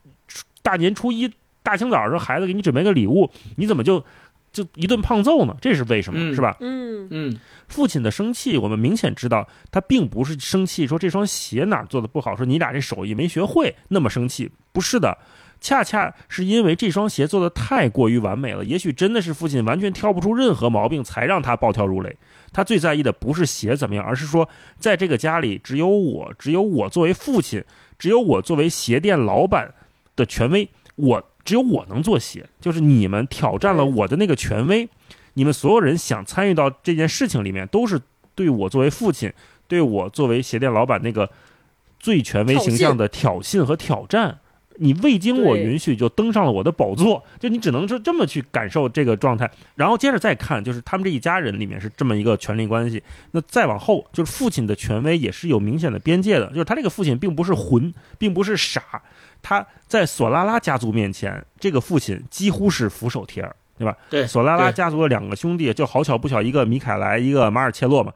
[0.63, 1.33] 大年初一
[1.63, 4.05] 大清早上孩子给你准备个礼物，你怎么就
[4.53, 5.57] 就一顿胖揍呢？
[5.61, 6.35] 这是为什么？
[6.35, 6.57] 是吧？
[6.61, 7.41] 嗯嗯。
[7.69, 15.19] 父亲的生气，我们明显知道他并不是生气说这双鞋哪做的不好，说你俩这手艺没学会那么生气，不是的。
[15.59, 22.17] 恰恰是因为这双鞋做的太过于完美了，也许真的是父亲完全挑不出任何毛病，才让他暴跳如雷。
[22.53, 24.49] 他最在意的不是鞋怎么样，而是说，
[24.79, 27.63] 在这个家里只有我，只有我作为父亲，
[27.99, 29.75] 只有我作为鞋店老板
[30.15, 32.49] 的权威，我只有我能做鞋。
[32.61, 34.89] 就是你们挑战了我的那个权威，
[35.35, 38.01] 你们所有人想参与到这件事情里面，都是
[38.35, 39.33] 对我作为父亲，
[39.69, 41.31] 对我作为鞋店老板那个
[41.99, 44.39] 最权威形象的挑衅和挑战。
[44.79, 53.03] 你未经我允许就登上了我的宝座，就你只能说这么去感受这个状态，然后接着再看，就是他们这一家人里面是这么一个权力关系。
[53.33, 58.83] 那再往后，就是父亲的权威也是有明显的边界的，就是他这个父亲并不是混，并不是傻，
[59.43, 63.97] 他在索拉拉家族面前，这个父亲几乎是俯首帖耳，对吧？
[64.11, 68.13] 对，索拉拉家族的两个兄弟，就好巧不巧，一个米凯莱，一个马尔切洛嘛。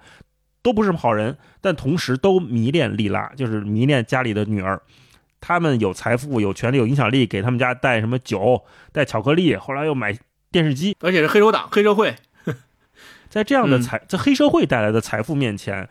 [0.62, 4.78] 都不是什么好人，但同时都迷恋莉拉，就是迷恋家里的女儿。
[5.40, 10.16] 他们有财富、有权利、有影响力，给他们家带什么酒、带巧克力，后来又买
[10.50, 12.14] 电视机，而且是黑手党、黑社会。
[13.30, 15.88] 在这样的财，在黑社会带来的财富面前，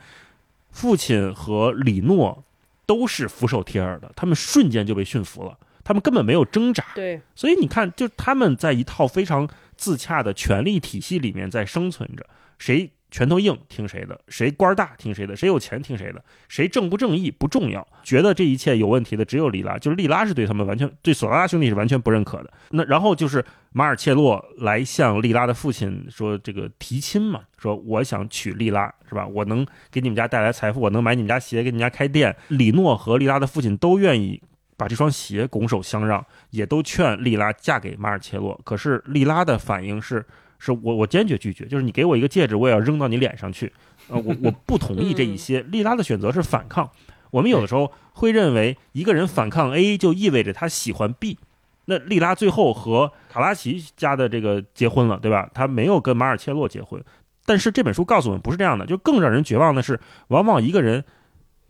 [0.71, 2.43] 父亲和李诺
[2.85, 6.83] 都是俯首帖耳的，他们瞬间就被驯服了，他们根本没有挣扎。
[6.95, 12.25] 对，所以你看，就他们在一套非常自洽的权力体系里面在生存着，
[12.57, 12.91] 谁？
[13.11, 17.85] 拳头硬听谁的，谁官儿大听谁的，谁有钱听谁的，谁正不正义不重要。
[18.03, 22.53] 觉得这一切有问题的只有利拉，就是利拉是对他们完全对索拉拉兄弟是完全不认可的。
[22.69, 29.25] 那然后就是马尔切洛来向利拉的父亲说这个提亲嘛，说我想娶利拉是吧？
[29.25, 32.35] 我能给你们家带来财富，我能买你们家鞋，给你们家开店。
[32.49, 34.39] 李诺和利拉的父亲都愿意
[34.77, 38.59] 把这双鞋拱手相让，也都劝莉拉嫁给马尔切洛。
[38.63, 40.23] 可是莉拉的反应是。
[40.59, 41.65] 是我，我坚决拒绝。
[41.65, 43.73] 就是你给我一个戒指，我也要扔到你脸上去。
[44.09, 45.61] 呃，我我不同意这一些。
[45.63, 46.89] 莉拉的选择是反抗。
[47.31, 51.37] 我们有的时候会认为，一个人反抗 A 就意味着他喜欢 B。
[51.85, 55.49] 那莉拉最后和卡拉奇家的这个结婚了，对吧？
[55.53, 57.03] 他没有跟马尔切洛结婚。
[57.45, 58.85] 但是这本书告诉我们，不是这样的。
[58.85, 61.03] 就更让人绝望的是，往往一个人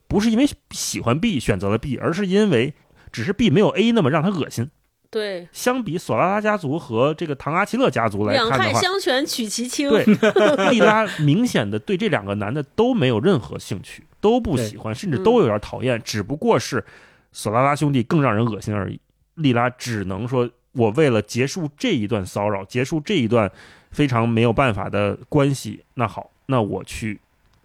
[0.07, 2.73] 不是因为喜欢 B 选择了 B，而是因为
[3.11, 4.71] 只是 B 没有 A 那么让他恶心。
[5.11, 9.89] 对，相比索拉拉家族和这个唐阿奇勒家族来看的话，两害相权取其轻。
[9.89, 10.05] 对，
[10.69, 15.99] 莉拉明显的对这两个男的都没有任何兴趣，都不喜欢，甚至都有点讨厌。
[16.03, 16.85] 只不过是
[17.31, 18.99] 索拉拉兄弟更让人恶心而已。
[19.33, 23.51] 莉拉只能说，我为了结束这一段骚扰，结束这一段
[23.89, 27.19] 非常没有办法的关系，那好，那我去，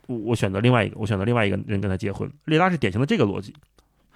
[0.07, 2.31] 我选择另外一个，我选择另外一个人跟他结婚。
[2.47, 3.55] 莉拉是典型的这个逻辑，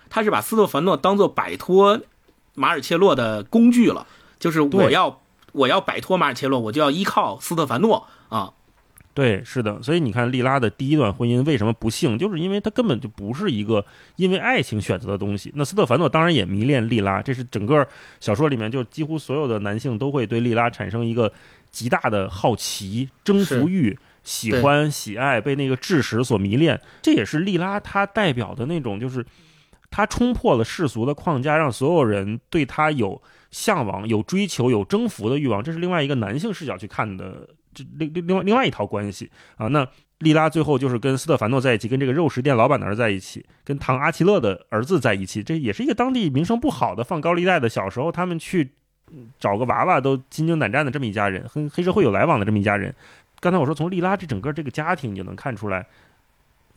[0.08, 2.00] 他是把斯特凡诺当做摆脱。
[2.58, 4.06] 马尔切洛的工具了，
[4.38, 5.22] 就是我要
[5.52, 8.52] 我要摆脱马尔切洛，我就要依靠斯特凡诺啊。
[9.14, 15.50] 对，是的，所以你看，利拉的第一段婚姻为什么不幸，就是因为他根本就不是一个因为爱情选择的东西。
[15.56, 17.84] 那斯特凡诺当然也迷恋利拉，这是整个
[18.20, 21.32] 小说里面就几乎所有的男性都会对利拉产生一个
[21.72, 26.80] 极大的好奇、征服欲、喜欢、喜爱，被那个智识所迷恋。
[27.02, 29.26] 这也是利拉她代表的那种就是。
[29.90, 33.20] 他冲破了世俗的框架，让所有人对他有
[33.50, 35.62] 向往、有追求、有征服的欲望。
[35.62, 39.66] 这是另外一个男性视角去看的，这另另另外另外一套关系啊。
[39.68, 39.86] 那
[40.18, 45.42] 莉拉最后就是跟斯特凡诺在一起，跟这个肉食店老板的儿子在一起，跟唐阿奇勒的儿子在一起。
[45.42, 48.72] 这也是一个当地名声不好的放高利贷的，小时候他们去
[49.38, 52.94] 找个娃娃都心惊胆战的这么一家人，跟黑社会有来往的这么一家人。
[53.40, 55.86] 刚才我说从莉拉这整个这个家庭，你就能看出来。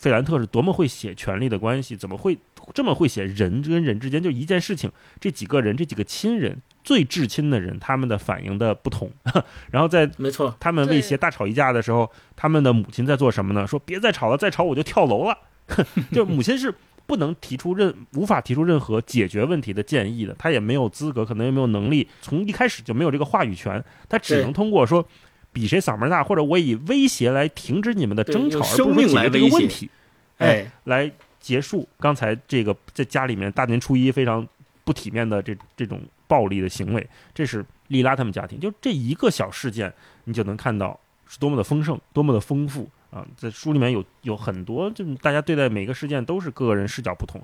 [0.02, 2.36] 费兰特是多么会写权力的关系，怎么会
[2.74, 9.12] 这么会写人跟人之间就一件事情，这几个人这几个亲人最至亲的人，他们的反应的不同。
[9.70, 13.68] 然后在没错，他们威胁大吵一架的时候，他们的母亲在做什么呢？
[13.68, 15.38] 说别再吵了，再吵我就跳楼了。
[16.12, 16.74] 就母亲是
[17.06, 25.08] 不能提出任无法提出任何解决问题的建议的，他也没有资格，可能也没有能力，从一开始就没有这个话语权，他只能通过说。
[25.54, 29.90] 比谁嗓门大，或者我以威胁来停止你们的争吵，而不是解决这个问题，
[30.38, 34.48] 哎，来结束刚才这个在家里面大年初一非常
[34.84, 37.10] 不体面的这这种暴力的行为。
[37.34, 39.92] 这是利拉他们家庭，就这一个小事件，
[40.24, 40.98] 你就能看到
[41.28, 43.26] 是多么的丰盛，多么的丰富啊！
[43.36, 47.42] 在书里面有有很多，就大家对待每个事件都是个人视角不同。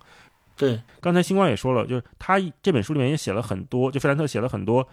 [0.56, 4.88] 对，刚才星光也说了，就是他这本书里面也写了很多，就费兰特写了很多。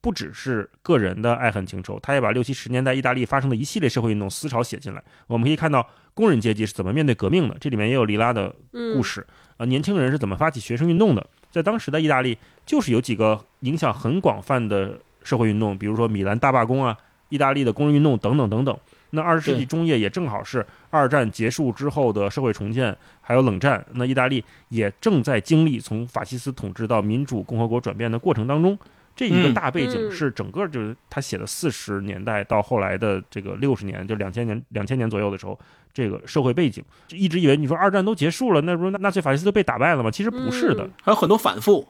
[0.00, 5.02] 不只是个人的爱恨情仇，他也把六七十年代意大利发生的一系列社会运动思潮写进来。
[5.26, 9.66] 我们可以看到工人阶级是怎么面对革命的，这里面也有里拉的故事啊。
[9.66, 11.26] 年轻人是怎么发起学生运动的？
[11.50, 16.96] 在当时的意大利，就是有几个影响很广泛的社会运动，比如说米兰大罢工啊，
[17.30, 18.78] 意大利的工人运动等等等等。
[19.10, 23.84] 那二十世纪中叶也正好是二战结束之后的社会重建，还有冷战。
[23.94, 28.78] 那意大利也正在经历从法西斯统治到民主共和国转变的过程当中。
[29.16, 35.58] 这一个大背景是整个就是他写的四十年代到后来的这个六十年，就两千年两千年左右的时候，
[35.92, 40.10] 这个社会背景，就一直以为你说二战都结束了，那不是纳粹法西斯都被打败了吗？
[40.10, 41.88] 其实不是的，还有很多反复，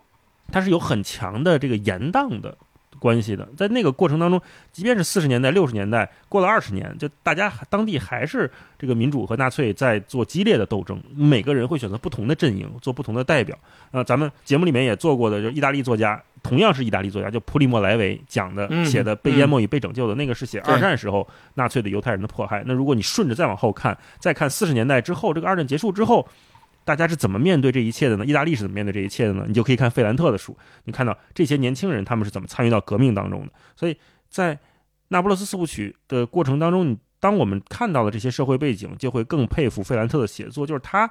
[0.52, 2.56] 它是有很强的这个延宕的。
[2.98, 4.40] 关系的，在那个过程当中，
[4.72, 13.56] 即便是四十年代、六十年代，过了二十年，就大家当地还是这个民主和纳粹在做激烈的斗争，每个人会选择不同的阵营，做不同的代表。
[13.90, 22.62] 呃，咱们节目里面也做过的，就意大利作家，同样是意大利作家，就普里莫莱维讲的，写的《被淹没与被拯救》的那个是写二战时候纳粹对犹太人的迫害。
[22.66, 26.26] 那如果你顺着再往后看，再看四十年代之后，这个二战结束之后。
[26.86, 28.24] 大家是怎么面对这一切的呢？
[28.24, 29.44] 意大利是怎么面对这一切的呢？
[29.46, 33.52] 你就可以看费兰特的书，你看到这些年轻人他们是怎么参与到革命当中的。
[33.74, 33.94] 所以
[34.30, 34.54] 在
[35.08, 41.10] 《那不勒斯四部曲》的过程当中，你当我们看到了这些社会背景，就会更佩服费兰特的写作，就是他。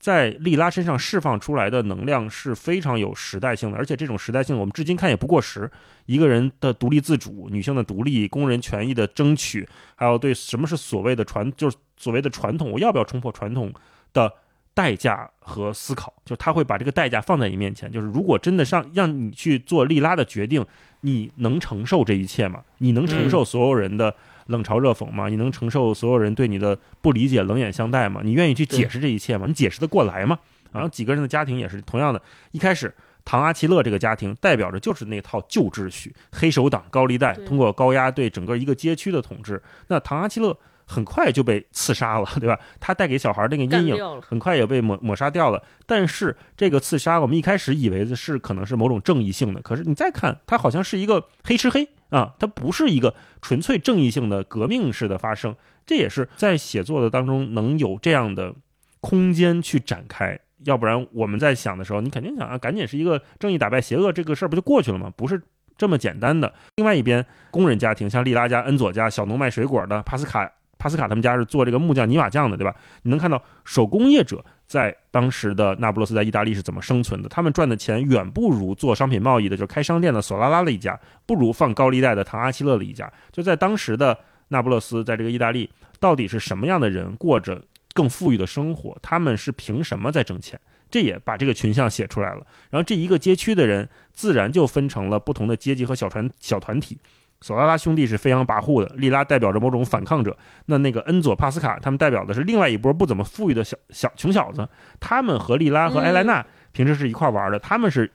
[0.00, 5.68] 在利拉身上释放出来的能量是非常有时代性的，而且这种时代性我们至今看也不过时。
[6.06, 13.72] 一个人的独立自主、女性的独立、工人权益的争取，还有对什么是所谓的传，就是所谓的传统，我要不要冲破传统
[14.12, 14.32] 的
[14.78, 17.90] 代价和思考，就他会把这个代价放在你面前。
[17.90, 20.64] 就是如果真的让让你去做利拉的决定，
[21.00, 22.62] 你能承受这一切吗？
[22.78, 24.14] 你能承受所有人的？
[24.48, 25.28] 冷嘲热讽吗？
[25.28, 28.22] 你能承受所有人对你的不理解、冷眼相待吗？
[28.24, 29.44] 你愿意去解释这一切吗？
[29.46, 30.38] 你解释得过来吗？
[30.72, 32.22] 然后几个人的家庭也是同样的。
[32.52, 32.94] 一开始，
[33.26, 39.62] 唐阿奇勒这个家庭代表着就是那套旧秩序，黑手党、高利贷通过高压对整个一个街区的统治。
[39.88, 40.56] 那唐阿奇勒
[40.88, 42.58] 很快就被刺杀了， 对吧？
[42.80, 45.62] 他带给小孩那个阴影很快也被抹抹杀掉了。
[45.86, 51.88] 但是这个刺杀，我们一开始以为的是可能是某种正义性的，可是你再看，它好像是一个黑吃黑。
[52.08, 55.54] 啊，它不是一个纯粹正义性的革命式的发生，
[55.84, 58.54] 这也是在写作的当中能有这样的
[59.00, 60.40] 空间去展开。
[60.64, 65.12] 要不然我们在想的时候，你肯定想啊，赶紧是一个正义打败邪恶这个事儿不就过去了吗？
[65.14, 65.42] 不是
[65.76, 66.50] 这么简单的。
[66.76, 72.74] 另外一边，工人家庭像利拉家、恩佐家，小农卖水果的，帕斯卡帕斯卡他们家是做这个木匠、泥瓦匠的，对吧？
[73.02, 74.44] 你能看到手工业者。
[74.68, 77.28] 在当时的那不勒斯，在意大利是怎么生存的？
[77.30, 83.10] 他们赚的钱远不如做商品贸易的，就是开商店的索拉拉的一家，不如放高利贷的唐阿奇勒的一家。
[83.32, 84.18] 就在当时的
[84.48, 87.62] 那不勒斯，在这个意大利，到底是什么样的人过着
[87.94, 88.94] 更富裕的生活？
[89.00, 90.60] 他们是凭什么在挣钱？
[90.90, 92.46] 这也把这个群像写出来了。
[92.68, 96.98] 然后这一个街区的人，自然就分成了不同的阶级和小团小团体。
[97.40, 100.36] 索拉拉兄弟是飞扬跋扈的，利拉代表着某种反抗者。
[100.66, 104.68] 那那个恩佐帕斯卡他们代表的是另外一波不怎么富裕的小小穷小子。
[104.98, 108.10] 他们和利拉和埃莱娜平时是一块玩的，他们是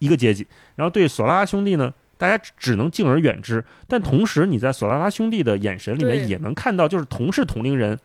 [0.00, 0.46] 一个阶级。
[0.76, 3.64] 然后对索拉拉兄弟呢，大家只能敬而远之。
[3.86, 7.98] 但同时你在索拉拉兄弟的眼神里面也能看到，就是同是同龄人，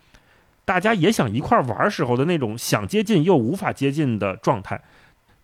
[0.63, 4.81] 大家也想一块玩时候的那种想接近又无法接近的状态。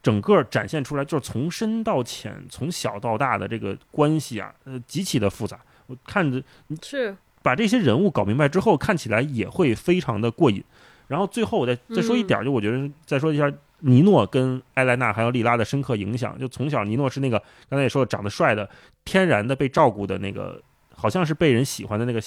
[0.02, 5.60] 整个展现出来就是从深到浅，从小到大的这个关系啊，呃，极其的复杂。
[5.88, 6.42] 我看着
[6.82, 10.64] 是把这些人物搞明白之后，看起来也会非常的过瘾。
[11.08, 16.40] 然后最后我再再说一点，就我觉得再说一下尼诺跟埃莱娜还有莉拉的深刻影响。
[16.40, 17.38] 就从小尼诺是那个
[17.70, 18.70] 刚才也说的长得帅的，
[19.04, 20.62] 天然的被照顾的那个，
[20.96, 22.22] 好像是被人喜欢的那个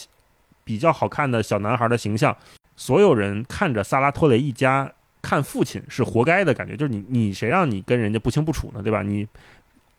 [0.64, 2.36] 比较好看的小男孩的形象。
[2.76, 4.92] 所有人看着萨拉托雷一家。
[5.22, 9.02] 看父亲是活该的感觉，就是你你谁让你跟人家不清不楚呢，对吧？
[9.02, 9.26] 你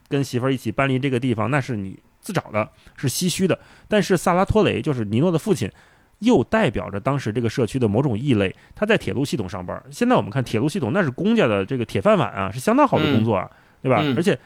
[0.09, 3.57] 跟媳妇儿一起搬离这个地方，那是你自找的，是唏嘘的。
[3.87, 5.71] 但是萨拉托雷就是尼诺的父亲，
[6.19, 8.53] 又代表着当时这个社区的某种异类。
[8.75, 13.49] 他在铁路系统上班，现在我们看铁路系统那是公家的这个铁饭碗啊，是相当好的工作啊，
[13.81, 14.03] 对吧？
[14.17, 14.37] 而且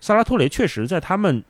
[0.00, 1.42] 萨拉托雷确实在他们。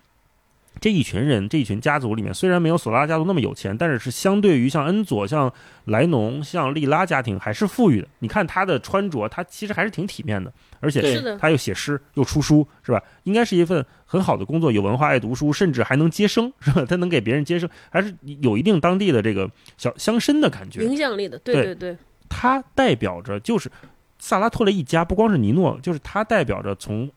[0.78, 5.52] 这一群人，这一群家族里面，虽然没有索拉家族那么有钱，但是是相对于像恩佐、像
[5.86, 8.08] 莱农、像利拉家庭还是富裕的。
[8.18, 13.02] 你看他的穿着，他其实还是挺体面的，而且他又写诗又出书，是吧？
[13.24, 16.84] 应该是一份很好的工作，有文化、爱读书，甚至还能接生，是吧？
[16.86, 21.38] 他能给别人接生，还是有一定当地的这个小乡绅的感觉，影响力的。
[21.38, 21.96] 对对对，
[22.28, 23.70] 他代表着就是
[24.18, 27.10] 萨拉托雷一家，不光是尼诺，就是他代表着从。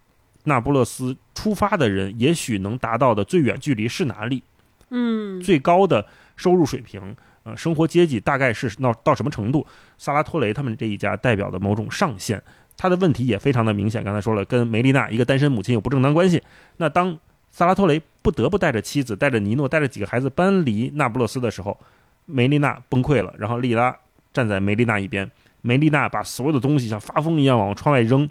[0.46, 4.42] 那不勒斯出发的人，也许能达到的最远距离是哪里？
[4.90, 6.06] 嗯，最高的
[6.36, 9.66] 收入水平，呃，生活阶级大概是到到什么程度？
[9.98, 12.42] 萨拉托雷他们这一家代表的某种上限，
[12.76, 14.04] 他的问题也非常的明显。
[14.04, 16.42] 刚才说了，跟梅丽娜一个单身母亲有不正当关系。
[16.78, 17.16] 那当
[17.52, 21.78] 萨拉托雷不得不带着妻子、带着尼诺、带着几个孩子搬离那不勒斯的时候，
[22.26, 23.96] 梅丽娜崩溃了，然后莉拉
[24.34, 25.30] 站在梅丽娜一边，
[25.62, 28.28] 梅丽娜把所有的东西像发疯一样往窗外扔。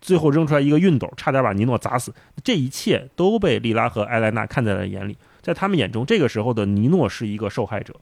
[0.00, 2.12] 最后扔出来一个熨斗，差点把尼诺砸死。
[2.42, 7.94] 这一切都被莉拉和埃莱娜看在了眼里，在他们眼中，这个时候的尼诺是一个受害者，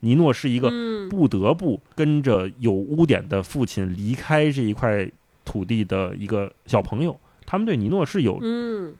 [0.00, 0.70] 尼诺是一个
[1.10, 5.06] 不得不跟着有污点的父亲离开这一块
[5.44, 7.18] 土地的一个小朋友。
[7.44, 8.40] 他们对尼诺是有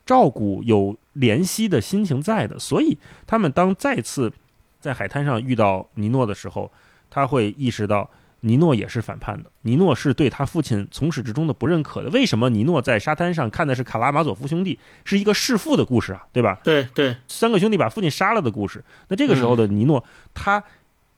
[0.04, 4.30] 照顾、有怜惜的心情在的，所以他们当再次
[4.78, 6.70] 在海滩上遇到尼诺的时候，
[7.08, 8.10] 他会意识到。
[8.44, 12.10] 尼诺也是反叛的，尼诺是对他父亲从始至终的不认可的。
[12.10, 16.58] 为什么尼诺在沙滩上看的是卡拉马佐夫兄弟，是一个弑父的故事啊，对吧？
[16.64, 18.84] 对对，三个兄弟把父亲杀了的故事。
[19.06, 20.04] 那这个时候的尼诺，
[20.34, 20.62] 他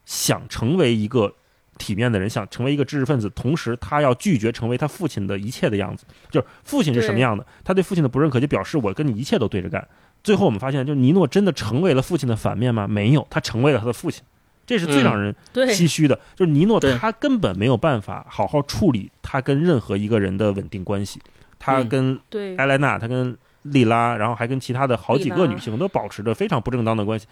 [0.04, 1.34] 想成为一个
[1.78, 6.04] 体面的人，想成为一个知识分子，同时他要拒绝成为他父亲的一切的样子。
[6.30, 9.88] 就是父亲是什么样的，他对父亲的不认可，就表示我跟你一切都对着干。
[10.22, 12.86] 最后我们发现，就尼诺真的成为了父亲的反面吗？
[12.86, 14.22] 没有，他成为了他的父亲。
[14.66, 21.20] 这是最让人唏嘘的，就是尼诺他根本没有办法好好处理他跟任何一个人的稳定关系，
[21.58, 22.18] 他跟
[22.58, 27.26] 埃莱娜，他跟莉拉，然后还跟其他的好几个女性都保持着非常不正当的关系。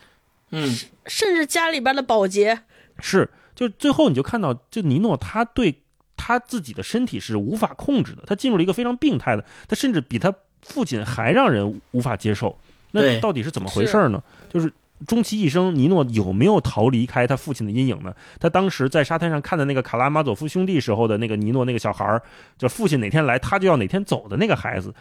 [0.50, 0.74] 嗯，
[1.06, 2.62] 甚至家里边的保洁
[2.98, 5.82] 是，就最后你就看到，就尼诺他对
[6.16, 10.32] 他自己的身体是无法控制的，他进入了一个非常病态的，他甚至比他
[10.62, 12.58] 父亲还让人无法接受。
[12.92, 14.22] 那到底是怎么回事呢？
[14.50, 14.70] 就是
[15.06, 18.14] 终其一生，尼诺有没有逃离开他父亲的阴影呢？
[18.40, 22.22] 他当时在沙滩上看的那个卡拉马佐夫兄弟时候的那个尼诺那个小孩儿，
[22.56, 24.94] 就父亲哪天来他就要哪天走的那个孩子，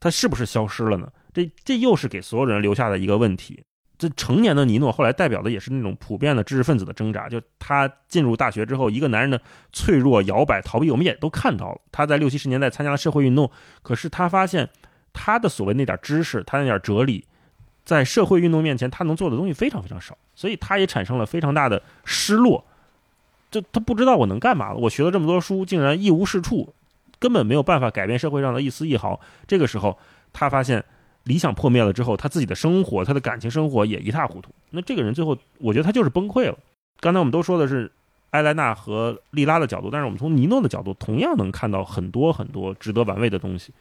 [0.00, 1.08] 他是不是消失了呢？
[1.32, 3.62] 这这又是给所有人留下的一个问题。
[3.98, 7.30] 这成年的尼诺后来代表的也是那种普遍的知识分子的挣扎。
[7.30, 9.40] 就他进入大学之后，一个男人的
[9.72, 11.80] 脆弱、摇摆、逃避，我们也都看到了。
[11.90, 13.50] 他在六七十年代参加了社会运动，
[13.82, 14.68] 可是他发现
[15.14, 17.24] 他的所谓那点知识，他那点哲理，
[17.86, 22.62] 在社会运动面前，他能做的东西非常非常少，所以他也产生了非常大的失落。
[23.50, 24.76] 就他不知道我能干嘛了。
[24.76, 26.74] 我学了这么多书，竟然一无是处，
[27.18, 29.18] 根本没有办法改变社会上的一丝一毫。
[29.46, 29.98] 这个时候，
[30.34, 30.84] 他发现。
[31.26, 34.48] 理想破灭了之后，他自己的生活，他的感情生活也一塌糊涂。
[34.70, 36.56] 那这个人最后，我觉得他就是崩溃了。
[37.00, 37.90] 刚才我们都说的是
[38.30, 43.72] 埃莱娜和莉拉的角度，但是我们从尼诺的角度，同样能看到很多很多值得玩味的东西。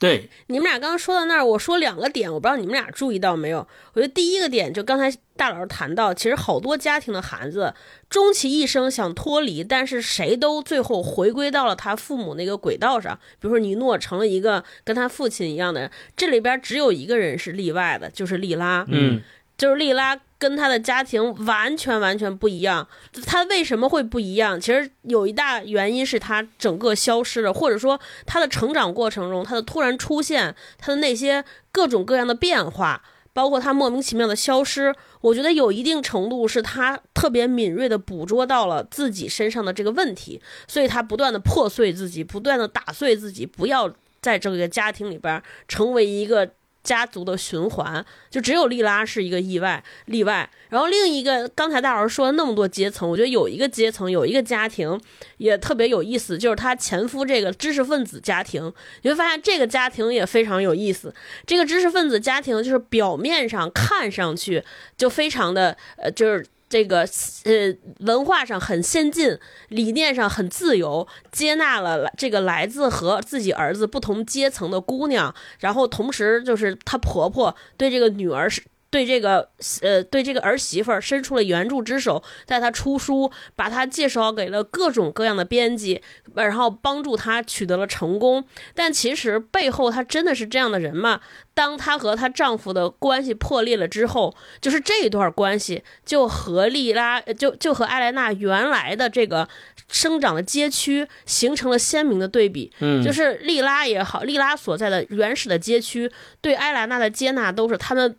[0.00, 3.68] 对，你们俩刚刚说到那儿，我说两个点，我不知道你们俩注意到没有？
[3.92, 7.74] 我觉得第一个点就刚才大老师谈到，其实好多家庭的孩子
[8.08, 13.14] 终其一生想脱离，但是谁都最后回归到了他父母那个轨道上。
[13.38, 18.86] 比如说尼诺成了一个跟他父亲一样的人，这里边只有一个人是例外的，就是莉拉。
[18.88, 19.20] 嗯。
[19.58, 22.88] 就是莉拉跟他的家庭完全完全不一样，
[23.26, 24.58] 他为什么会不一样？
[24.58, 33.02] 其实有一大原因是他整个消失了，或者说他的成长过程中，他的突然出现，他的那些各种各样的变化，
[33.34, 43.92] 包括他莫名其妙的消失，我觉得有一定程度是他特别敏锐的捕捉到了自己身上的这个问题，所以他不断的破碎自己，不断的打碎自己，不要
[44.22, 46.50] 在这个家庭里边成为一个。
[46.82, 50.48] 家族的循环，就只有利拉是一个意外例外。
[50.68, 55.00] 然后另一个，刚才大老师说了那么多阶层，我觉得有一个阶层，有一个家庭
[55.38, 58.72] 也特别有意思，就是他前夫这个知识分子家庭。
[59.02, 61.14] 你会发现这个家庭也非常有意思。
[61.46, 64.62] 这个知识分子家庭就是表面上看上去
[64.96, 66.46] 就非常的呃，就是。
[66.70, 67.00] 这个
[67.44, 67.76] 呃，
[68.06, 69.38] 文化上很先进，
[69.68, 78.62] 理念上很自由，接纳了这个来自和自己儿子不同阶层的姑娘，然后同时就是她婆婆对这个女儿是。
[78.90, 79.48] 对这个
[79.82, 86.02] 呃，对这个儿媳妇儿伸出了援助之手，带她出书，把她介绍给了各种各样的编辑，
[86.34, 88.44] 然后帮助她取得了成功。
[88.74, 91.20] 但其实背后她真的是这样的人吗？
[91.54, 99.48] 当她和她丈夫的关系破裂了之后，就是这一段关系就和莉拉就就和艾莱娜原来的这个
[99.88, 102.72] 生长的街区形成了鲜明的对比。
[102.80, 106.10] 嗯，就是莉拉也好，莉拉所在的原始的街区
[106.40, 108.16] 对艾莱娜的接纳都是他们。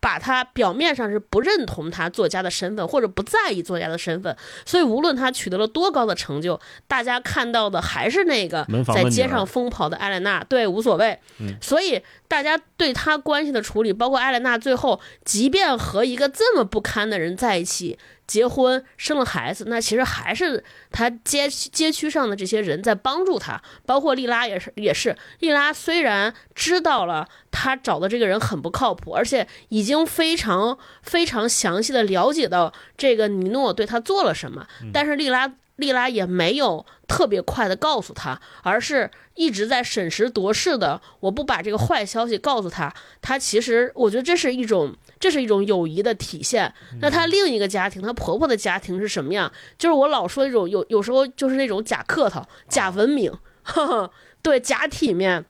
[0.00, 11.18] 把他表面上是不认同他作家的身份，或者不在意作家的身份，所以无论他取得了多高的成就，大家看到的还是那个在街上疯跑的艾莲娜，对，无所谓。
[11.60, 17.98] 所以大家对他关系的处理，包括艾莲娜最后，即便和一个这么不堪的人在一起。
[18.26, 25.16] 结婚生了孩子，那其实还是他街街区上的这些人在帮助他，包括莉拉也是也是。
[25.38, 41.00] 莉拉虽然知道了他找的这个人很不靠谱，而且已经非常非常详细的了解到这个尼诺对他做了什么，但是莉拉莉拉也没有特别快的告诉他，而是一直在审时度势的。
[41.20, 42.92] 我不把这个坏消息告诉他，
[43.22, 44.96] 他其实我觉得这是一种。
[45.18, 46.72] 这是一种友谊的体现。
[47.00, 49.50] 那她另一个家庭，她婆婆的家庭是什么样？
[49.78, 53.32] 就是我老说那种有有时候就是那种假客套、假文明，
[54.42, 55.44] 对，假体面。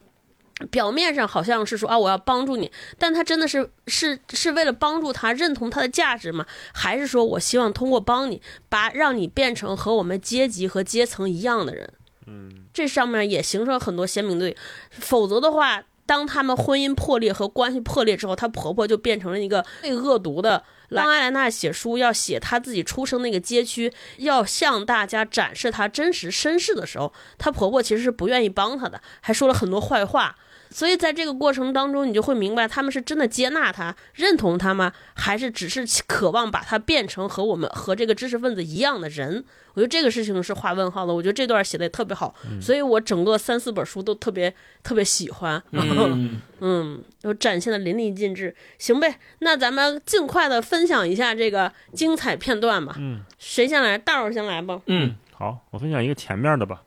[0.71, 6.47] 表面上好像是说啊，我要帮助你，但他真的是是是为了帮助他认同他的价值吗？
[6.73, 11.93] 还是说我希望通过帮你，把让你变成和我们阶级和阶层一样的人？
[12.25, 14.57] 嗯，这上面也形成了很多鲜明对，
[14.89, 15.83] 否则的话。
[16.07, 20.63] 当他们婚姻破裂和关系破裂之后，她婆婆就变成了一个最恶毒的。
[20.89, 30.37] 当艾莱娜写书要写她自己出生那个街区，要向大家展示她真实身世的时候，她婆婆其实是不愿意帮她的，还说了很多坏话。
[30.77, 34.93] 所以在这个过程当中，你就会明白，他们是真的接纳他、认同他吗？
[35.15, 39.43] 还是只是渴望把他变成和我们和这个知识分子一样的人？
[39.73, 41.11] 我觉得这个事情是画问号的。
[41.11, 45.59] 我觉得这段写的也特别好，所以我整个三四本书都特别特别喜欢。
[46.61, 48.55] 嗯，都展现的淋漓尽致。
[48.77, 52.93] 行呗，那咱们尽快的分享一下这个精彩片段吧。
[52.99, 53.97] 嗯，谁先来？
[53.97, 54.79] 大伙先来吧。
[54.85, 56.83] 嗯，好，我分享一个前面的吧。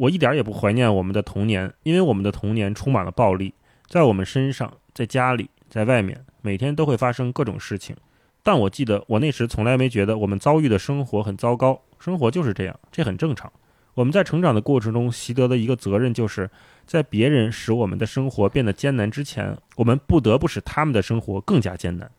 [0.00, 3.52] 我一点也不怀念我们的童年，因为我们的童年充满了暴力，
[3.86, 7.94] 在我们身上，在家里，在外面，每天都会发生各种事情。
[8.42, 13.52] 但我记得我那时从来没觉得我们遭遇的生活很糟糕，生活就是这样，这很正常。
[13.92, 16.48] 我们在成长的过程中习得的一个责任，就是
[16.86, 22.10] 在别人使我们的生活变得艰难之前，我们不得不使他们的生活更加艰难。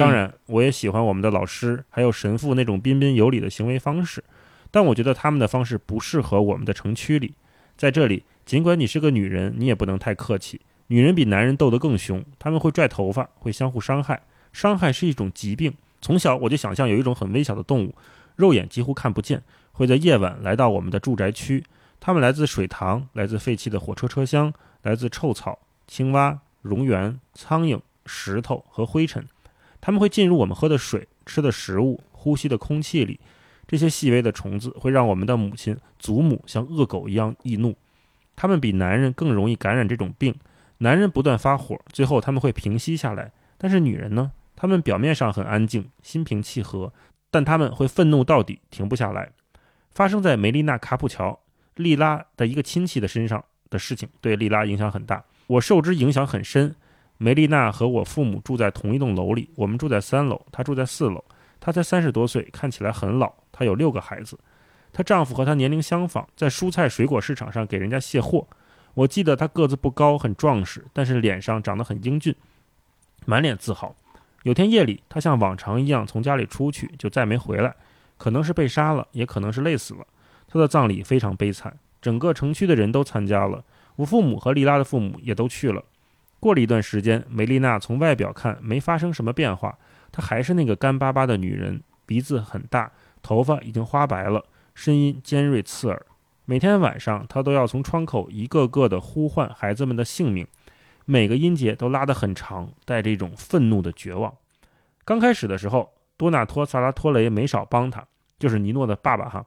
[0.00, 4.24] 当然，我也喜欢我们的老师还有神父那种彬彬有礼的行为方式，
[4.70, 7.34] 但我觉得他们的方式不适合我们的城区里。
[7.76, 10.60] 在这里，尽管你是个女人，你也不能太客气。
[10.88, 14.22] 女人比男人斗得更凶，他们会拽头发，会相互伤害。
[14.52, 15.72] 伤害是一种疾病。
[16.00, 17.94] 从小我就想象有一种很微小的动物，
[18.36, 19.42] 肉眼几乎看不见，
[19.72, 21.64] 会在夜晚来到我们的住宅区。
[22.00, 24.52] 它们来自水塘，来自废弃的火车车厢，
[24.82, 29.24] 来自臭草、青蛙、蝾螈、苍蝇、石头和灰尘。
[29.80, 33.20] 它们会进入我们喝的水、吃的食物、呼吸的空气里。
[33.70, 37.72] 这些细微的虫子会让我们的母亲、祖母像恶狗一样易怒。
[38.34, 40.34] 他们比男人更容易感染这种病。
[40.78, 43.30] 男人不断发火，最后他们会平息下来。
[43.56, 44.32] 但是女人呢？
[44.56, 46.92] 她们表面上很安静，心平气和，
[47.30, 49.30] 但他们会愤怒到底，停不下来。
[49.92, 51.38] 发生在梅丽娜·卡普乔
[51.76, 55.22] 利拉的一个亲戚的身上的事情，对利拉影响很大。
[55.46, 56.74] 我受之影响很深。
[57.18, 61.24] 梅丽娜和我父母住在同一栋楼里，我们住在三楼，她住在四楼。
[61.60, 63.32] 她才三十多岁，看起来很老。
[63.52, 64.38] 她有六个孩子，
[64.92, 68.46] 她丈夫和她年龄相仿，在蔬菜水果市场上给人家卸货。
[68.94, 72.34] 我记得她个子不高，很壮实，但是脸上长得很英俊，
[73.26, 73.94] 满脸自豪。
[74.42, 77.76] 有天夜里，她像往常一样从家里出去，就再没回来。
[78.16, 80.06] 可能是被杀了，也可能是累死了。
[80.48, 83.62] 她的葬礼非常悲惨，整个城区的人都参加了，
[83.96, 85.84] 我父母和丽拉的父母也都去了。
[86.40, 89.78] 过了一段时间，梅丽娜从外表看没发生什么变化，
[90.12, 92.92] 她还是那个干巴巴的女人，鼻子很大，
[93.22, 96.06] 头发已经花白了，声音尖锐刺耳。
[96.44, 100.46] 每天晚上，她都要从窗口一个个地呼唤孩子们的姓名，
[101.04, 104.34] 每个音节都拉得很长，带着一种愤怒的绝望。
[105.04, 108.04] 刚开始的时候，多纳托·萨拉托雷没少帮她，
[108.38, 109.44] 就是尼诺的爸爸哈。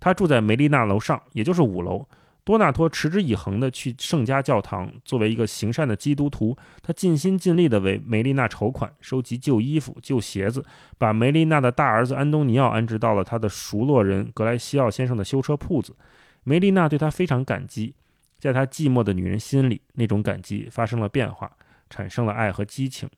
[0.00, 2.04] 他住在梅丽娜楼上，也就是五楼。
[2.44, 10.64] 多纳托持之以恒地去圣家教堂，作为一个行善的基督徒，他尽心尽力地为梅丽娜筹款，收集旧衣服、旧鞋子，
[10.98, 15.94] 把梅丽娜的大儿子安东尼奥安置到了他的熟络人格莱西奥先生的修车铺子。
[16.42, 17.94] 梅丽娜对他非常感激，
[18.40, 21.52] 在他寂寞的女人心里，那种感激发生了变化，
[21.88, 23.08] 产生了爱和激情。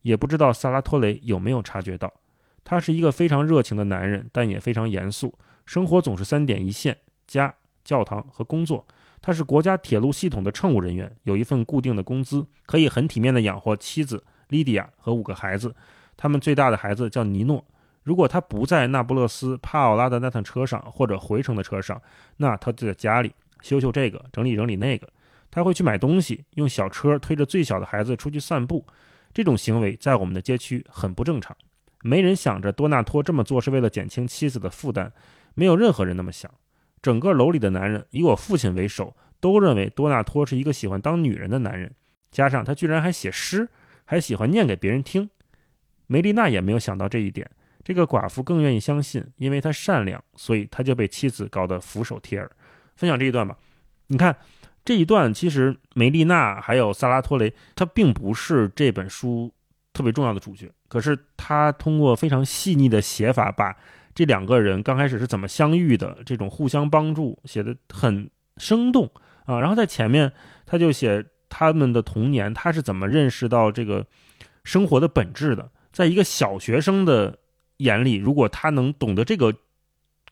[0.00, 2.12] 也不知道萨拉托雷有没有察觉到，
[2.64, 6.98] 他是一个非常热情的男人，但也非常严肃，生活总是三点一线：
[7.28, 7.54] 家。
[7.84, 8.86] 教堂和工作，
[9.20, 15.74] 他是国家铁路系统的乘务人员，有一份固定的工资，可以很体面地养活妻子莉迪亚和五个孩子。
[16.16, 17.64] 他们最大的孩子叫尼诺。
[18.04, 22.00] 如果他不在那不勒斯帕奥拉的那趟车上，或者回程的车上，
[22.38, 25.08] 那他就在家里修修这个，整理整理那个。
[25.50, 28.84] 他会去买东西，用小车推着最小的孩子出去散步。
[29.32, 31.56] 这种行为在我们的街区很不正常。
[32.02, 35.12] 没人想着多纳托这么做是为了减轻妻子的负担，
[35.54, 36.50] 没有任何人那么想。
[37.02, 41.92] 整个楼里的男人，以我父亲为首，都认为多纳托是一个喜欢当女人的男人。
[42.30, 43.68] 加上他居然还写诗，
[44.04, 45.28] 还喜欢念给别人听。
[46.06, 47.50] 梅丽娜也没有想到这一点。
[47.84, 52.48] 这个寡妇更愿意相信，因为她善良，所以她就被妻子搞得俯首帖耳。
[52.94, 53.58] 分享这一段吧。
[54.06, 54.36] 你看
[54.84, 59.52] 这一段，其实梅丽娜还有萨拉托雷，他并不是这本书
[59.92, 60.70] 特别重要的主角。
[60.86, 63.76] 可是他通过非常细腻的写法，把。
[64.14, 66.18] 这两个人刚开始是怎么相遇的？
[66.26, 69.10] 这种互相帮助写的很生动
[69.44, 69.58] 啊。
[69.60, 70.32] 然后在前面
[70.66, 74.06] 他就写他们的童年，他是怎么认识到这个
[74.64, 75.70] 生活的本质的？
[75.92, 77.38] 在一个小学生的
[77.78, 79.54] 眼里，如果他能懂得这个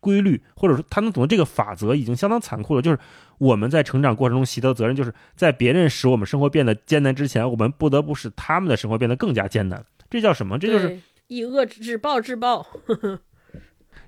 [0.00, 2.80] 规律，或者说他能懂得这个法则，已经相当残酷了。
[2.80, 2.98] 就是
[3.36, 9.84] 我们在成长过程中习得责任，就是在别人使我们生活变得艰难之前，我们不得不使他们的生活变得更加艰难。
[10.08, 10.58] 这叫什么？
[10.58, 12.66] 这就是以恶制暴，制暴。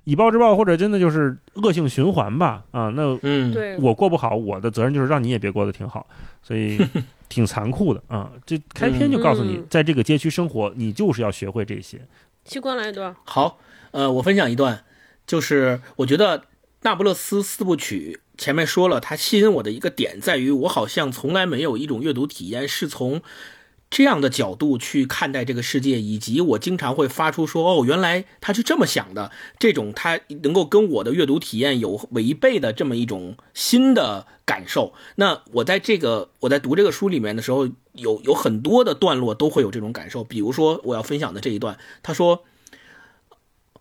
[0.03, 2.63] 以暴制暴，或者真的就是恶性循环吧？
[2.71, 6.05] 啊，那嗯，对我过不好，我的责任就是让你也别过得挺好，
[6.41, 6.77] 所以
[7.29, 8.31] 挺残酷的啊。
[8.45, 12.01] 这开篇就告诉你，在这个街区生活，你就是要学会这些。
[12.43, 13.15] 七官来一段。
[13.23, 13.59] 好，
[13.91, 14.83] 呃，我分享一段，
[15.25, 16.39] 就是我觉得
[16.81, 23.21] 《那不勒斯四部曲》前面说了，它吸引我的一个点在于，我好像从来没有一种阅读体验是从。
[23.93, 29.29] 这样的角度去看待这个世界，以及我经常会发出说：“哦，原来他是这么想的。”
[29.59, 34.93] 这种他能够跟我的阅读体验有违背的这么一种新的感受。
[35.17, 40.23] 那我在这个我在读这个书里面的时候，有有很多的段落都会有这种感受。
[40.23, 42.45] 比如说我要分享的这一段，他说：“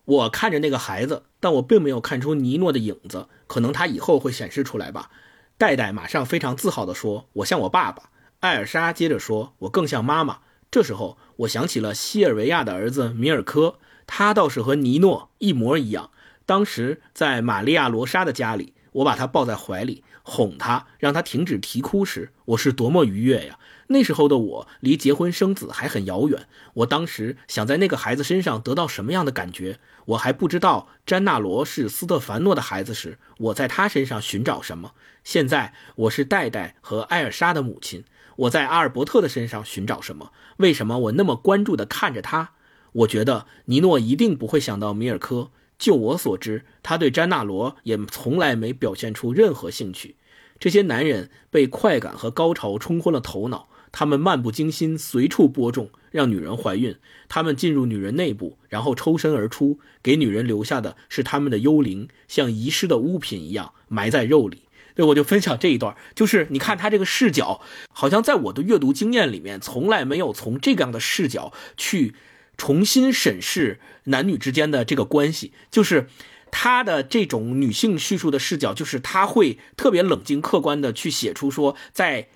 [0.05, 5.09] 我看着那个孩子，但我并没有看出尼诺的影子，可能他以后会显示出来吧。”
[5.56, 8.10] 戴戴马上非常自豪地说：“我像我爸爸。”
[8.43, 16.10] 艾尔莎接着说：“我更像妈妈。”这时候，我想起了西尔维亚的儿子米尔科，他倒是和尼诺一模一样。
[16.44, 23.60] 当时在玛利亚罗莎的家里，我把他抱在怀里，哄他，让他停止啼哭时，我是多么愉悦呀！
[23.86, 29.78] 那时候的我离结婚生子还很遥远，我当时想在那个孩子身上得到什么样的感觉？
[30.06, 34.94] 我还不知道詹纳罗是斯特凡诺的孩子时，我在他身上寻找什么？
[35.23, 38.02] 现在我是戴戴和艾尔莎的母亲。
[38.43, 40.32] 我在阿尔伯特的身上寻找什么？
[40.56, 42.52] 为什么我那么关注地看着他？
[42.93, 45.51] 我觉得尼诺一定不会想到米尔科。
[45.78, 50.16] 就我所知，他对詹纳罗也从来没表现出任何兴趣。
[50.59, 56.97] 这些男人被快感和高潮冲昏了头脑，他们漫不经心，随处播种，让女人怀孕。
[57.28, 64.62] 他们进入女人内部，然后抽身而出，给女人留下的是他们的幽灵，像遗失的物品一样埋在肉里。
[64.94, 67.60] 对，我就分享这一段，就是你看他这个视角，
[67.93, 72.14] 好像在我的阅读经验里面，从来没有从这样的视角去
[72.56, 75.52] 重新审视男女之间的这个关系。
[75.70, 76.09] 就是
[76.51, 82.28] 他的这种女性叙述的视角，就是他会特别冷静客观的去写出说，在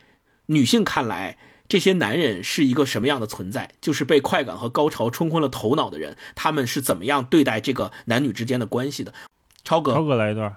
[0.47, 1.37] 女性看来，
[1.69, 9.12] 这些男人是一个什么样的存在，就是被快感和高潮冲昏了头脑的人，他们是怎么样对待这个男女之间的关系的。
[9.65, 10.57] 超哥，超哥来一段。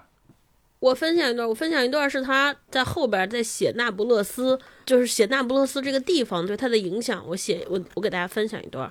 [0.80, 7.22] 我分享一段，我分享一段是他在后边在写那不勒斯，就是写那不勒斯这个地方对他的影响。
[7.28, 8.90] 我写我我给大家分享一段。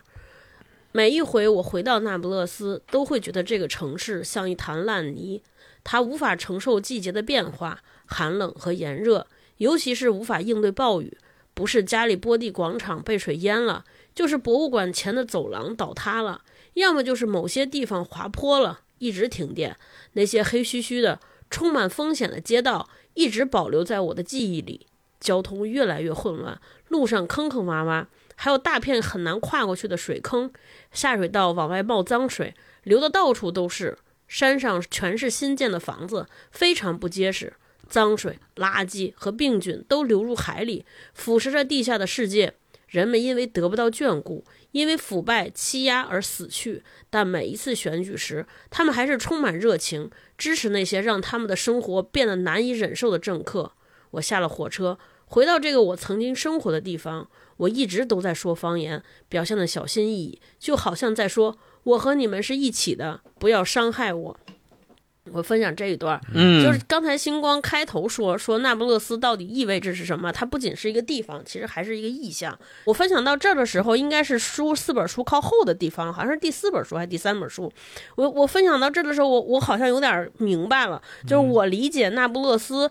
[0.91, 5.41] 每一回我回到那不勒斯，都会觉得这个城市像一滩烂泥，
[5.83, 9.25] 它无法承受季节的变化、寒冷和炎热，
[9.57, 11.17] 尤其是无法应对暴雨。
[11.55, 13.83] 不是加利波第广场被水淹了，
[14.13, 16.43] 就是博物馆前的走廊倒塌了，
[16.75, 19.75] 要么就是某些地方滑坡了，一直停电。
[20.13, 21.19] 那些黑黢黢的。
[21.49, 24.87] 充满风险的街道一直保留在我的记忆里，
[25.19, 28.05] 交通越来越混乱，路上坑坑洼洼，
[28.35, 30.51] 还有大片很难跨过去的水坑，
[30.91, 32.53] 下水道往外冒脏水，
[32.83, 33.97] 流的到处都是。
[34.27, 37.53] 山上全是新建的房子，非常不结实，
[37.87, 40.85] 脏水、垃圾和病菌都流入海里，
[41.15, 42.53] 腐蚀着地下的世界。
[42.87, 44.45] 人们因为得不到眷顾。
[44.71, 53.73] 因为腐败欺压而死去，但每一次选举时，他们还是充满热情，支持那些让他们的生活变得难以忍受的政客。
[54.11, 57.29] 我下了火车，回到这个我曾经生活的地方。
[57.57, 64.39] 我一直都在说方言，表现的小心翼翼，就好像在说：“我和你们是一起的，不要伤害我。”
[65.33, 70.31] 我分享这一段，嗯，就是刚才星光开头说说那不勒斯到底意味着是什么？
[70.31, 72.57] 它不仅是一个地方，其实还是一个意象。
[72.85, 77.71] 我分享到这儿的时候，应该是书四本书靠后的地方，好像是第四本书还是第三本书。
[78.15, 82.89] 我我分享到这儿的时候，我我好像有点明白了，就是我理解那不勒斯。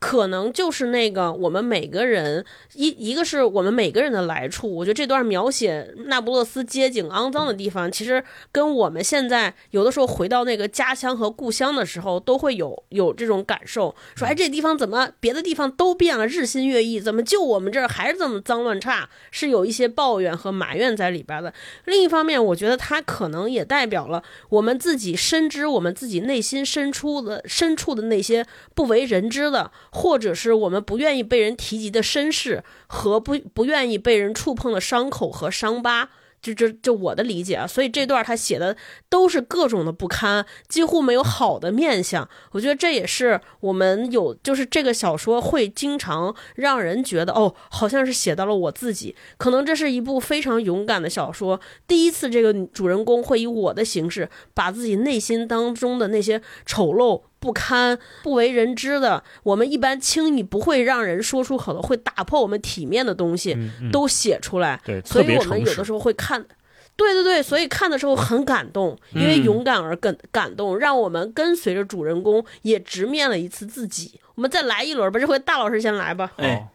[0.00, 19.06] 可能就是那个我们每个人一一个是我们每个人的来处，我觉得这段描写那不勒斯街景肮脏的地方，其实跟我们现在有的时候回到那个家乡和故乡的时候，都会有有这种感受，说哎这地方怎么别的地方都变了，日新月异，怎么就我们这儿还是这么脏乱差？
[19.30, 21.52] 是有一些抱怨和埋怨在里边的。
[21.84, 29.70] 另一方面，我觉得它可能也代表了我们自己深知我们自己内心深处的深处的那些不为人知的。
[29.92, 36.08] 或者是我们不愿意被人提及的身世和不不愿意被人触碰的伤口和伤疤，
[36.40, 37.66] 就就就我的理解啊。
[37.66, 38.76] 所以这段他写的
[39.08, 42.28] 都是各种的不堪，几乎没有好的面相。
[42.52, 49.14] 我觉得这也是我们有，就是这个小说会经常让人觉得哦，好像是写到了我自己。
[49.36, 57.22] 可能这是一部非常勇敢的小说，第一次这个主人公会以我的形式，把自己内心当中的那些丑陋。
[57.40, 63.56] 不堪、不为人知的，我们一般轻易不会让人说出口的，会打破我们体面的东西，
[63.90, 64.78] 都写出来。
[64.84, 66.44] 对，所以我们有的时候会看，
[66.96, 74.20] 对对对，所以看的时候很感动，因为勇敢而感感动，让我们跟随着主人公也直面了一次自己。
[74.34, 76.30] 我们再来一轮吧，这回大老师先来吧。
[76.36, 76.68] 哎，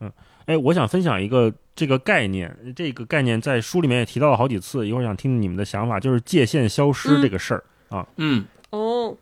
[0.00, 0.12] 嗯，
[0.46, 8.04] 哎，我想分享一个这个概念，这个概念在书里面也提到了好几次，一会儿想听你们的想法，就是界限消失这个事儿啊。
[8.16, 9.16] 嗯，哦。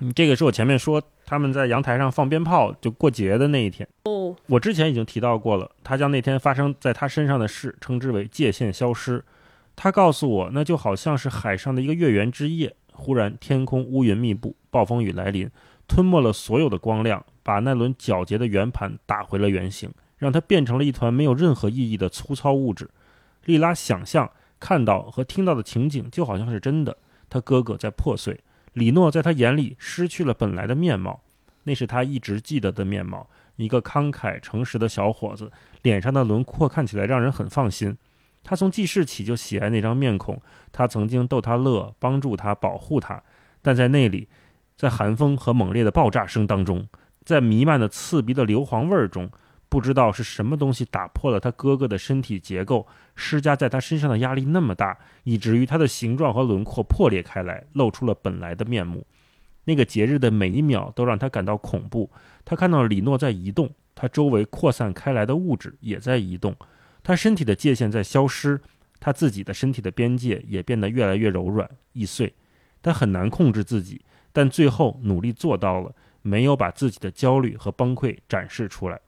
[0.00, 3.88] 嗯，这个是我前面说他们在阳台上放鞭炮就过节的那一天。
[4.04, 9.24] 哦，我之前已经提到过了，他将那天发生在他身上的事称之为界限消失。
[9.74, 15.50] 他告诉我，那就好像是海上的一个月圆之夜，忽然天空乌云密布，暴风雨来临，
[15.86, 22.88] 吞没了所有的光亮，把那轮皎洁的圆盘打回了原形，让它变成了一团没有任何意义的粗糙物质。
[23.44, 24.30] 莉拉想象
[24.60, 26.96] 看到和听到的情景就好像是真的，
[27.28, 28.38] 他哥哥在破碎。
[28.78, 31.20] 李诺在他眼里失去了本来的面貌，
[31.64, 35.50] 那是他一直记得的面貌，一个慷慨诚实的小伙子，
[35.82, 37.96] 脸上的轮廓看起来让人很放心。
[38.44, 40.40] 他从记事起就喜爱那张面孔，
[40.70, 43.22] 他曾经逗他乐，帮助他，保护他。
[43.60, 44.28] 但在那里，
[44.76, 46.86] 在寒风和猛烈的爆炸声当中，
[47.24, 49.28] 在弥漫的刺鼻的硫磺味儿中，
[49.68, 59.06] 不知道是什么东西打破了他哥哥的身体结构，施加在他身上的压力那么大，以至于他的形状和轮廓破裂开来，露出了本来的面目。
[59.64, 62.10] 那个节日的每一秒都让他感到恐怖。
[62.44, 66.56] 他看到李诺在移动，他周围扩散开来的物质也在移动。
[67.02, 68.58] 他身体的界限在消失，
[68.98, 72.32] 他自己的身体的边界也变得越来越柔软易碎。
[72.80, 74.00] 他很难控制自己，
[74.32, 78.98] 但最后努力做到了，没有把自己的焦虑和崩溃展示出来。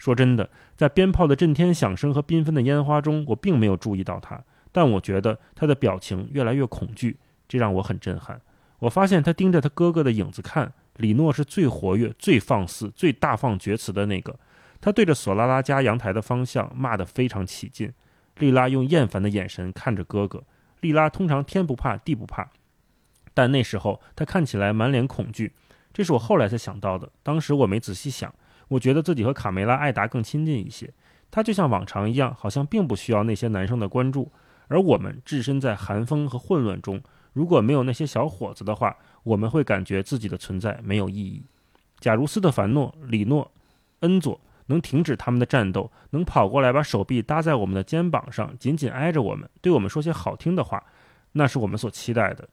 [0.00, 8.40] 说真的，在鞭炮的震天响声和缤纷的烟花中，我并没有注意到他，但我觉得他的表情越来越恐惧，这让我很震撼。
[8.78, 14.34] 我发现他盯着他哥哥的影子看，李诺是最活跃、最放肆、最大放厥词的那个。
[14.80, 17.92] 他对着索拉拉家阳台的方向骂得非常起劲。
[18.38, 20.42] 莉拉用厌烦的眼神看着哥哥。
[20.80, 22.48] 莉拉通常天不怕地不怕，
[23.34, 25.52] 但那时候他看起来满脸恐惧。
[25.92, 28.34] 这是我后来才想到的，当时我没仔细想。
[28.70, 30.90] 我觉得自己和卡梅拉·艾达更亲近一些。
[31.30, 34.32] 他就像往常一样，好像并不需要那些男生的关注。
[34.68, 37.00] 而我们置身在寒风和混乱中，
[37.32, 41.44] 如果没有那些小伙子的话，我们会感觉自己的存在没有意义。
[41.98, 43.52] 假如斯特凡诺、里诺、
[44.00, 44.40] 恩佐。
[44.70, 50.80] 能停止他们的战斗，能跑过来把手臂搭在我们的肩膀上，紧紧挨着我们，对我们说些好听的话，
[51.32, 52.48] 那是我们所期待的。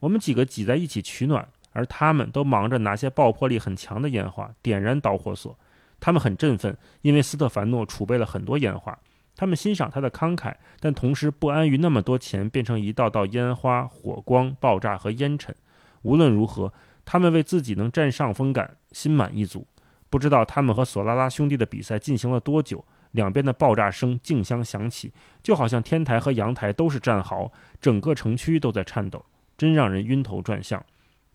[0.00, 5.58] 我们几个挤在一起取暖，而他们都忙着拿些爆破力很强的烟花点燃导火索。
[5.98, 8.98] 他们很振奋，因为斯特凡诺储备了很多烟花。
[9.34, 15.54] 他们欣赏他的慷慨，但同时不安于那么多钱变成一道道烟花、火光、爆炸和烟尘。
[16.02, 16.72] 无论如何，
[17.04, 19.66] 他们为自己能占上风感心满意足。
[20.10, 25.10] 不知道他们和索拉拉兄弟的比赛进行了多久，两边的爆炸声竞相响起，
[25.42, 27.50] 就好像天台和阳台都是战壕，
[27.80, 29.24] 整个城区都在颤抖，
[29.56, 30.84] 真让人晕头转向。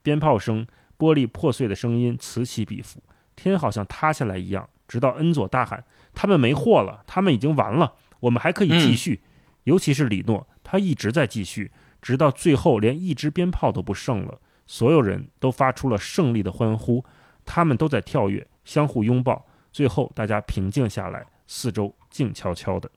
[0.07, 0.65] 鞭炮声、
[0.97, 3.03] 玻璃破碎的声音此起彼伏，
[3.35, 4.69] 天好像塌下来一样。
[4.87, 5.83] 直到恩佐大喊
[6.15, 9.19] ：“他们没货了，他们已经完了，我们还可以继续。”
[9.65, 14.39] 尤其是里诺，他一直在继续，直到最后连一支鞭炮都不剩了。
[14.65, 17.03] 所有人都发出了胜利的欢呼，
[17.43, 18.47] 他们都在跳跃。
[18.63, 22.89] 相互拥抱，最后大家平静下来，四周静悄悄的。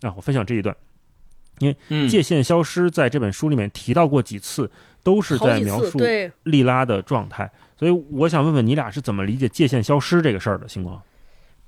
[0.00, 0.76] 啊，我分享这一段，
[1.58, 4.70] 因为界限消失在这本书里面提到过几次，
[5.02, 5.98] 都是在描述
[6.42, 10.68] 莉拉的状态，所以我想问问你俩是怎么理解界限消失这个事儿的？
[10.68, 11.00] 星光，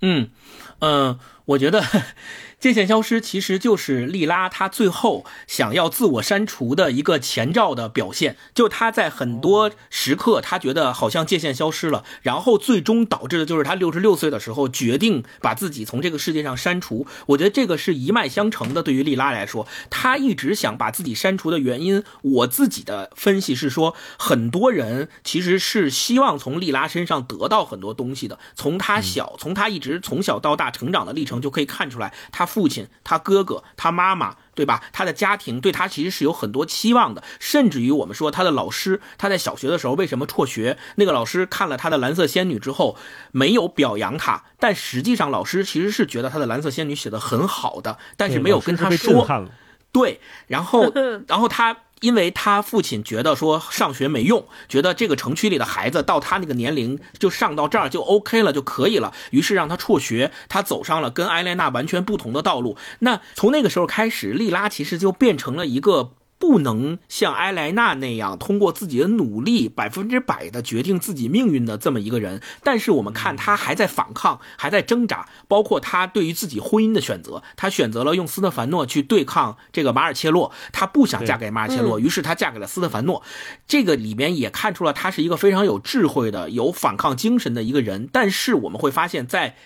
[0.01, 0.29] 嗯
[0.81, 1.85] 嗯，我觉得。
[2.59, 17.07] 界限消失其实就是莉拉她最后想要自我删除的一个前兆的表现，就她在很多时刻，她觉得好像界限消失了，然后最终导致的就是她六十六岁的时候决定把自己从这个世界上删除。
[17.27, 18.83] 我觉得这个是一脉相承的。
[18.83, 28.41] 对于莉拉来说，她一直想把自己删除的原因，我自己的分析是说，很多人其实是希望从莉拉身上得到很多东西的。
[28.57, 32.49] 从她小，从她一直从小到大成长的历程就可以看出来，他。
[32.49, 34.83] 父亲、他哥哥、他妈妈，对吧？
[34.91, 40.79] 他的家庭对他其实是有很多期望的，甚至于我们说他的老师，他在小学的时候为什么辍学？
[40.97, 42.97] 那个老师看了他的《蓝色仙女》之后，
[43.33, 49.29] 没有表扬他，但实际上老师其实是觉得他的《蓝色仙女》写的很好的，但是没有跟他说。
[49.93, 50.91] 对，然后，
[51.29, 51.77] 然后他。
[52.01, 62.77] 因为他父亲觉得说上学没用，觉得这个城区里的孩子到他那个年龄就上到这儿就 OK 了就可以了，于是让他辍学，他走上了跟埃莲娜完全不同的道路。
[63.01, 66.13] 那从那个时候开始，莉拉其实就变成了一个。
[66.39, 83.23] 不能像埃莱娜那样通过自己的努力百分之百的决定自己命运的这么一个人，但是我们看他还在反抗，还在挣扎，包括他对于自己婚姻的选择，他选择了用斯特凡诺去对抗这个马尔切洛，他不想嫁给马尔切洛，于是他嫁给了斯特凡诺。
[83.67, 88.09] 这个里面也看出了他是一个非常有智慧的、有反抗精神的一个人。
[88.13, 89.57] 但是我们会发现，在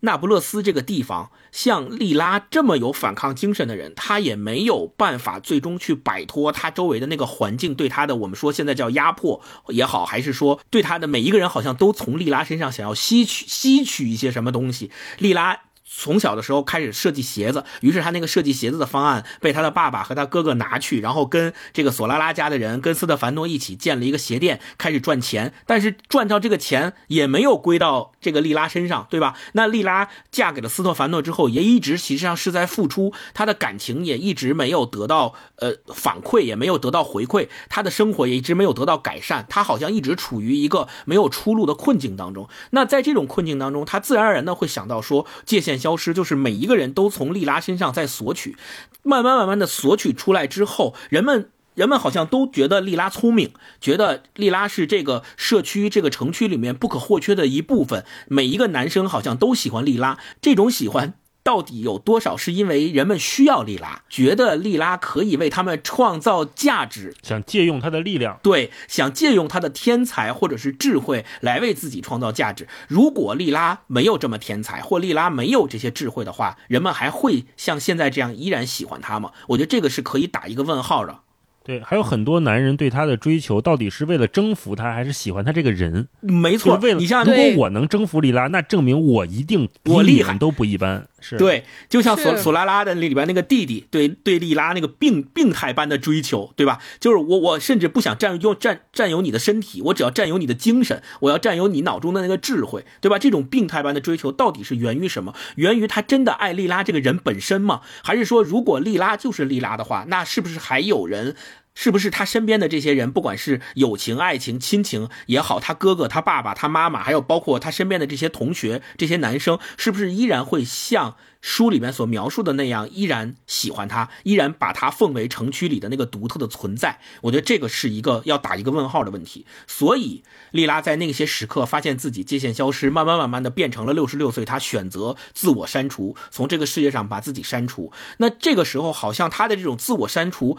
[0.00, 15.60] 那不勒斯这个地方，像利拉这么有反抗精神的人，他也没有办法最终去摆脱他周围的那个环境对他的，我们说现在叫压迫也好，还是说对他的每一个人好像都从利拉身上想要吸取吸取一些什么东西，利拉。
[15.98, 25.54] 从小的时候开始设计鞋子，于是他那个设计鞋子的方案被他的爸爸和他哥哥拿去，然后跟这个索拉拉家的人，跟斯特凡诺一起建了一个鞋店，开始赚钱。
[25.64, 29.34] 但是赚到这个钱也没有归到这个莉拉身上，对吧？
[29.54, 42.46] 那莉拉嫁给了斯特凡诺之后，也一直实际上是在付出，她的感情也一直没有得到呃反馈，也没有得到回馈，她的生活也一直没有得到改善，她好像一直处于一个没有出路的困境当中。
[42.72, 45.85] 那在这种困境当中，她自然而然的会想到说界限。
[45.86, 48.56] 消失，就是每一个人都从利拉身上在索取，
[49.04, 61.14] 慢慢慢慢的索取出来之后，人们人们好像都觉得利拉聪明，觉得利拉是这个社区这个城区里面不可或缺的一部分，每一个男生好像都喜欢利拉，这种喜欢。
[61.46, 72.66] 到底有多少是因为人们需要利拉，觉得利拉可以为他们创造价值，想借用他的力量，对，想借用他的天才或者是智慧来为自己创造价值。
[72.88, 79.30] 如果利拉没有这么天才，或利拉没有这些智慧的话，人们还会像现在这样依然喜欢他吗？
[79.50, 81.20] 我觉得这个是可以打一个问号的。
[81.64, 86.06] 对，还有很多男人对他的追求，到底是为了征服他，还是喜欢他这个人？
[86.20, 91.08] 没错，为了你像如果我能征服莉拉，那证明我一定我厉害都不一般。
[91.18, 96.78] 是对，就像索索拉拉的里边那个弟弟对对莉拉那个病病态般的追求，对吧？
[97.00, 103.18] 就是我我甚至不想占用占占有你的身体，我只要占有你的精神，我要占有你脑中的那个智慧，对吧？
[103.18, 105.34] 这种病态般的追求到底是源于什么？
[105.56, 107.80] 源于他真的爱莉拉这个人本身吗？
[108.04, 111.34] 还是说，如果莉拉就是莉拉的话，那是不是还有人？
[111.76, 126.98] 是不是他身边的这些人，不管是友情、爱情、亲情也好，他哥哥、他爸爸、他妈妈，还有包括他身边的这些同学、这些男生，是不是依然会像书里面所描述的那样，依然喜欢他，依然把他奉为城区里的那个独特的存在？
[127.20, 129.44] 我觉得这个是一个要打一个问号的问题。
[129.66, 137.92] 所以，莉拉在那些时刻发现自己界限消失，慢慢慢慢的变成了六十六岁，她选择自我删除，从这个世界上把自己删除。
[138.16, 140.56] 那这个时候，好像她的这种自我删除。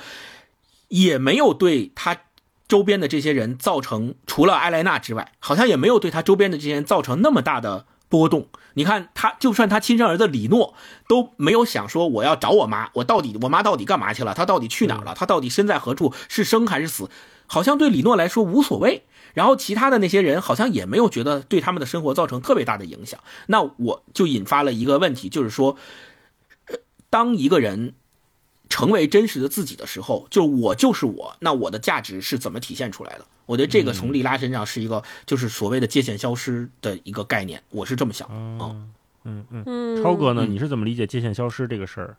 [0.90, 2.18] 也没有对他
[2.68, 8.48] 周边的这些人造成，除了艾莱娜之外，好像也没有对他周边的这些人造成那么大的波动。
[8.74, 10.76] 你看，他就算他亲生儿子李诺
[11.08, 14.34] 都没有想说我要找我妈，我到底我妈到底干嘛去了？
[14.34, 15.14] 她到底去哪儿了？
[15.16, 16.14] 她到底身在何处？
[16.28, 17.10] 是生还是死？
[17.48, 19.06] 好像对李诺来说无所谓。
[19.34, 23.20] 然后其他的那些人好像也没有觉得对他们的生活造成特别大的影响。
[23.48, 25.78] 那我就引发了一个问题，就是说，
[27.10, 27.94] 当一个人。
[28.70, 33.26] 成为真实的自己的时候，就我就是我，那我的价值是怎么体现出来的？
[33.46, 38.28] 我觉得这个从利拉身上是一个，就是所谓的界限消失的一个概念，我是这么想。
[38.32, 38.92] 嗯
[39.24, 40.46] 嗯嗯，超哥呢？
[40.46, 42.18] 你是怎么理解界限消失这个事儿？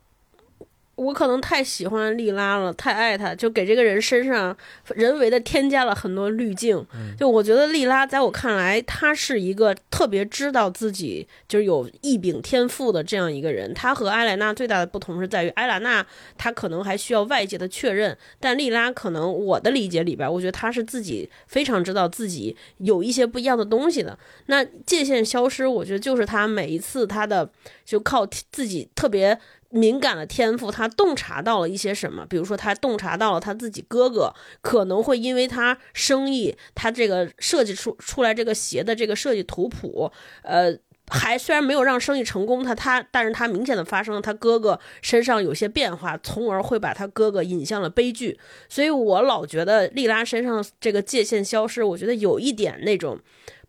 [0.99, 4.55] 我可能太喜欢莉拉了，太爱她，就给这个人身上
[4.97, 6.85] 人为的添加了很多滤镜。
[7.17, 13.73] 就我觉得莉拉在我看来，她是一个特别知道自己就是有异禀天赋的这样一个人。
[13.75, 16.05] 她和艾莱娜最大的不同是在于，艾莱娜
[16.37, 24.19] 她可能还需要外界的确认，但莉拉可能我的理解里边，我觉得她是自己非常知道自己有一些不一样的东西的。
[24.47, 27.49] 那界限消失，我觉得就是她每一次她的
[27.85, 29.39] 就靠自己特别。
[29.71, 32.25] 敏感的天赋，他洞察到了一些什么？
[32.25, 34.33] 比如说，他洞察到了他自己哥哥
[34.63, 40.11] 可能会因为他生意，他这个设计出出来这个鞋的这个设计图谱，
[40.43, 40.75] 呃，
[41.09, 48.41] 还虽然没有让生意成功，他他，但是他明显的发生了他哥哥身上有些变化，从而会把他哥哥引向了悲剧。
[48.71, 53.19] 所以我老觉得莉拉身上这个界限消失，我觉得有一点那种，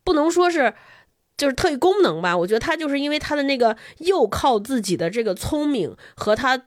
[0.06, 0.74] 不能说是。
[1.40, 6.66] 就是特异功能吧，我觉得他就是因为他的那个又靠自己的这个聪明和他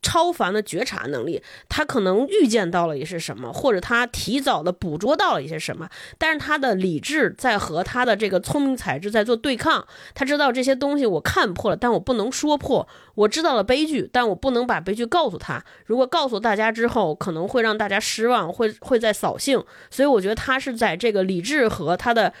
[0.00, 9.86] 超凡的觉察能力，他可能预见到了一些什么，或者他提早的捕捉到了一些什么，但是他的理智在和他的这个聪明才智在做对抗。
[10.14, 12.88] 他知道这些东西我看破了，但我不能说破。
[13.16, 15.62] 我知道了悲剧，但我不能把悲剧告诉他。
[15.84, 19.62] 如果告诉大家之后，可能会让大家失望，会会在扫兴。
[19.90, 22.32] 所以我觉得他是在这个理智和他的。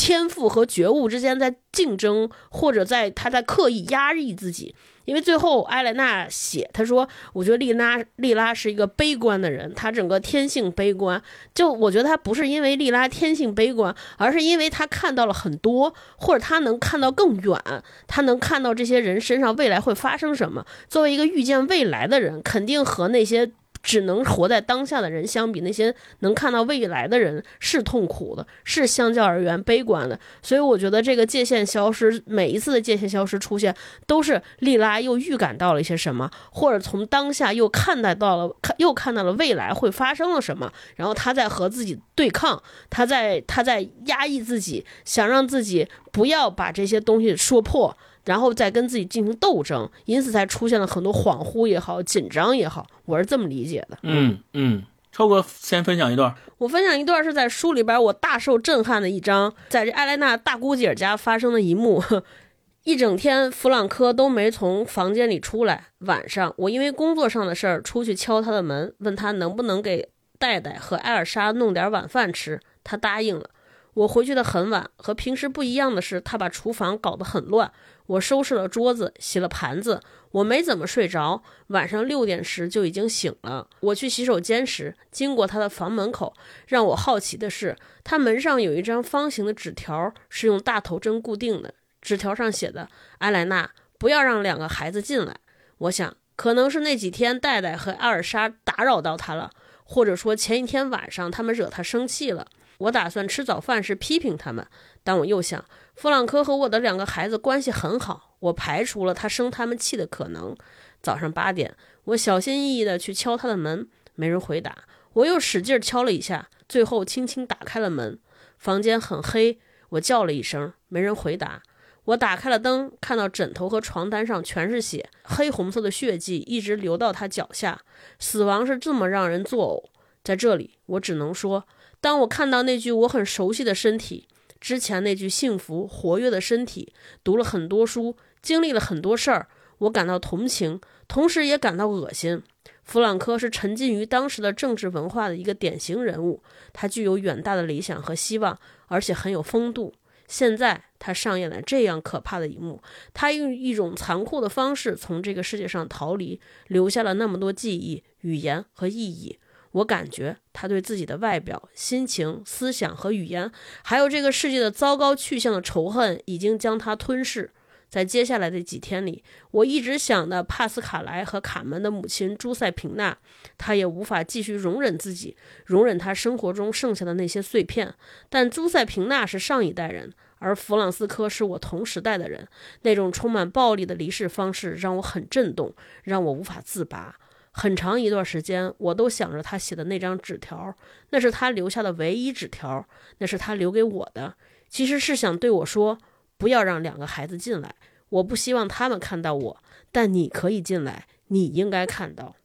[0.00, 4.74] 天赋和觉悟之间在竞争，或者在他在刻意压抑自己，
[5.04, 11.22] 因为最后艾莱娜写，他说：“我觉得丽拉丽拉是一个悲观的人，她整个天性悲观。
[11.54, 17.60] 就我觉得她不是因为丽拉天性悲观，而是因为她看到了很多，或者她能看到更远，
[18.06, 20.64] 她能看到这些人身上未来会发生什么。
[20.88, 23.52] 作为一个预见未来的人，肯定和那些。”
[23.82, 30.18] 只能活在当下的人相比，那些能看到未来的人是痛苦的，是相较而言悲观的。
[30.42, 33.74] 所以我觉得这个界限消失，每一次的界限消失出现，
[34.06, 47.96] 都是莉拉又预感到了一些什么，或者从当下又看待到了，看又看到了未来会发生了什么，然后他在和自己对抗，他在他在压抑自己，想让自己不要把这些东西说破。
[48.24, 53.98] 然后再跟自己进行斗争，因此才出现了很多恍惚也好、紧张也好，我是这么理解的。
[54.02, 56.34] 嗯嗯，超哥先分享一段。
[56.58, 62.02] 我分享一段是在书里边我大受震撼的一章，在这艾莱娜大姑姐家发生的一幕。
[62.84, 65.88] 一整天弗朗科都没从房间里出来。
[65.98, 73.50] 晚上我因为工作上的事儿出去敲他的门，问他能不能给戴戴和艾尔莎弄点晚饭吃，他答应了。
[73.92, 77.70] 我回去的很晚，和平时不一样的是，他把厨房搞得很乱。
[78.10, 80.00] 我收拾了桌子，洗了盘子，
[80.32, 81.44] 我没怎么睡着。
[81.68, 83.68] 晚上六点时就已经醒了。
[83.78, 86.34] 我去洗手间时，经过他的房门口，
[86.66, 91.74] 让我好奇的是，他门上有一张方形的纸条，是用大头针固定的。
[92.02, 92.88] 纸条上写的
[93.18, 95.36] ：“艾莱娜，不要让两个孩子进来。”
[95.78, 99.52] 我想，可能是那几天戴戴和阿尔莎打扰到他了，
[99.84, 102.48] 或者说前一天晚上他们惹他生气了。
[102.78, 104.66] 我打算吃早饭时批评他们，
[105.04, 105.62] 但我又想，
[106.00, 110.56] 弗朗科和我的两个孩子关系很好，我排除了他生他们气的可能。
[111.02, 114.74] 早上八点，我小心翼翼地去敲他的门，没人回答。
[115.12, 118.18] 我又使劲敲了一下，最后轻轻打开了门。
[118.56, 119.58] 房间很黑，
[119.90, 121.60] 我叫了一声，没人回答。
[122.04, 127.78] 我打开了灯，看到枕头和床单上全是血，黑红色的血迹一直流到他脚下。
[128.18, 129.90] 死亡是这么让人作呕。
[130.24, 131.66] 在这里，我只能说。
[132.00, 134.26] 当我看到那具我很熟悉的身体，
[134.60, 136.92] 之前那具幸福活跃的身体，
[137.24, 142.42] 读了很多书，经历了很多事儿，我感到同情，同时也感到恶心。
[142.84, 146.42] 弗朗科是沉浸于当时的政治文化的一个典型人物，
[146.72, 149.94] 他具有远大的理想和希望，而且很有风度。
[150.28, 152.80] 现在他上演了这样可怕的一幕，
[153.12, 159.39] 他用一种残酷的方式从这个世界上逃离，留下了那么多记忆、语言和意义。
[159.72, 163.50] 我感觉他对自己的外表、心情、思想和语言，
[163.84, 167.52] 还有这个世界的糟糕去向的仇恨，已经将他吞噬。
[167.88, 173.18] 在接下来的几天里，我一直想的帕斯卡莱和卡门的母亲朱塞平娜，
[173.58, 175.36] 他也无法继续容忍自己，
[175.66, 177.92] 容忍他生活中剩下的那些碎片。
[178.28, 182.46] 但朱塞平娜是上一代人，而弗朗斯科是我同时代的人。
[182.82, 185.74] 那种充满暴力的离世方式让我很震动，
[186.04, 187.16] 让我无法自拔。
[187.52, 190.74] 很长一段时间，我都想着他写的那张纸条，
[191.10, 192.86] 那是他留下的唯一纸条，
[193.18, 194.34] 那是他留给我的。
[194.68, 195.98] 其实是想对我说，
[196.38, 197.74] 不要让两个孩子进来，
[198.08, 202.36] 我不希望他们看到我，但你可以进来，你应该看到。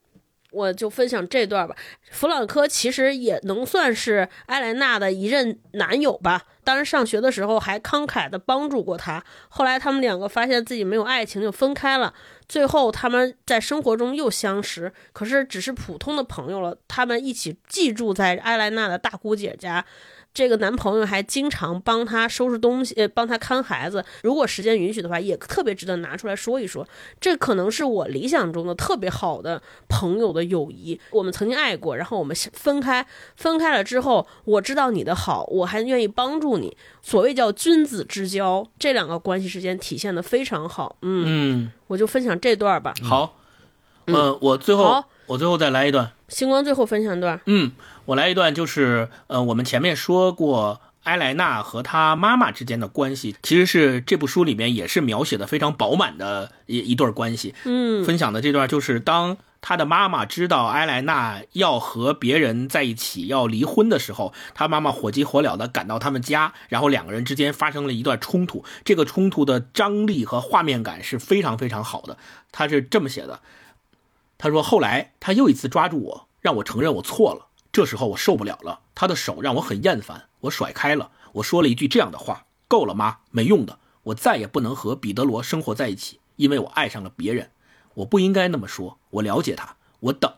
[0.56, 1.76] 我就分享这段吧。
[2.10, 6.42] 弗朗科其实也能算是艾莱娜的一任男友吧。
[6.64, 9.22] 当时，上学的时候还慷慨地帮助过她。
[9.48, 12.12] 后来他们两个发现自己没有爱情，就分开了。
[12.48, 16.76] 最后他们在生活中又相识，可是只是普通的朋友了。
[16.88, 19.84] 他们一起寄住在艾莱娜的大姑姐家。
[20.36, 24.04] 这个男朋友还经常帮她收拾东西，呃，帮她看孩子。
[24.22, 26.86] 如果时间允许的话，也特别值得拿出来说一说。
[27.18, 31.00] 这可能是我理想中的特别好的朋友的友谊。
[31.10, 36.76] 我们曾经爱过，然后我们分开，分开了之后，我知道你的好，我还愿意帮助你。
[37.00, 40.98] 所谓叫君子之交，这两个关系之间体现的非常好。
[41.00, 42.92] 嗯，我就分享这段吧。
[43.02, 43.38] 好，
[44.04, 46.12] 呃，我最后，我最后再来一段。
[46.28, 47.40] 星光最后分享一段。
[47.46, 47.72] 嗯。
[48.06, 57.52] 我来一段，就是呃，我们前面说过埃莱娜和她妈妈之间的关系，其实是这部书里面也是描写的非常饱满的一一对关系。
[57.64, 68.64] 嗯，分享的这段就是当她的妈妈知道埃莱娜要和别人在一起要离婚的时候，她妈妈火急火燎的赶到他们家，然后两个人之间发生了一段冲突。
[68.84, 72.16] 这个冲突的张力和画面感是非常非常好的。
[72.52, 73.40] 他是这么写的，
[74.38, 77.48] 他说后来他又一次抓住我，让我承认我错了。
[77.72, 81.10] 这时候我受不了了，他的手让我很厌烦，我甩开了。
[81.32, 83.18] 我说了一句这样的话：“够了吗？
[83.30, 87.50] 没用的，我再也不能和彼得罗生活在一起，因为我爱上了别人。
[87.94, 88.98] 我不应该那么说。
[89.10, 90.32] 我了解他，我等，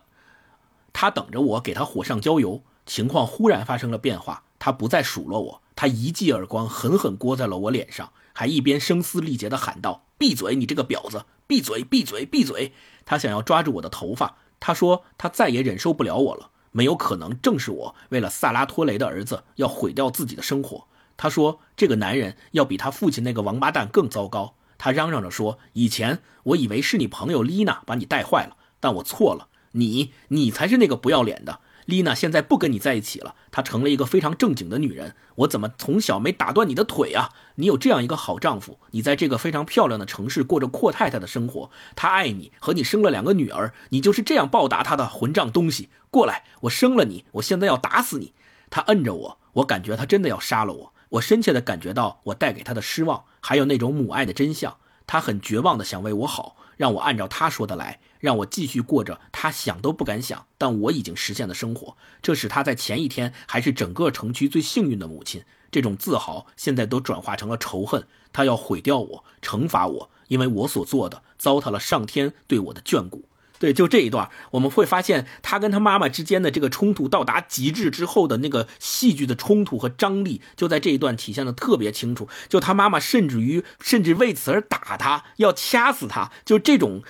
[0.91, 2.61] 他等着我给他火上浇油。
[2.85, 11.25] 情况忽然发生了变化，他不再数落我，他一记耳光狠狠掴在了我脸上，还一边声嘶力竭地喊道：‘闭嘴，你这个婊子！
[11.47, 12.73] 闭嘴，闭嘴，闭嘴！’
[13.05, 14.35] 他想要抓住我的头发。
[14.59, 20.85] 他说他再也忍受不了我了。”没有可能，正是我为了萨拉托雷的儿子要毁掉自己的生活。
[21.17, 35.15] 他说：“这个男人要比他父亲那个王八蛋更糟糕。”他嚷嚷着说：“以前我以为是你朋友丽娜把你带坏了，但我错了，你，你才是那个不要脸的。”丽娜现在不跟你在一起了，她成了一个非常正经的女人。
[35.35, 37.31] 我怎么从小没打断你的腿啊？
[37.55, 45.89] 你有这样一个好丈夫，你在这个非常漂亮的城市过着阔太太的生活，他爱你，和你生了两个女儿，你就是这样报答他的混账东西！
[46.11, 48.33] 过来，我生了你，我现在要打死你！
[48.69, 50.93] 他摁着我，我感觉他真的要杀了我。
[51.09, 54.77] 我深切地感觉到我带给他的失望，还有那种母爱的真相。
[55.07, 57.99] 他很绝望地想为我好，让我按照他说的来。
[58.19, 61.97] 让我继续过着他想都不敢想，但我已经实现的生活。
[62.21, 65.43] 这使他在前一天还是整个城区最幸运的母亲。
[65.71, 68.07] 这种自豪现在都转化成了仇恨。
[68.31, 73.25] 他要毁掉我，惩罚我，因为我所做的糟蹋了上天对我的眷顾。
[73.57, 82.29] 对，就这一段，我们会发现他跟他妈妈之间的这个冲突到达极致之后的那个戏剧的冲突和张力，就在这一段体现的特别清楚。
[82.47, 87.03] 就他妈妈甚至于甚至为此而打他，要掐死他，就这种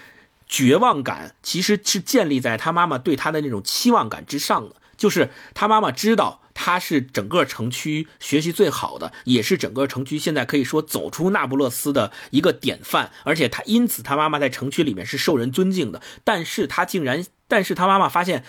[0.49, 4.75] 绝望感，其实是建立在他妈妈对他的那种期望感之上的。
[4.97, 16.01] 就是他妈妈知道他是整个城区学习最好的，也是整个城区现在可以说走出那不勒斯的一个典范，而且他因此他妈妈在城区里面是受人尊敬的。
[16.25, 18.43] 但是他竟然，但是他妈妈发现，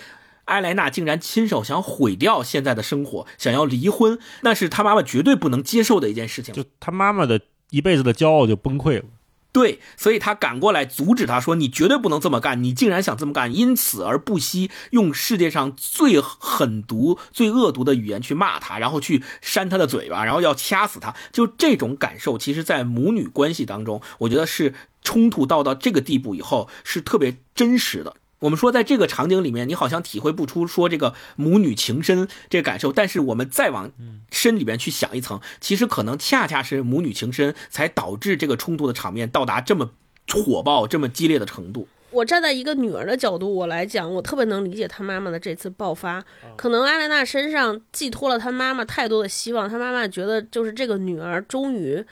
[0.46, 6.52] 埃莱娜竟然亲手想毁掉现在的生活，想要离婚，那是他妈妈绝对不能接受的一件事情。
[6.52, 7.40] 就他妈妈的
[7.70, 9.04] 一辈子的骄傲就崩溃了。
[9.52, 24.72] 对，所以他赶过来阻止他说：“你绝对不能这么干，你竟然想这么干，因此而不惜用世界上最狠毒、最恶毒的语言去骂他，然后去扇他的嘴巴，然后要掐死他。”就这种感受，其实，在母女关系当中，我觉得是
[25.02, 28.14] 冲突到到这个地步以后，是特别真实的。
[28.40, 33.92] 我们说，在这个场景里面，你好像体会不出说这个母女情深这个感受，但是我们再往
[34.30, 39.90] 深里边去想一层，其实可能恰恰是母女情深，才导致这个冲突的场面到达这么
[40.28, 41.86] 火爆、这么激烈的程度。
[42.12, 46.24] 我站在一个女儿的角度，我来讲，我特别能理解她妈妈的这次爆发。
[46.56, 52.04] 可能艾莲娜身上寄托了她妈妈太多的希望，她妈妈觉得就是这个女儿终于。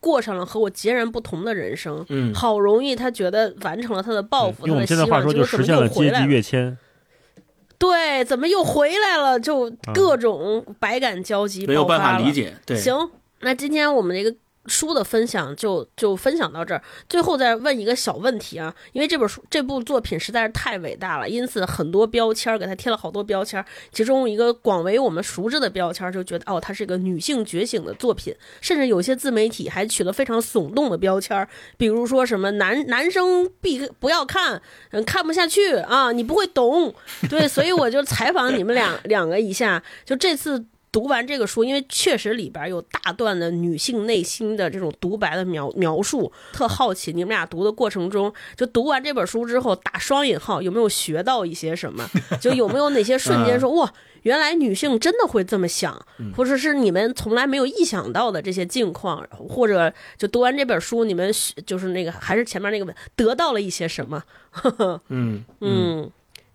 [0.00, 6.76] 过上了和我截然不同的人生，嗯，好容易他觉得完成了他的抱负，用我们现在话说就实现了阶级跃迁。
[7.78, 9.38] 对，怎么又回来了？
[9.38, 12.54] 就各种百感交集，没有办法理解。
[12.66, 13.10] 对，行，
[13.40, 14.34] 那今天我们这个。
[14.70, 36.94] 书的分享就就分享到这儿，最后再问一个小问题啊，因为这本书这部作品实在是太伟大了，因此很多标签给它贴了好多标签，其中一个广为我们熟知的标签就觉得哦，它是一个女性觉醒的作品，甚至有些自媒体还取了非常耸动的标签，比如说什么男男生必不要看，嗯，看不下去啊，你不会懂，
[37.28, 40.64] 对，所以我就采访你们两两个一下，就这次。
[40.92, 52.08] 读完这个书，因为确实里边有大段的女性内心的这种独白的描描述，特好奇你们俩读的过程中，就读完这本书之后打双引号，有没有学到一些什么？
[52.40, 53.92] 就有没有哪些瞬间说哇，
[54.22, 56.04] 原来女性真的会这么想，
[56.36, 61.32] 或者是你们从来没有意想到的这些境况，或者就读完这本书，你们
[61.64, 64.22] 就是那个还是前面那个问得到了一些什么？
[65.08, 66.10] 嗯 嗯。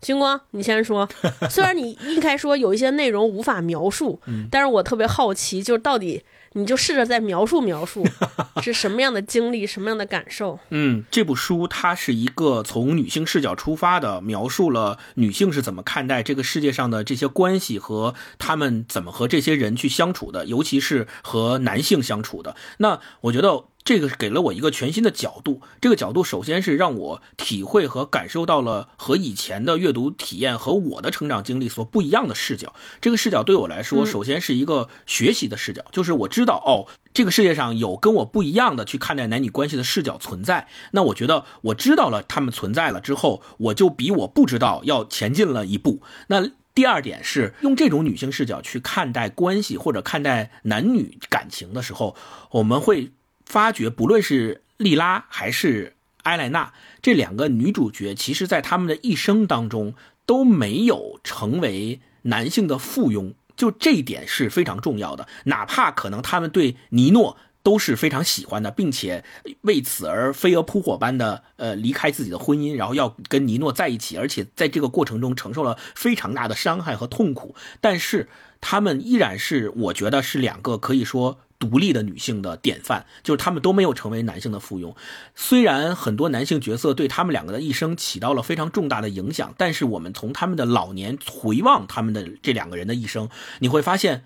[0.06, 1.10] 星光，你先说。
[1.50, 4.22] 虽然你应该说有一些内容无法描述，
[4.52, 6.24] 但是我特别好奇，就是到底
[6.54, 8.06] 你就试着再描述描述
[8.62, 10.60] 是什么样的经历，什么样的感受。
[10.70, 22.56] 嗯，这部书它是一个从女性视角出发的，描述了女性是怎么看待这个世界上的这些关系和她们怎么和这些人去相处的，尤其是和男性相处的。
[22.78, 23.66] 那我觉得。
[23.86, 32.74] 这个给了我一个全新的角度，这个角度首先是让我体会和感受到了和以前的阅读体验和我的成长经历所不一样的视角。
[33.00, 40.68] 这个视角对我来说，首先是一个学习的视角，就是我知道哦，这个世界上有跟我不一样的去看待男女关系的视角存在。
[40.92, 46.02] 那我觉得我知道了他们存在了之后，我就比我不知道要前进了一步。
[46.30, 52.16] 那第二点是用这种女性视角去看待关系或者看待男女感情的时候，
[52.50, 53.12] 我们会。
[53.46, 55.94] 发觉，不论是莉拉还是
[56.24, 59.94] 埃莱娜这两个女主角，其实，在他们的一生当中
[60.26, 65.28] 都没有成为男性的附庸，就这一点是非常重要的。
[65.46, 69.24] 哪怕可能他们对尼诺都是非常喜欢的，并且
[69.62, 78.28] 为此而飞蛾扑火般的呃离开自己的婚姻，然后要跟尼诺在一起，而且在这个过程中承受了非常大的伤害和痛苦，但是
[78.60, 81.40] 他们依然是，我觉得是两个可以说。
[81.58, 84.96] 独立的女性的典范，就是她们都没有成为男性的附庸。
[85.36, 93.30] 虽然很多男性角色对他们两个的一生起到了非常重大的影响，但是我们从他们的老年回望他们的这两个人的一生，
[93.60, 94.26] 你会发现，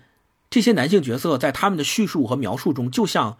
[0.50, 3.38] 这些男性角色在他们的叙述和描述中，就像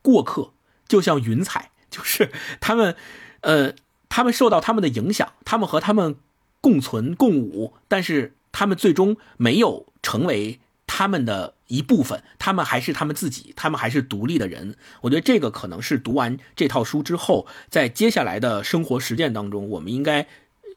[0.00, 0.52] 过客，
[0.86, 2.30] 就像云彩，就是
[2.60, 2.94] 他们，
[3.40, 3.72] 呃，
[4.08, 6.16] 他们受到他们的影响，他们和他们
[6.60, 10.60] 共存共舞，但是他们最终没有成为。
[10.90, 14.74] 他们的一部分，他们还是他们自己，他们还是独立的人。
[15.02, 20.26] 我觉得这个可能是读完这套书之后，在接下来的生活实践当中，我们应该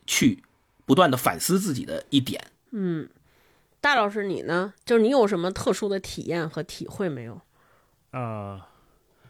[0.05, 0.43] 去
[0.85, 2.47] 不断的反思自己的一点。
[2.71, 3.09] 嗯，
[3.79, 4.73] 大老师，你呢？
[4.85, 7.41] 就是你有什么特殊的体验和体会没有？
[8.11, 8.67] 啊，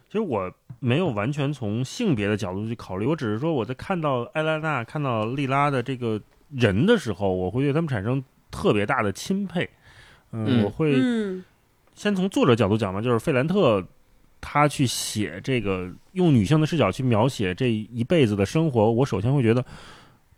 [0.08, 6.20] 其实我没有完全从性别的角度去考虑，我只是说我在看到艾拉娜、看到莉拉的这个
[6.50, 9.70] 人的时候，我会对他们产生特别大的钦佩。
[10.32, 10.94] 嗯，我会
[11.94, 13.84] 先从作者角度讲嘛，就是费兰特
[14.40, 19.64] 他去写这个用女性的视角去描写这一辈子的生活，我首先会觉得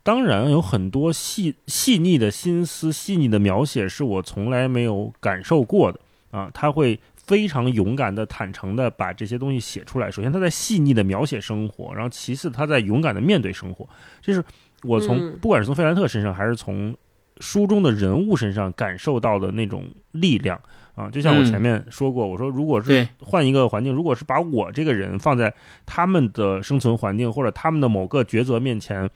[0.02, 5.98] 当然有很多细细腻的心思、细腻的描写是我从来没有感受过的
[6.30, 6.50] 啊。
[6.52, 10.10] 他会非常勇敢的、坦诚的把这些东西写出来。
[10.10, 13.88] 首先，他在细腻的描写生活，然后其次，他在勇敢的面对生活。
[14.20, 14.44] 这是
[14.82, 16.94] 我从不管是从费兰特身上，还是从
[17.40, 20.60] 书中的人物身上感受到的那种力量
[20.94, 21.10] 啊。
[21.10, 25.52] 就像我前面说过，我说如果是换一个环境，如果是把我这个人放在
[25.84, 29.08] 他们的生存环境或者他们的某个抉择面前。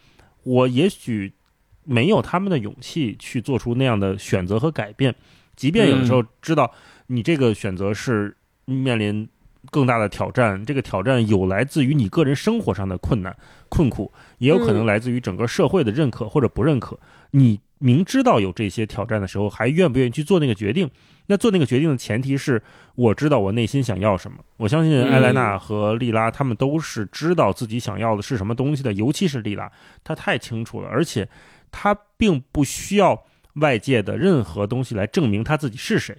[0.44, 1.30] 我也许
[1.84, 5.14] 没有他们的勇气去做出那样的选择和改变，
[5.56, 6.72] 即便有的时候知道
[7.08, 8.34] 你这个选择是
[8.64, 9.28] 面临
[9.70, 13.36] 更大的挑战，这个挑战有来自于你个人生活上的困难
[13.68, 16.98] 困苦，也有可能来自于整个社会的认可或者不认可。
[17.32, 20.88] 你明知道有这些挑战的时候，还愿不愿意去做那个决定？
[21.30, 22.62] 那做那个决定的前提是，
[22.94, 24.38] 我知道我内心想要什么。
[24.56, 29.70] 我相信艾莱娜和莉拉他们都是知道自己想要的是什么东西的，尤其是莉拉，
[30.02, 31.28] 她太清楚了，而且
[31.70, 33.24] 她并不需要
[33.56, 36.16] 外界的任何东西来证明她自己是谁。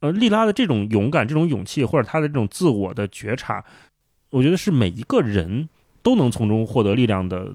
[0.00, 3.62] 呃，莉拉的这种勇敢、这种勇气，或者她的这种自我的觉察，
[4.30, 5.68] 我觉得是每一个人
[6.02, 7.54] 都能从中获得力量的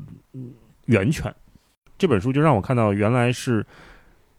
[0.86, 1.34] 源泉。
[1.98, 3.66] 这本书就让我看到，原来是。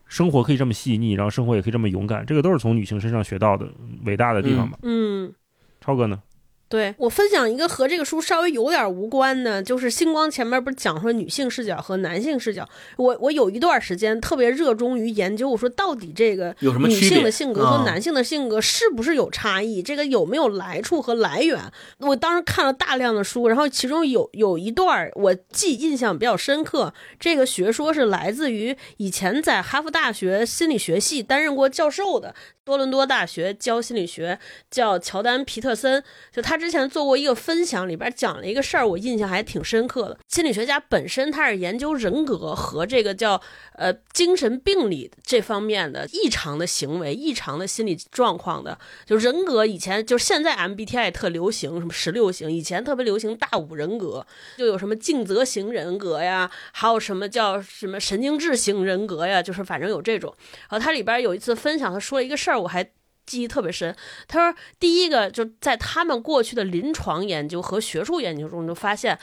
[0.09, 3.69] 生活可以这么细腻，然后生活也可以这么勇敢，这个都是从女性身上学到的
[4.05, 4.79] 伟大的地方吧。
[4.83, 5.33] 嗯，
[5.81, 6.21] 超哥呢？
[6.69, 12.69] 对我分享一个和这个书稍微有点无关的，就是星光前面不是讲说女性视角和男性视角。
[12.97, 19.83] 我我有一段时间特别热衷于研究，我说到底这个女性的性格和男性的性格是不是有差异？
[19.83, 21.59] 这个有没有来处和来源？
[22.01, 26.93] 我当时看了大量的书，然后其中有有一段我记印象比较深刻。
[27.19, 32.35] 这个学说是来自于以前在哈佛大学心理学系担任过教授的。
[32.69, 34.39] 多伦多大学教心理学
[34.71, 40.19] 叫乔丹·皮特森，就他之前做过一个分享，里边讲了一个事儿，我印象还挺深刻的。
[40.29, 43.41] 心理学家本身他是研究人格和这个叫
[43.73, 48.79] 呃精神病理这方面的异常的行为、异常的心理状况的。
[49.07, 54.27] 就人格以前就是现在 MBTI 特流行，什么十六型，以前特别流行大五人格，
[54.59, 60.35] 就有什么尽责型人格呀，还有什么叫什么神经质型人格呀，就是反正有这种。
[60.69, 62.58] 然后他里边有一次分享，他说了一个事儿。
[62.59, 62.85] 我还
[63.25, 63.95] 记忆特别深。
[64.27, 69.19] 他说，第一个就在他们过去的临床研究和学术研究中，就发现，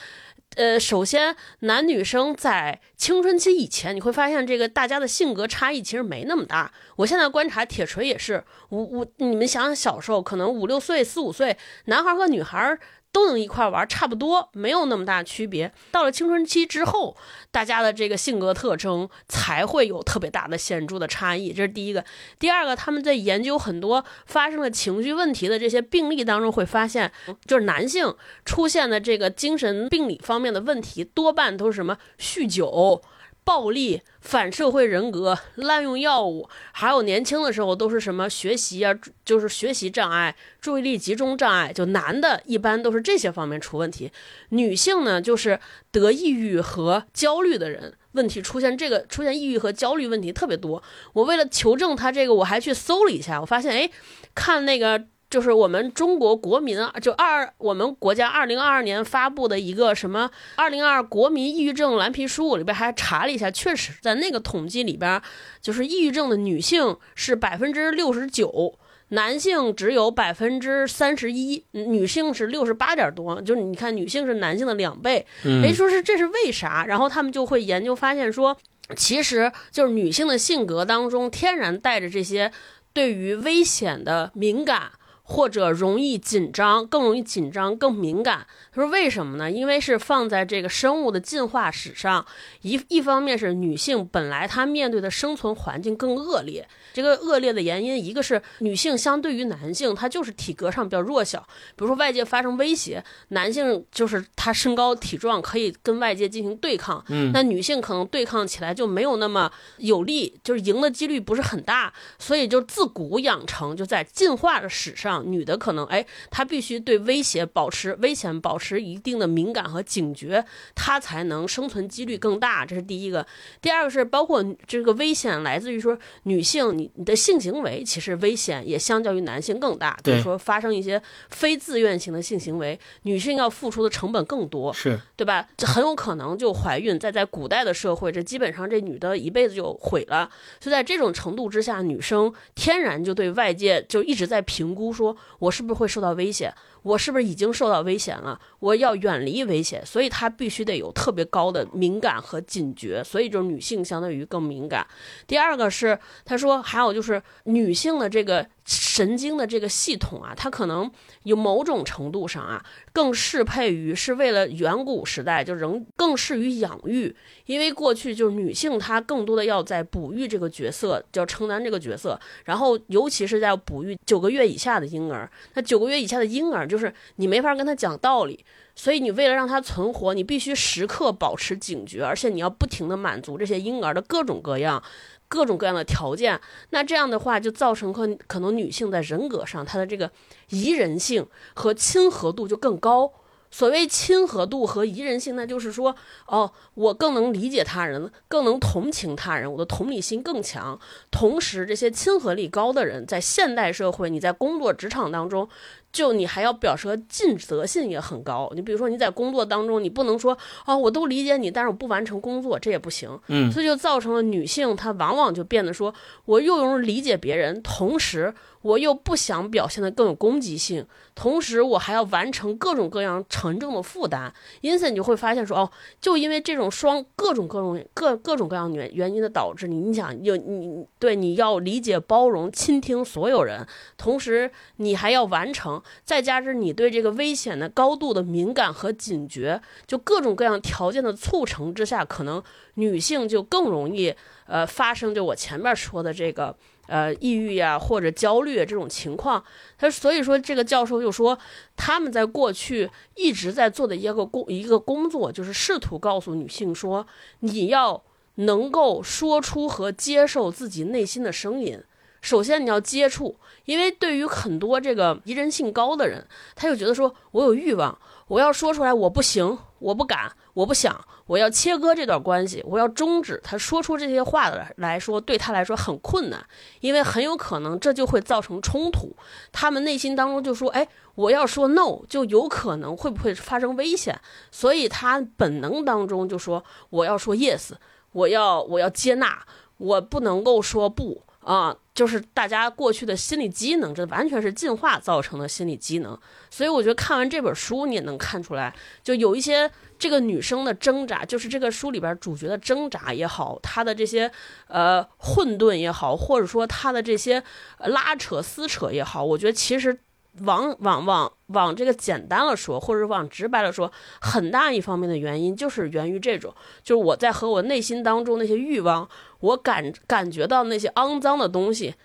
[0.55, 6.71] 呃，首先男女生在青春期以前，你会发现这个大家的性格差异其实没那么大。
[6.97, 12.77] 我现在观察铁锤也是，我我，你们想想小时候，可能五六岁、四五岁，男孩和女孩。
[13.15, 15.71] 都能一块玩，差不多没有那么大区别。
[15.89, 17.15] 到了青春期之后，
[17.49, 21.53] 大家的这个性格特征才会有特别大的显著的差异。
[21.53, 22.03] 这是第一个。
[22.37, 27.09] 第二个，他们在研究很多发生了情绪问题的这些病例当中，会发现，
[27.45, 28.13] 就是男性
[28.43, 33.01] 出现的这个精神病理方面的问题，多半都是什么酗酒。
[33.45, 38.93] 暴力、反社会人格、滥用药物，还有年轻的时候都是什么学习啊，
[39.23, 41.71] 就是学习障碍、注意力集中障碍。
[41.71, 44.11] 就男的一般都是这些方面出问题，
[44.49, 45.59] 女性呢就是
[45.91, 50.81] 得抑郁和焦虑的人，问题出现这个出现抑郁和焦虑问题特别多。
[51.13, 53.89] 我为了求证他这个，我还去搜了一下，我发现哎，
[54.33, 55.05] 看那个。
[55.35, 65.21] 就是我们中国国民啊，就二我们国家二零二二年发布的一个什么二零二国民抑郁症蓝皮书里边还查了一下，确实在那个统计里边，
[65.61, 68.79] 就是抑郁症的女性是百分之六十九，
[69.09, 76.85] 男性只有百分之三十一，女性是六十八点多，就是你看女性是男性的两倍，哎，说是这是为啥？
[76.85, 78.55] 然后他们就会研究发现说，
[78.95, 82.53] 其实就是女性的性格当中天然带着这些
[82.93, 84.91] 对于危险的敏感。
[85.27, 88.45] 或者容易紧张，更容易紧张，更敏感。
[88.71, 89.49] 他说：“为什么呢？
[89.49, 92.23] 因为是放在这个生物的进化史上，
[92.61, 96.67] 一一方面是女性本来她面对的生存环境更恶劣。
[96.93, 101.39] 这个恶劣的原因，一个是女性相对于男性，她就是体格上比较弱小。
[101.75, 107.03] 比如说外界发生威胁，男性就是他身高体壮，可以跟外界进行对抗。
[107.09, 111.91] 嗯，那女性可能对抗起来就没有那么有利，就是赢的几率不是很大。
[112.19, 122.65] 所以就自古养成，就在进化的史上。”女的可能哎，她必须对威胁保持危险保持一定的敏感和警觉，她才能生存几率更大。
[122.65, 123.25] 这是第一个。
[123.61, 129.97] 第二个是包括这个危险来自于说女性你你的性行为其实危险也相较于男性更大。
[130.03, 135.47] 比如说发生一些非自愿性的性行为，女性要付出的成本更多，是对吧？
[135.57, 136.97] 这很有可能就怀孕。
[136.97, 140.29] 在在古代的社会，这基本上这女的一辈子就毁了。
[140.59, 145.04] 就在这种程度之下，女生天然就对外界就一直在评估说。
[145.39, 146.53] 我是不是会受到威胁？
[146.85, 148.39] 我是不是已经受到危险了？
[148.59, 154.85] 我要远离危险，所以她必须得有特别高的敏感和警觉，所以就是女性相对于更敏感。
[155.25, 158.47] 第二个是，她说还有就是女性的这个。
[158.67, 160.89] 神经的这个系统啊，它可能
[161.21, 167.15] 有某种程度上啊，更适配于是为了远古时代就仍更适于养育，
[167.45, 178.43] 因为过去就是女性她更多的要在哺育这个角色，要承担这个角色，然后尤其是在哺育九个月以下的婴儿，那九个月以下的婴儿就就是你没法跟他讲道理，
[178.75, 184.83] 所以你为了让他存活，你必须时刻保持警觉，而且你要不停的满足这些婴儿的各种各样。
[185.27, 186.39] 各种各样的条件，
[186.69, 190.11] 那这样的话就造成可可能女性在人格上她的这个
[190.49, 193.11] 宜人性和亲和度就更高。
[193.49, 195.95] 所谓亲和度和宜人性，那就是说，
[196.27, 200.79] 哦，我更能理解他人，更能同情他人，我的同理心更强。
[201.09, 205.49] 同时，这些亲和力高的人，在现代社会，你在工作职场当中。
[205.95, 213.09] 就你还要表示尽责性也很高，你比如说你在工作当中，你不能说啊，我都理解你，但是我不完成工作，这也不行。
[213.27, 215.93] 嗯，所以就造成了女性她往往就变得说，
[216.25, 218.33] 我又容易理解别人，同时。
[218.65, 225.71] 我又不想表现得更有攻击性，同时我还要完成各种各样沉重的负担，因此你就会发现说，哦，
[226.01, 242.41] 就因为这种双各种各种各各种各样原原因的导致，你你想有你对你要理解包容倾听所有人，同时你还要完成，再加之你对这个危险的高度的敏感和警觉，就各种各样条件的促成之下，可能
[242.73, 244.15] 女性就更容易
[244.47, 246.57] 呃发生就我前面说的这个。
[246.87, 249.43] 呃，抑郁呀，或者焦虑这种情况，
[249.77, 251.37] 他所以说这个教授就说，
[251.75, 257.05] 他们在过去一直在做的一个工一个工作，就是试图告诉女性说，
[257.39, 258.03] 你要
[258.35, 261.81] 能够说出和接受自己内心的声音。
[262.21, 267.97] 首先你要接触，因为对于很多这个宜人性高的人，他就觉得说我有欲望，
[268.27, 271.05] 我要说出来，我不行，我不敢，我不想。
[271.27, 273.39] 我要切割这段关系，我要终止。
[273.43, 276.45] 他说出这些话的来说，对他来说很困难，
[276.81, 279.15] 因为很有可能这就会造成冲突。
[279.51, 284.19] 他们内心当中就说：“哎，我要说 no，就有可能会不会发生危险？”
[284.51, 287.71] 所以他本能当中就说：“我要说 yes，
[288.11, 289.43] 我要我要接纳，
[289.77, 296.19] 我不能够说不啊。”就是大家过去的心理机能，这完全是进化造成的心理机能。
[296.49, 299.71] 所以我觉得看完这本书，你也能看出来，就有一些。
[299.97, 304.29] 这个女生的挣扎，就是这个书里边主角的挣扎也好，她的这些
[304.67, 307.41] 呃混沌也好，或者说她的这些
[307.79, 309.97] 拉扯撕扯也好，我觉得其实
[310.41, 319.07] 往往往往这个简单了说，或者往直白了说，很大一方面的原因就是源于这种，就是我在和我内心当中那些欲望，
[319.39, 321.95] 我感感觉到那些肮脏的东西，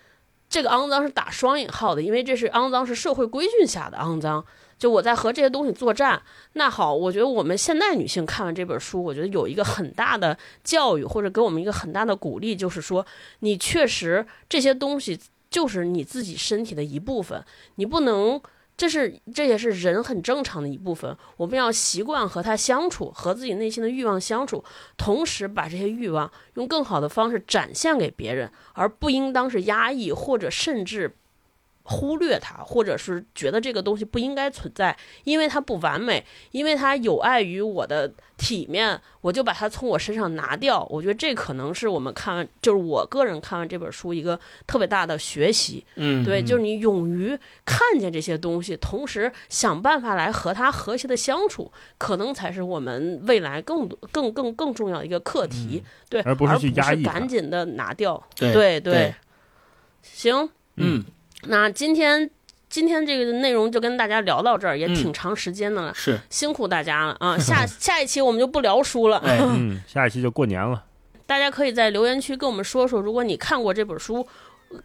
[0.49, 4.45] 这个肮脏是打双引号的，因为这是肮脏是社会规训下的肮脏。
[4.77, 6.19] 就我在和这些东西作战，
[6.53, 13.05] 那好，我觉得我们现代女性看完这本书，我觉得有一个很大的教育，或者给我们一个很大的鼓励，就是说，
[13.41, 15.19] 你确实这些东西
[15.51, 18.41] 就是你自己身体的一部分，你不能，
[18.75, 24.63] 这是这也是人很正常的一部分，我们要习惯和他相处，和自己内心的欲望相处，
[24.97, 31.15] 同时把这些欲望用更好的方式展现给别人，而不应当是压抑或者甚至。
[31.83, 40.85] 忽略它，或者是觉得这个东西不应该存在，因为它不完美，因为它有碍于我的体面，我就把它从我身上拿掉。
[40.89, 45.83] 我觉得这可能是我们看完，就是我个人看完这本书一个特别大的学习。
[45.95, 55.83] 嗯，对，就是你勇于看见这些东西，同时想办法来和它和谐的相处，可能才是我们未来更多、更更更重要的一个课题。
[56.07, 58.23] 对，而不是去压抑，赶紧的拿掉。
[58.35, 59.13] 对对，
[60.03, 61.03] 行，嗯。
[61.47, 62.29] 那今天
[62.69, 67.37] 今天这个内容就跟大家聊到这儿，也挺长时间的了，是 辛苦大家了啊！
[67.39, 70.83] 下下一期我们就不聊书了， 嗯，下一期就过年了。
[71.25, 74.25] 大家可以在留言区跟我们说说，如果你看过这本书，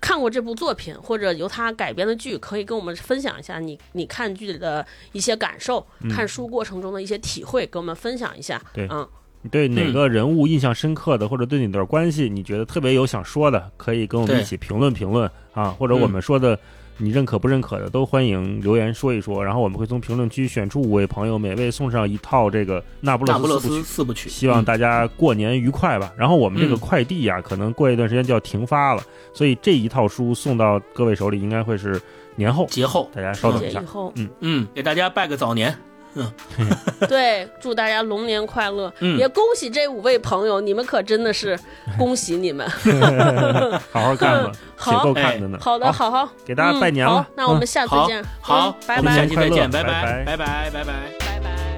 [0.00, 8.60] 看过这部作品，或者由他改编的剧，可以跟我们分享一下你你看剧的一些感受，看书过程中的一些体会，跟我们分享一下。
[8.72, 9.08] 对，嗯。
[9.46, 16.58] 你对哪个人物印象深刻的，或者对哪段关系你觉得特别有想说的，可以跟我们一起评论评论啊，或者我们说的
[16.98, 19.44] 你认可不认可的，都欢迎留言说一说。
[19.44, 26.12] 然后我们会从评论区选出五位朋友，每位送上一套这个《那不勒斯四部曲》，希望大家过年愉快吧。
[26.18, 29.02] 然后我们这个快递呀，可能过一段时间就要停发了，
[29.32, 32.00] 所以这一套书送到各位手里应该会是
[32.34, 33.80] 年后节后，大家稍等一下。
[34.16, 35.72] 嗯嗯，给大家拜个早年。
[37.08, 38.92] 对祝大家龙年快乐。
[39.18, 41.58] 也恭喜这五位朋友你们可真的是
[41.98, 42.68] 恭喜你们。
[43.92, 45.14] 好好看好
[45.60, 46.10] 好的好。
[46.10, 48.24] 好给大家拜年好那我们下次见。
[48.40, 49.16] 好拜拜。
[49.16, 49.82] 下次再见拜。
[49.82, 50.24] 拜拜。
[50.24, 50.92] 拜拜拜拜。
[51.18, 51.75] 拜拜。